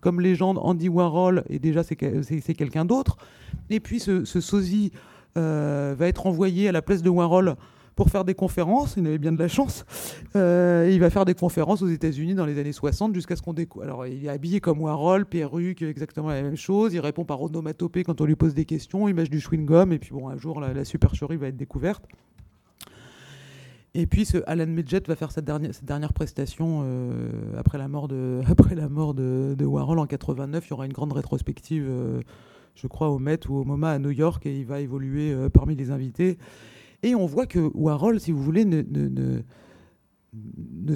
[0.00, 3.16] comme légende Andy Warhol, et déjà c'est quelqu'un d'autre.
[3.68, 4.90] Et puis ce, ce sosie
[5.36, 7.54] va être envoyé à la place de Warhol
[8.00, 8.94] pour faire des conférences.
[8.96, 9.84] Il avait bien de la chance.
[10.34, 13.52] Euh, il va faire des conférences aux États-Unis dans les années 60 jusqu'à ce qu'on
[13.52, 13.84] découvre.
[13.84, 16.94] Alors, il est habillé comme Warhol, perruque, exactement la même chose.
[16.94, 19.06] Il répond par onomatopée quand on lui pose des questions.
[19.12, 19.92] Mâche du chewing-gum.
[19.92, 22.02] Et puis, bon, un jour, la, supercherie va être découverte.
[23.92, 27.28] Et puis Alan Midget va faire cette dernière, cette dernière prestation euh,
[27.58, 30.66] après la mort, de, après la mort de, Warhol en 89.
[30.66, 32.22] Il y aura une grande rétrospective, euh,
[32.76, 35.76] je crois, au Met ou au MoMA à New York et il va évoluer parmi
[35.76, 36.38] les invités.
[37.02, 39.42] Et on voit que Warhol, si vous voulez, ne, ne,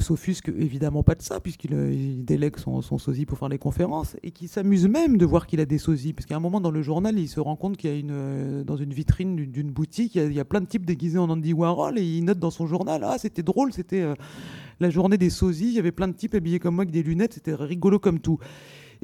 [0.01, 4.31] s'offusque évidemment pas de ça, puisqu'il euh, délègue son, sosie pour faire les conférences, et
[4.31, 7.18] qui s'amuse même de voir qu'il a des sosies, puisqu'à un moment dans le journal,
[7.18, 10.32] il se rend compte qu'il y a une, euh, dans une vitrine d'une boutique, il
[10.32, 13.02] y, a, plein de types déguisés en Andy Warhol, et il note dans son journal,
[13.05, 14.14] ah c'était drôle, c'était euh,
[14.81, 17.02] la journée des sosies, il y avait plein de types habillés comme moi avec des
[17.02, 18.39] lunettes, c'était rigolo comme tout.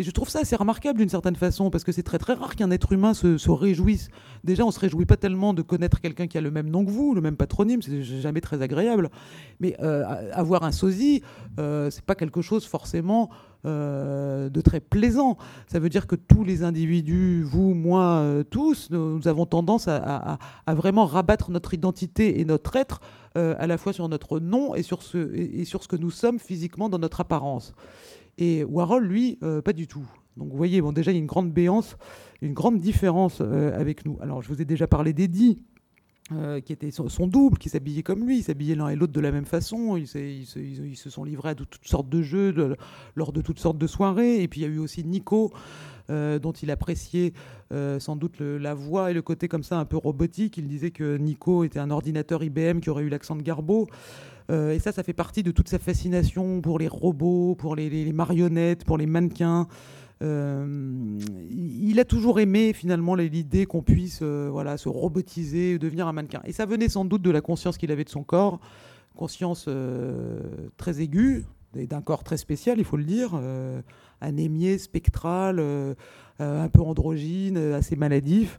[0.00, 2.56] Et je trouve ça assez remarquable d'une certaine façon, parce que c'est très très rare
[2.56, 4.08] qu'un être humain se, réjouisse.
[4.44, 6.90] Déjà, on se réjouit pas tellement de connaître quelqu'un qui a le même nom que
[6.90, 9.10] vous, le même patronyme, c'est jamais très agréable.
[9.60, 11.22] Mais euh, avoir un sosie,
[11.58, 13.28] euh, c'est pas quelque chose forcément
[13.66, 15.36] euh, de très plaisant.
[15.66, 20.38] Ça veut dire que tous les individus, vous, moi, euh, tous, nous, avons tendance à,
[20.66, 23.02] vraiment rabattre notre identité et notre être
[23.34, 26.38] à la fois sur notre nom et sur, ce, et sur ce que nous sommes
[26.38, 27.74] physiquement dans notre apparence.
[28.40, 30.04] Et Warhol, lui, euh, pas du tout.
[30.38, 31.96] Donc vous voyez, bon, déjà, il y a une grande béance,
[32.40, 34.18] une grande différence euh, avec nous.
[34.22, 35.62] Alors, je vous ai déjà parlé d'Eddie.
[36.32, 39.18] Euh, qui était son, double, qui s'habillait comme lui, ils s'habillaient l'un et l'autre de
[39.18, 42.76] la même façon, ils, se sont livrés à toutes sortes de jeux
[43.16, 45.52] lors de toutes sortes de soirées, et puis il y a eu aussi Nico,
[46.08, 47.32] dont il appréciait
[47.98, 51.16] sans doute la voix et le côté comme ça un peu robotique, il disait que
[51.16, 53.88] Nico était un ordinateur IBM qui aurait eu l'accent de Garbo,
[54.50, 58.12] euh, et ça, ça fait partie de toute sa fascination pour les robots, pour les,
[58.12, 59.68] marionnettes, pour les mannequins.
[60.22, 61.18] Euh,
[61.50, 66.42] il a toujours aimé finalement l'idée qu'on puisse euh, voilà, se robotiser, devenir un mannequin.
[66.44, 68.60] Et ça venait sans doute de la conscience qu'il avait de son corps,
[69.16, 69.68] conscience
[70.76, 71.44] très aiguë,
[71.74, 73.40] d'un corps très spécial, il faut le dire,
[74.20, 75.60] anémié, spectral,
[76.38, 78.58] un peu androgyne, assez maladif.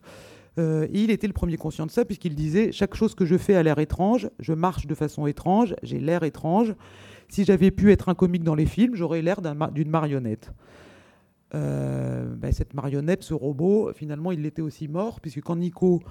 [0.60, 3.56] Euh, il était le premier conscient de ça, puisqu'il disait Chaque chose que je fais
[3.56, 6.76] a l'air étrange, je marche de façon étrange, j'ai l'air étrange.
[7.30, 9.42] Si j'avais pu être un comique dans les films, j'aurais l'air
[9.72, 10.52] d'une marionnette.
[11.54, 16.02] Euh, ben, cette marionnette, ce robot, finalement, il était aussi mort, puisque quand Nico,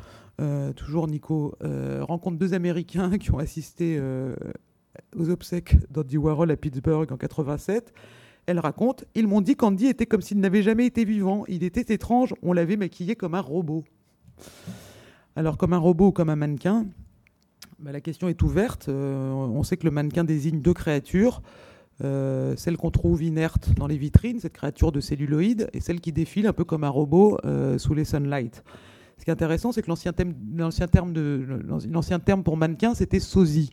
[0.41, 1.55] euh, toujours Nico,
[2.01, 4.01] rencontre deux Américains qui ont assisté
[5.15, 7.93] aux obsèques d'Andy Warhol à Pittsburgh en 87,
[8.47, 11.45] elle raconte Ils m'ont dit qu'Andy était comme s'il n'avait jamais été vivant.
[11.49, 13.85] Il était étrange, on l'avait maquillé comme un robot.
[15.37, 16.87] Alors, comme un robot ou comme un mannequin,
[17.81, 18.89] bah, la question est ouverte.
[18.89, 21.41] Euh, on sait que le mannequin désigne deux créatures.
[22.03, 26.13] Euh, celle qu'on trouve inerte dans les vitrines, cette créature de celluloïde, et celle qui
[26.13, 28.63] défile un peu comme un robot euh, sous les sunlight.
[29.19, 30.13] Ce qui est intéressant, c'est que l'ancien
[32.19, 33.71] terme, pour mannequin, c'était sosie.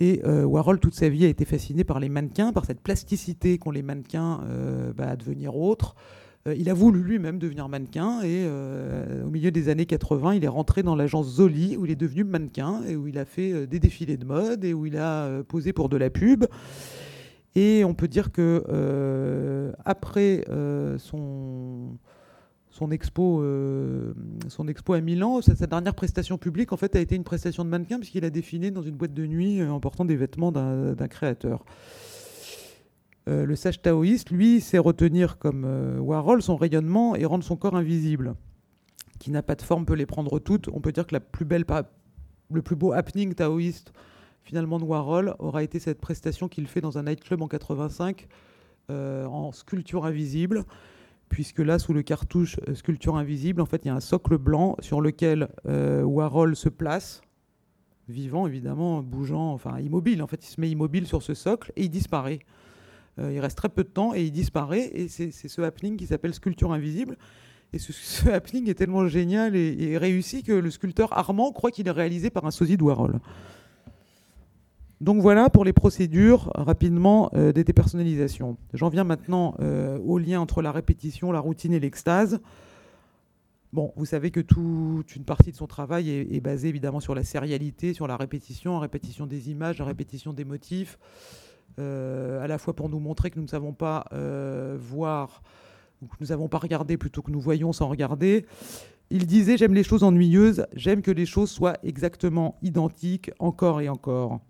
[0.00, 3.70] Et Warhol, toute sa vie, a été fasciné par les mannequins, par cette plasticité qu'ont
[3.70, 4.40] les mannequins
[4.96, 5.94] bah, à devenir autres.
[6.46, 10.44] Euh, il a voulu lui-même devenir mannequin et euh, au milieu des années 80, il
[10.44, 13.52] est rentré dans l'agence Zoli où il est devenu mannequin et où il a fait
[13.52, 16.44] euh, des défilés de mode et où il a posé pour de la pub.
[17.54, 20.44] Et on peut dire que après
[20.98, 21.96] son,
[22.90, 23.40] expo
[24.92, 25.40] à Milan.
[25.40, 28.30] Sa, sa, dernière prestation publique, en fait, a été une prestation de mannequin puisqu'il a
[28.30, 31.64] défilé dans une boîte de nuit en portant des vêtements d'un créateur.
[33.26, 35.64] Le sage taoïste, lui, sait retenir comme
[36.00, 38.34] Warhol son rayonnement et rendre son corps invisible.
[39.18, 40.68] Qui n'a pas de forme peut les prendre toutes.
[40.68, 41.64] On peut dire que la plus belle,
[42.52, 43.92] le plus beau happening taoïste
[44.44, 48.28] finalement de Warhol aura été cette prestation qu'il fait dans un nightclub en 85
[48.90, 50.64] euh, en sculpture invisible,
[51.30, 54.36] puisque là, sous le cartouche euh, sculpture invisible, en fait, il y a un socle
[54.36, 57.22] blanc sur lequel euh, Warhol se place,
[58.08, 60.22] vivant évidemment, bougeant, enfin immobile.
[60.22, 62.40] En fait, il se met immobile sur ce socle et il disparaît.
[63.18, 64.90] Il reste très peu de temps et il disparaît.
[64.94, 67.16] Et c'est ce happening qui s'appelle sculpture invisible.
[67.74, 71.92] Et ce, happening est tellement génial et, réussi que le sculpteur Armand croit qu'il est
[71.92, 73.18] réalisé par un sosie de Warhol.
[75.00, 78.56] Donc voilà pour les procédures rapidement euh, des dépersonnalisations.
[78.72, 82.40] J'en viens maintenant euh, au lien entre la répétition, la routine et l'extase.
[83.72, 87.24] Bon, vous savez que toute une partie de son travail est, basée évidemment sur la
[87.24, 92.58] sérialité, sur la répétition, la répétition des images, la répétition des motifs, euh, à la
[92.58, 94.06] fois pour nous montrer que nous ne savons pas
[94.78, 95.42] voir,
[96.02, 98.46] ou que nous n'avons pas regardé plutôt que nous voyons sans regarder.
[99.10, 103.88] Il disait J'aime les choses ennuyeuses, j'aime que les choses soient exactement identiques encore et
[103.88, 104.40] encore.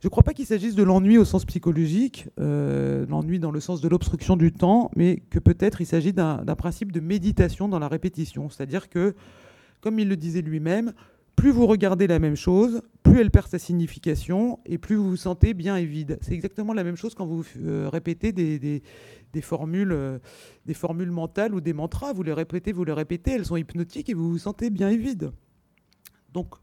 [0.00, 3.58] Je ne crois pas qu'il s'agisse de l'ennui au sens psychologique, euh, l'ennui dans le
[3.58, 7.80] sens de l'obstruction du temps, mais que peut-être il s'agit d'un principe de méditation dans
[7.80, 8.48] la répétition.
[8.48, 9.16] C'est-à-dire que,
[9.80, 10.92] comme il le disait lui-même,
[11.38, 15.16] plus vous regardez la même chose, plus elle perd sa signification et plus vous vous
[15.16, 16.18] sentez bien et vide.
[16.20, 18.82] C'est exactement la même chose quand vous euh, répétez des,
[19.40, 20.18] formules, euh,
[20.66, 22.12] des formules mentales ou des mantras.
[22.12, 24.96] Vous les répétez, vous les répétez, elles sont hypnotiques et vous vous sentez bien et
[24.96, 25.30] vide.
[26.34, 26.54] Donc,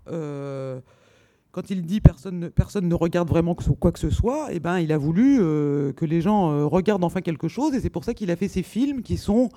[1.55, 4.97] quand il dit personne ne, regarde vraiment quoi que ce soit, eh ben, il a
[4.97, 7.73] voulu euh, que les gens euh, regardent enfin quelque chose.
[7.73, 9.49] Et c'est pour ça qu'il a fait ces films qui sont.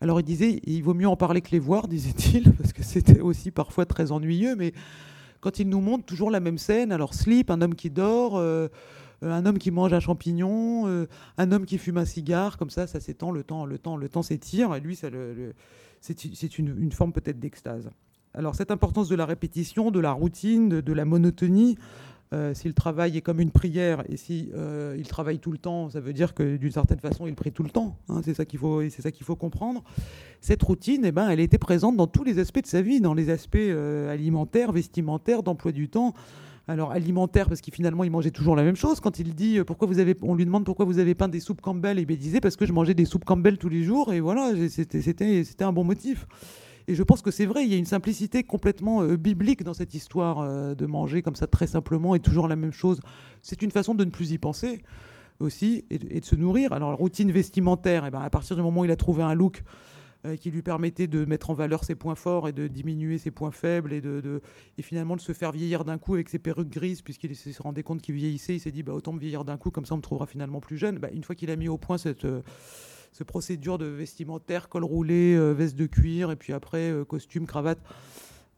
[0.00, 3.20] Alors il disait, il vaut mieux en parler que les voir, disait-il, parce que c'était
[3.20, 4.56] aussi parfois très ennuyeux.
[4.56, 4.72] Mais
[5.40, 8.36] quand il nous montre toujours la même scène, alors Sleep, un homme qui dort.
[8.36, 8.68] Euh,
[9.20, 10.86] un homme qui mange un champignon,
[11.38, 14.08] un homme qui fume un cigare, comme ça, ça s'étend, le temps, le temps, le
[14.08, 15.08] temps s'étire, et lui, ça
[16.00, 17.90] c'est une, forme peut-être d'extase.
[18.34, 21.76] Alors cette importance de la répétition, de la routine, de, la monotonie,
[22.34, 25.56] euh, si le travail est comme une prière et si euh, il travaille tout le
[25.56, 27.96] temps, ça veut dire que d'une certaine façon il prie tout le temps.
[28.08, 29.82] Hein, c'est ça qu'il faut, c'est ça qu'il faut comprendre.
[30.42, 33.14] Cette routine, eh ben, elle était présente dans tous les aspects de sa vie, dans
[33.14, 36.12] les aspects euh, alimentaires, vestimentaires, d'emploi du temps.
[36.70, 39.00] Alors alimentaire parce qu'il finalement il mangeait toujours la même chose.
[39.00, 41.62] Quand il dit pourquoi vous avez, on lui demande pourquoi vous avez peint des soupes
[41.62, 44.20] Campbell, et il disait parce que je mangeais des soupes Campbell tous les jours et
[44.20, 46.26] voilà, c'était c'était un bon motif.
[46.88, 49.74] Et je pense que c'est vrai, il y a une simplicité complètement euh, biblique dans
[49.74, 53.00] cette histoire euh, de manger comme ça très simplement et toujours la même chose.
[53.42, 54.80] C'est une façon de ne plus y penser
[55.38, 56.72] aussi et de, se nourrir.
[56.72, 59.34] Alors la routine vestimentaire, eh ben, à partir du moment où il a trouvé un
[59.34, 59.62] look
[60.24, 63.30] euh, qui lui permettait de mettre en valeur ses points forts et de diminuer ses
[63.30, 64.40] points faibles et, de,
[64.78, 67.82] et finalement de se faire vieillir d'un coup avec ses perruques grises puisqu'il se rendait
[67.82, 69.98] compte qu'il vieillissait, il s'est dit bah, autant me vieillir d'un coup comme ça on
[69.98, 70.98] me trouvera finalement plus jeune.
[70.98, 72.26] Bah, une fois qu'il a mis au point cette
[73.12, 77.46] ce procédure de vestimentaire, col roulé, euh, veste de cuir, et puis après euh, costume,
[77.46, 77.78] cravate.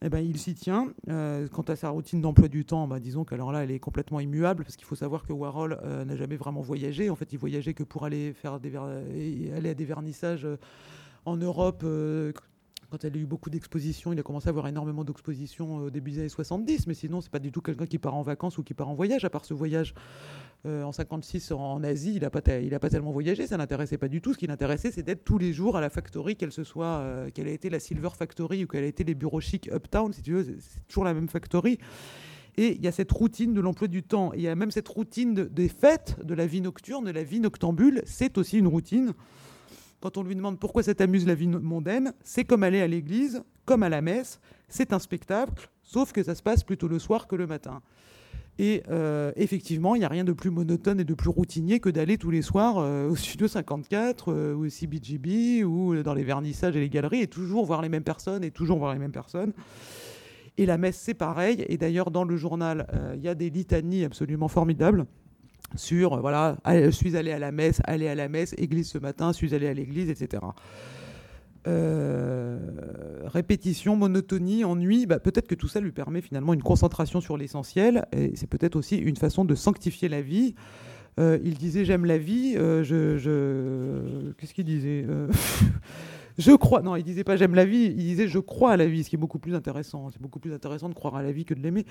[0.03, 0.91] Eh ben, il s'y tient.
[1.09, 4.19] Euh, quant à sa routine d'emploi du temps, bah, disons qu'alors là, elle est complètement
[4.19, 7.09] immuable, parce qu'il faut savoir que Warhol n'a jamais vraiment voyagé.
[7.11, 10.47] En fait, il voyageait que pour aller, faire des aller à des vernissages
[11.25, 11.85] en Europe
[12.91, 16.11] quand elle a eu beaucoup d'expositions, il a commencé à avoir énormément d'expositions au début
[16.11, 18.63] des années 70, mais sinon, c'est pas du tout quelqu'un qui part en vacances ou
[18.63, 19.93] qui part en voyage, à part ce voyage
[20.65, 24.21] euh, en 56 en Asie, il n'a pas, pas tellement voyagé, ça n'intéressait pas du
[24.21, 24.33] tout.
[24.33, 27.29] Ce qui l'intéressait, c'est d'être tous les jours à la factory, qu'elle se soit, euh,
[27.29, 30.21] qu'elle ait été la Silver Factory ou qu'elle ait été les bureaux chics Uptown, si
[30.21, 31.79] tu veux, c'est toujours la même factory.
[32.57, 34.33] Et il y a cette routine de l'emploi du temps.
[34.33, 37.39] il y a même cette routine des fêtes, de la vie nocturne, de la vie
[37.39, 38.01] noctambule.
[38.05, 39.13] C'est aussi une routine
[40.01, 43.43] quand on lui demande pourquoi ça t'amuse la vie mondaine, c'est comme aller à l'église,
[43.65, 47.27] comme à la messe, c'est un spectacle, sauf que ça se passe plutôt le soir
[47.27, 47.81] que le matin.
[48.59, 51.89] Et euh, effectivement, il n'y a rien de plus monotone et de plus routinier que
[51.89, 56.23] d'aller tous les soirs euh, au Studio 54 euh, ou au CBGB ou dans les
[56.23, 59.11] vernissages et les galeries et toujours voir les mêmes personnes et toujours voir les mêmes
[59.11, 59.53] personnes.
[60.57, 61.65] Et la messe, c'est pareil.
[61.69, 65.05] Et d'ailleurs, dans le journal, il y a des litanies absolument formidables
[65.75, 68.97] sur, euh, voilà, je suis allé à la messe, aller à la messe, église ce
[68.97, 70.43] matin, je suis allé à l'église, etc.
[71.67, 72.59] Euh,
[73.25, 78.05] répétition, monotonie, ennui, bah, peut-être que tout ça lui permet finalement une concentration sur l'essentiel,
[78.11, 80.55] et c'est peut-être aussi une façon de sanctifier la vie.
[81.19, 84.31] Euh, il disait j'aime la vie, je...
[84.37, 85.05] qu'est-ce qu'il disait
[86.37, 86.81] je crois.
[86.81, 89.09] Non, il disait pas j'aime la vie, il disait je crois à la vie, ce
[89.09, 90.09] qui est beaucoup plus intéressant.
[90.11, 91.85] C'est beaucoup plus intéressant de croire à la vie que de l'aimer.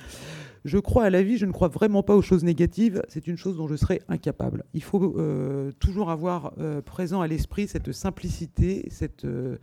[0.65, 3.03] Je crois à la vie, je ne crois vraiment pas aux choses négatives.
[3.09, 4.65] C'est une chose dont je serais incapable.
[4.75, 9.59] Il faut euh, toujours avoir euh, présent à l'esprit cette simplicité, cette, euh,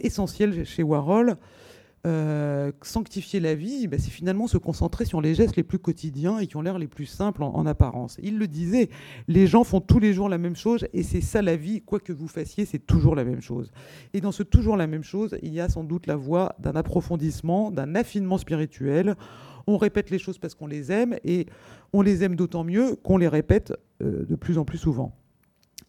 [0.00, 1.36] essentiel chez Warhol.
[2.06, 6.38] Euh, sanctifier la vie, bah, c'est finalement se concentrer sur les gestes les plus quotidiens
[6.38, 8.18] et qui ont l'air les plus simples en, apparence.
[8.22, 8.88] Il le disait,
[9.26, 11.98] les gens font tous les jours la même chose et c'est ça la vie, quoi
[11.98, 13.72] que vous fassiez, c'est toujours la même chose.
[14.14, 16.76] Et dans ce toujours la même chose, il y a sans doute la voie d'un
[16.76, 19.16] approfondissement, d'un affinement spirituel.
[19.66, 21.46] On répète les choses parce qu'on les aime et
[21.92, 25.16] on les aime d'autant mieux qu'on les répète euh, de plus en plus souvent.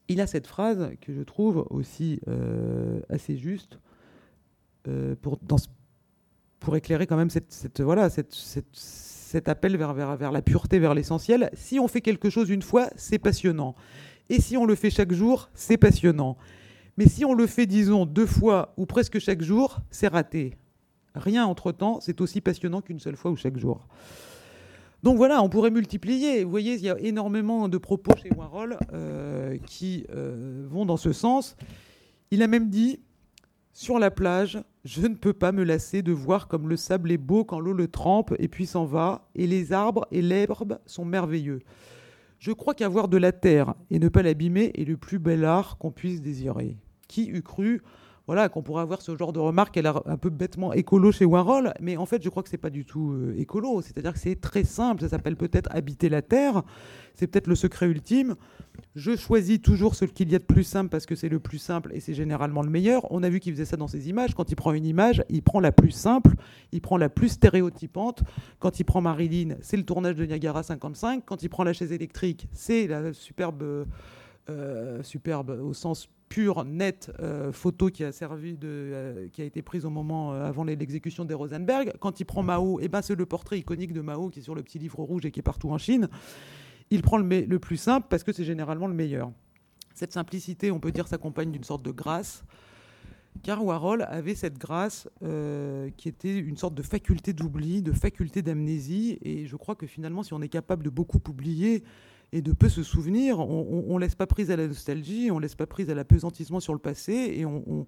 [0.07, 3.79] Il a cette phrase que je trouve aussi euh, assez juste
[5.21, 5.57] pour, dans,
[6.59, 11.49] pour éclairer quand même cette, voilà, cet appel vers, vers, vers, la pureté, vers l'essentiel.
[11.53, 13.75] Si on fait quelque chose une fois, c'est passionnant.
[14.29, 16.37] Et si on le fait chaque jour, c'est passionnant.
[16.97, 20.57] Mais si on le fait, disons, deux fois ou presque chaque jour, c'est raté.
[21.15, 23.87] Rien entre-temps, c'est aussi passionnant qu'une seule fois ou chaque jour.
[25.01, 26.43] Donc voilà, on pourrait multiplier.
[26.43, 30.97] Vous voyez, il y a énormément de propos chez Warhol euh, qui euh, vont dans
[30.97, 31.55] ce sens.
[32.31, 32.99] Il a même dit
[33.71, 37.17] sur la plage, je ne peux pas me lasser de voir comme le sable est
[37.17, 41.05] beau quand l'eau le trempe et puis s'en va, et les arbres et l'herbe sont
[41.05, 41.61] merveilleux.
[42.39, 45.77] Je crois qu'avoir de la terre et ne pas l'abîmer est le plus bel art
[45.77, 46.77] qu'on puisse désirer.
[47.09, 47.81] Qui eût cru
[48.29, 51.25] voilà, qu'on pourrait avoir ce genre de remarque, elle a un peu bêtement écolo chez
[51.25, 53.81] Warhol, mais en fait, je crois que c'est pas du tout euh, écolo.
[53.81, 55.01] C'est-à-dire que c'est très simple.
[55.01, 56.61] Ça s'appelle peut-être habiter la terre.
[57.15, 58.35] C'est peut-être le secret ultime.
[58.93, 61.57] Je choisis toujours ce qu'il y a de plus simple parce que c'est le plus
[61.57, 63.11] simple et c'est généralement le meilleur.
[63.11, 64.35] On a vu qu'il faisait ça dans ses images.
[64.35, 66.35] Quand il prend une image, il prend la plus simple,
[66.71, 68.21] il prend la plus stéréotypante.
[68.59, 71.23] Quand il prend Marilyn, c'est le tournage de Niagara 55.
[71.25, 73.87] Quand il prend la chaise électrique, c'est la superbe,
[74.51, 79.45] euh, superbe au sens pure, nette euh, photo qui a servi de, euh, qui a
[79.45, 81.93] été prise au moment euh, avant l'exécution des Rosenberg.
[81.99, 84.43] Quand il prend Mao, et eh ben c'est le portrait iconique de Mao qui est
[84.43, 86.07] sur le petit livre rouge et qui est partout en Chine.
[86.91, 89.31] Il prend le, le plus simple parce que c'est généralement le meilleur.
[89.95, 92.43] Cette simplicité, on peut dire, s'accompagne d'une sorte de grâce.
[93.43, 95.07] Car Warhol avait cette grâce
[95.97, 99.19] qui était une sorte de faculté d'oubli, de faculté d'amnésie.
[99.21, 101.83] Et je crois que finalement, si on est capable de beaucoup oublier,
[102.31, 103.39] et de peu se souvenir.
[103.39, 106.73] On ne laisse pas prise à la nostalgie, on laisse pas prise à l'apesantissement sur
[106.73, 107.85] le passé et on,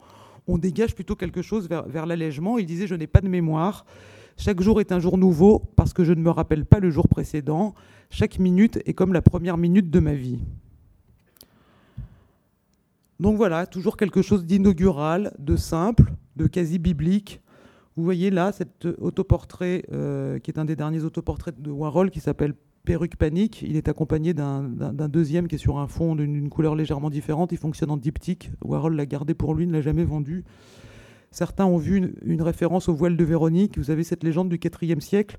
[0.58, 2.58] dégage plutôt quelque chose vers, l'allègement.
[2.58, 3.86] Il disait Je n'ai pas de mémoire.
[4.38, 7.08] Chaque jour est un jour nouveau parce que je ne me rappelle pas le jour
[7.08, 7.76] précédent.
[8.10, 10.40] Chaque minute est comme la première minute de ma vie.
[13.20, 17.40] Donc voilà, toujours quelque chose d'inaugural, de simple, de quasi biblique.
[17.96, 22.20] Vous voyez là cet autoportrait euh, qui est un des derniers autoportraits de Warhol qui
[22.20, 23.62] s'appelle Perruque Panique.
[23.62, 24.62] Il est accompagné d'un
[25.10, 27.52] deuxième qui est sur un fond d'une couleur légèrement différente.
[27.52, 28.52] Il fonctionne en diptyque.
[28.64, 30.44] Warhol l'a gardé pour lui, ne l'a jamais vendu.
[31.32, 33.78] Certains ont vu une, référence au voile de Véronique.
[33.78, 35.38] Vous avez cette légende du IVe siècle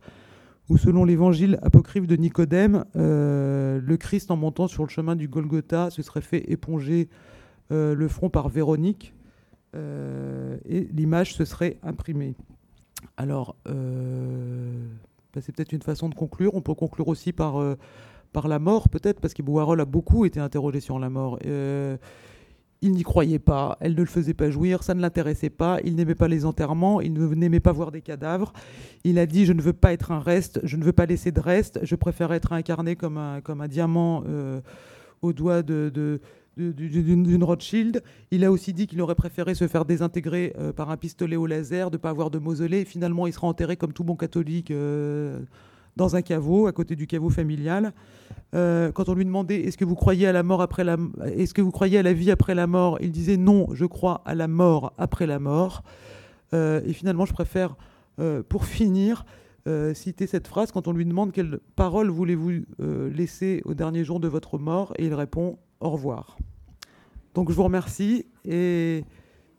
[0.70, 5.28] où, selon l'évangile apocryphe de Nicodème, euh, le Christ, en montant sur le chemin du
[5.28, 7.09] Golgotha, se serait fait éponger
[7.73, 9.14] euh, le front par Véronique
[9.74, 12.35] euh, et l'image se serait imprimée.
[13.19, 13.56] Alors,
[15.40, 16.54] c'est peut-être une façon de conclure.
[16.54, 17.76] On peut conclure aussi par, euh,
[18.32, 21.38] par la mort, peut-être, parce que Warhol a beaucoup été interrogé sur la mort.
[21.46, 21.96] Euh,
[22.84, 25.94] il n'y croyait pas, elle ne le faisait pas jouir, ça ne l'intéressait pas, il
[25.94, 28.52] n'aimait pas les enterrements, il n'aimait pas voir des cadavres.
[29.04, 31.30] Il a dit Je ne veux pas être un reste, je ne veux pas laisser
[31.30, 34.60] de reste, je préfère être incarné comme un, comme un diamant euh,
[35.22, 36.20] au doigt de
[36.56, 38.02] d'une Rothschild.
[38.30, 41.46] Il a aussi dit qu'il aurait préféré se faire désintégrer euh, par un pistolet au
[41.46, 42.84] laser, de ne pas avoir de mausolée.
[42.84, 45.40] Finalement, il sera enterré comme tout bon catholique euh,
[45.96, 47.92] dans un caveau, à côté du caveau familial.
[48.54, 51.54] Euh, quand on lui demandait est-ce que vous croyez à la mort après la, est-ce
[51.54, 54.34] que vous croyez à la vie après la mort, il disait non, je crois à
[54.34, 55.82] la mort après la mort.
[56.52, 57.76] et finalement, je préfère,
[58.48, 59.24] pour finir,
[59.94, 64.28] citer cette phrase quand on lui demande quelle parole voulez-vous laisser au dernier jour de
[64.28, 66.38] votre mort, et il répond au revoir.
[67.34, 69.04] Donc je vous remercie et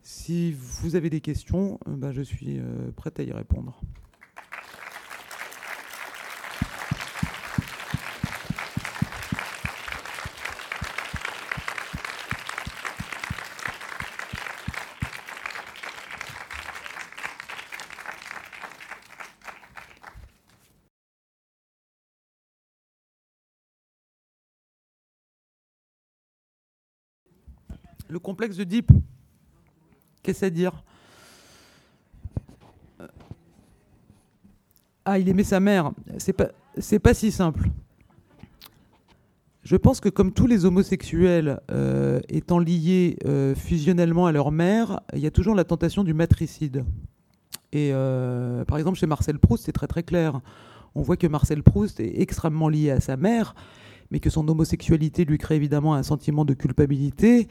[0.01, 3.81] si vous avez des questions, euh, ben, je suis euh, prête à y répondre.
[28.13, 28.91] Le complexe de Deep,
[30.21, 30.83] qu'est-ce à dire?
[33.01, 33.07] Euh,
[35.03, 35.93] Ah, il aimait sa mère.
[36.19, 36.49] C'est pas,
[37.01, 37.71] pas si simple.
[39.63, 44.99] Je pense que comme tous les homosexuels euh, étant liés euh, fusionnellement à leur mère,
[45.13, 46.85] il y a toujours la tentation du matricide.
[47.71, 47.93] Et
[48.67, 50.39] par exemple, chez Marcel Proust, c'est très très clair.
[50.93, 53.55] On voit que Marcel Proust est extrêmement lié à sa mère,
[54.11, 57.47] mais que son homosexualité lui crée évidemment un sentiment de culpabilité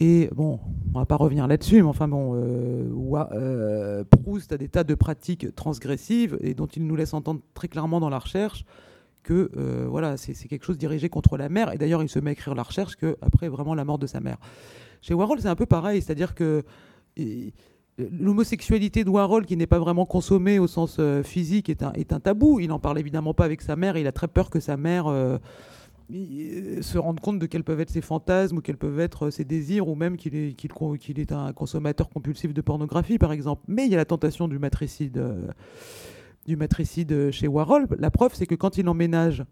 [0.00, 0.58] Et bon,
[0.94, 5.54] on va pas revenir là-dessus, mais enfin bon, euh, Proust a des tas de pratiques
[5.54, 8.64] transgressives et dont il nous laisse entendre très clairement dans la recherche
[9.22, 9.50] que
[9.86, 11.72] voilà, c'est quelque chose dirigé contre la mère.
[11.74, 14.20] Et d'ailleurs, il se met à écrire la recherche qu'après vraiment la mort de sa
[14.20, 14.38] mère.
[15.02, 16.64] Chez Warhol, c'est un peu pareil, c'est-à-dire que
[17.98, 22.12] l'homosexualité de Warhol, qui n'est pas vraiment consommée au sens euh, physique, est un, est
[22.12, 22.60] un tabou.
[22.60, 23.96] Il n'en parle évidemment pas avec sa mère.
[23.96, 25.38] Il a très peur que sa mère euh,
[26.82, 29.44] se rende compte de quels peuvent être ses fantasmes ou quels peuvent être euh, ses
[29.44, 33.62] désirs, ou même qu'il est, qu'il, est un consommateur compulsif de pornographie, par exemple.
[33.68, 35.22] Mais il y a la tentation du matricide,
[36.46, 37.86] du matricide chez Warhol.
[37.98, 39.44] La preuve, c'est que quand il emménage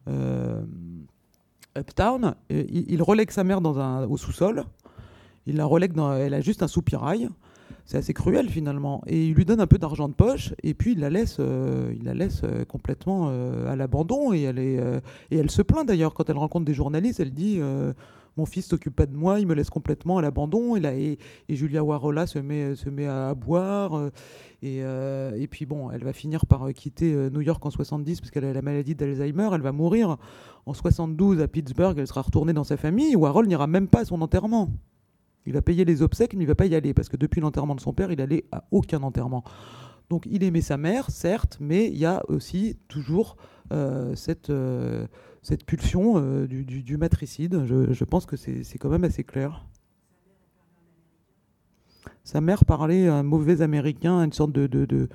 [1.77, 4.65] Uptown, il, il, relègue sa mère dans un, au sous-sol.
[5.47, 7.29] Il la relègue dans, elle a juste un soupirail
[7.89, 9.03] c'est assez cruel finalement.
[9.07, 11.91] Et il lui donne un peu d'argent de poche et puis il la laisse, euh,
[11.97, 14.79] il la laisse euh, complètement euh, à l'abandon et elle et
[15.31, 17.19] elle se plaint d'ailleurs quand elle rencontre des journalistes.
[17.19, 17.61] Elle dit
[18.37, 20.77] mon fils s'occupe pas de moi, il me laisse complètement à l'abandon.
[20.77, 24.11] Et, et, et, Julia Warola se met, se met à, boire.
[24.63, 28.45] Et, et, puis bon, elle va finir par quitter New York en 70 parce qu'elle
[28.45, 29.49] a la maladie d'Alzheimer.
[29.55, 30.19] Elle va mourir
[30.67, 31.99] en 72 à Pittsburgh.
[31.99, 33.17] Elle sera retournée dans sa famille.
[33.17, 34.71] Warhol n'ira même pas à son enterrement.
[35.47, 37.41] Il va payer les obsèques, mais il ne va pas y aller, parce que depuis
[37.41, 39.45] l'enterrement de son père, il allait à aucun enterrement.
[40.11, 43.37] Donc il aimait sa mère, certes, mais il y a aussi toujours
[43.73, 45.07] euh, cette, euh,
[45.43, 47.65] cette pulsion euh, du, matricide.
[47.67, 49.67] Je, pense que c'est quand même assez clair.
[52.25, 55.09] Sa mère parlait un mauvais américain, une sorte de, de,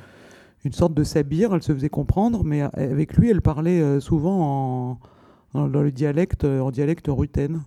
[0.64, 5.00] une sorte de sabir, elle se faisait comprendre, mais avec lui, elle parlait souvent
[5.54, 7.62] en, dans le dialecte, en dialecte rutaine.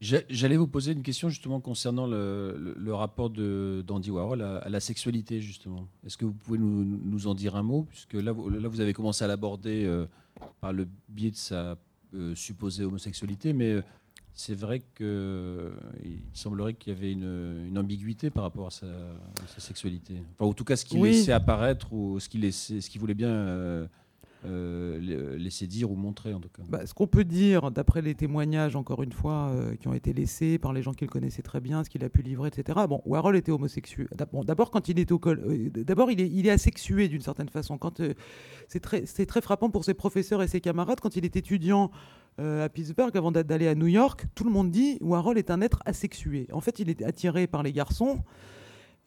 [0.00, 5.86] J'allais vous poser une question justement concernant le, rapport d'Andy Warhol à, la sexualité justement.
[6.06, 7.86] Est-ce que vous pouvez nous, en dire un mot?
[7.88, 10.06] Puisque là, là vous avez commencé à l'aborder euh,
[10.60, 11.76] par le biais de sa
[12.12, 13.82] euh, supposée homosexualité, mais euh,
[14.34, 15.06] c'est vrai qu'il
[16.32, 18.86] semblerait qu'il y avait une, ambiguïté par rapport à sa,
[19.58, 20.14] sexualité.
[20.34, 23.86] Enfin, en tout cas, ce qu'il laissait apparaître ou ce qu'il voulait bien euh,
[24.48, 26.62] laisser dire ou montrer en tout cas.
[26.68, 30.12] Bah, ce qu'on peut dire, d'après les témoignages, encore une fois, euh, qui ont été
[30.12, 32.80] laissés par les gens qu'il connaissait très bien, ce qu'il a pu livrer, etc.
[32.88, 34.08] Bon, Warhol était homosexuel.
[34.14, 37.48] D'abord, quand il est au col, euh, d'abord il est, il est asexué d'une certaine
[37.48, 37.78] façon.
[37.78, 38.02] Quand
[38.68, 41.90] c'est très, c'est très frappant pour ses professeurs et ses camarades quand il est étudiant.
[42.38, 45.80] à Pittsburgh, avant d'aller à New York, tout le monde dit Warhol est un être
[45.84, 46.46] asexué.
[46.52, 48.22] En fait, il est attiré par les garçons,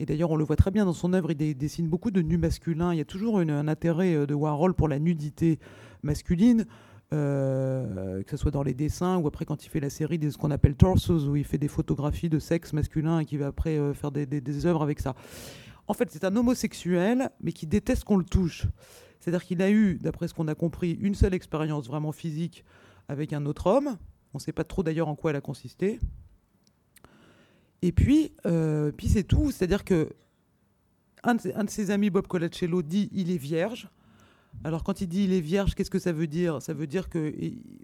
[0.04, 2.38] et d'ailleurs, on le voit très bien dans son œuvre, il dessine beaucoup de nus
[2.38, 2.94] masculins.
[2.94, 5.60] Il y a toujours un intérêt euh, de Warhol pour la nudité
[6.04, 6.66] masculine.
[7.14, 10.30] Euh, que ce soit dans les dessins ou après quand il fait la série de
[10.30, 13.48] ce qu'on appelle torsos, où il fait des photographies de sexe masculin et qui va
[13.48, 15.16] après euh, faire des, des, œuvres avec ça.
[15.88, 18.68] En fait, c'est un homosexuel, mais qui déteste qu'on le touche.
[19.22, 22.66] C'est-à-dire qu'il a eu, d'après ce qu'on a compris, une seule expérience vraiment physique
[23.08, 23.98] avec un autre homme.
[24.34, 26.00] On ne sait pas trop d'ailleurs en quoi elle a consisté.
[27.84, 29.52] Et puis, euh, puis c'est tout.
[29.52, 30.10] C'est-à-dire que
[31.24, 33.90] un de, ses, amis, Bob Colacello, dit il est vierge.
[34.64, 36.62] Alors quand il dit il est vierge, qu'est-ce que ça veut dire?
[36.62, 37.34] Ça veut dire que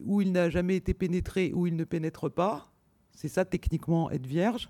[0.06, 2.72] où il n'a jamais été pénétré, ou il ne pénètre pas.
[3.14, 4.70] C'est ça techniquement être vierge.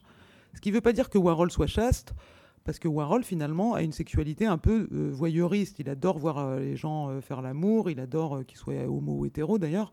[0.56, 2.15] Ce qui ne veut pas dire que Warhol soit chaste,
[2.64, 5.77] parce que Warhol finalement a une sexualité un peu euh, voyeuriste.
[5.77, 9.60] Il adore voir euh, les gens faire l'amour, il adore qu'ils soient homo ou hétéro
[9.60, 9.91] d'ailleurs.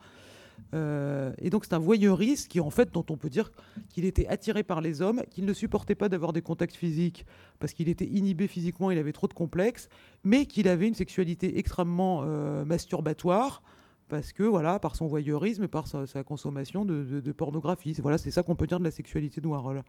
[0.75, 3.53] Euh, et donc c'est un voyeuriste qui en fait dont on peut dire
[3.89, 7.25] qu'il était attiré par les hommes, qu'il ne supportait pas d'avoir des contacts physiques
[7.59, 9.89] parce qu'il était inhibé physiquement, il avait trop de complexes,
[10.25, 13.63] mais qu'il avait une sexualité extrêmement euh, masturbatoire
[14.09, 17.95] parce que voilà par son voyeurisme et par sa, consommation de, pornographie.
[18.01, 19.83] Voilà c'est ça qu'on peut dire de la sexualité de Warhol.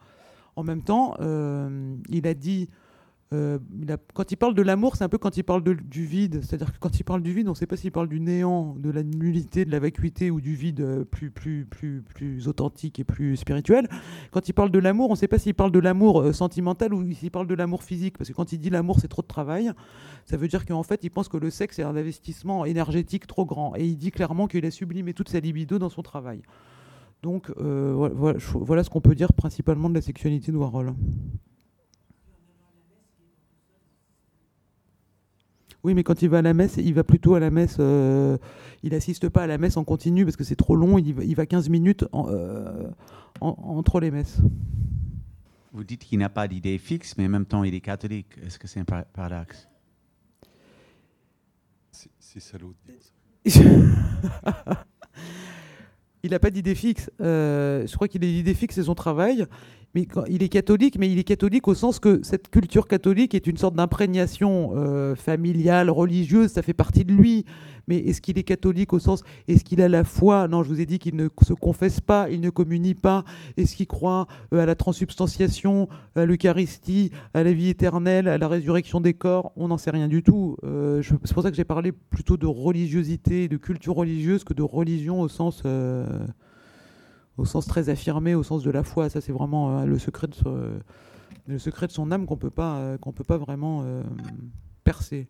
[0.56, 2.70] En même temps, euh, il a dit
[3.34, 3.60] euh,
[4.14, 6.42] quand il parle de l'amour, c'est un peu quand il parle du vide.
[6.44, 8.76] C'est-à-dire que quand il parle du vide, on ne sait pas s'il parle du néant,
[8.78, 13.00] de la nullité, de la vacuité ou du vide euh, plus, plus, plus, plus authentique
[13.00, 13.90] et plus spirituel.
[14.32, 16.94] Quand il parle de l'amour, on ne sait pas s'il parle de l'amour euh, sentimental
[16.94, 18.18] ou s'il parle de l'amour physique.
[18.18, 19.72] Parce que quand il dit l'amour, c'est trop de travail,
[20.26, 23.46] ça veut dire qu'en fait, il pense que le sexe est un investissement énergétique trop
[23.46, 23.76] grand.
[23.76, 26.42] Et il dit clairement qu'il a sublimé toute sa libido dans son travail.
[27.24, 30.94] Donc voilà, voilà ce qu'on peut dire principalement de la sexualité de Warhol.
[35.84, 37.78] Oui, mais quand il va à la messe, il va plutôt à la messe.
[37.80, 38.38] Euh,
[38.84, 40.98] il n'assiste pas à la messe en continu parce que c'est trop long.
[40.98, 42.90] Il va, il va 15 minutes euh,
[43.42, 44.40] entre les messes.
[45.74, 48.28] Vous dites qu'il n'a pas d'idée fixe, mais en même temps, il est catholique.
[48.46, 49.68] Est-ce que c'est un paradoxe?
[52.20, 52.94] C'est salaud de
[56.24, 57.10] il n'a pas d'idée fixe.
[57.22, 59.46] Euh, je crois qu'il a l'idée fixe, c'est son travail.
[59.96, 63.48] Mais il est catholique, mais il est catholique au sens que cette culture catholique est
[63.48, 67.46] une sorte d'imprégnation euh, familiale, religieuse, ça fait partie de lui.
[67.88, 70.50] Mais est-ce qu'il est catholique au sens, est-ce qu'il a la foi?
[70.50, 73.24] Non, je vous ai dit qu'il ne se confesse pas, il ne communie pas.
[73.56, 78.48] Est-ce qu'il croit euh, à la transubstantiation, à l'Eucharistie, à la vie éternelle, à la
[78.50, 79.54] résurrection des corps?
[79.56, 80.58] On n'en sait rien du tout.
[80.66, 84.64] Euh, c'est pour ça que j'ai parlé plutôt de religiosité, de culture religieuse que de
[84.64, 85.64] religion au sens
[87.38, 89.10] au sens très affirmé, au sens de la foi.
[89.10, 90.80] Ça, c'est vraiment euh, le, secret de
[91.48, 94.04] le secret de son âme qu'on peut pas, euh, qu'on peut pas vraiment euh,
[94.84, 95.28] percer.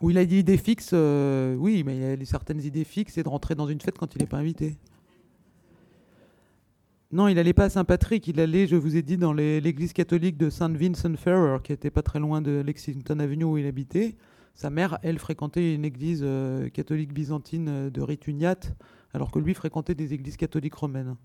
[0.00, 3.28] Où il a des idées fixes, oui, mais il a certaines idées fixes et de
[3.28, 4.76] rentrer dans une fête quand il n'est pas invité.
[7.12, 10.36] Non, il n'allait pas à Saint-Patrick, il allait, je vous ai dit, dans l'église catholique
[10.36, 14.16] de Saint Vincent Ferrer, qui était pas très loin de Lexington Avenue où il habitait.
[14.54, 18.74] Sa mère, elle, fréquentait une église euh, catholique byzantine euh, de rite uniate,
[19.14, 21.16] alors que lui fréquentait des églises catholiques romaines.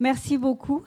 [0.00, 0.82] Merci beaucoup.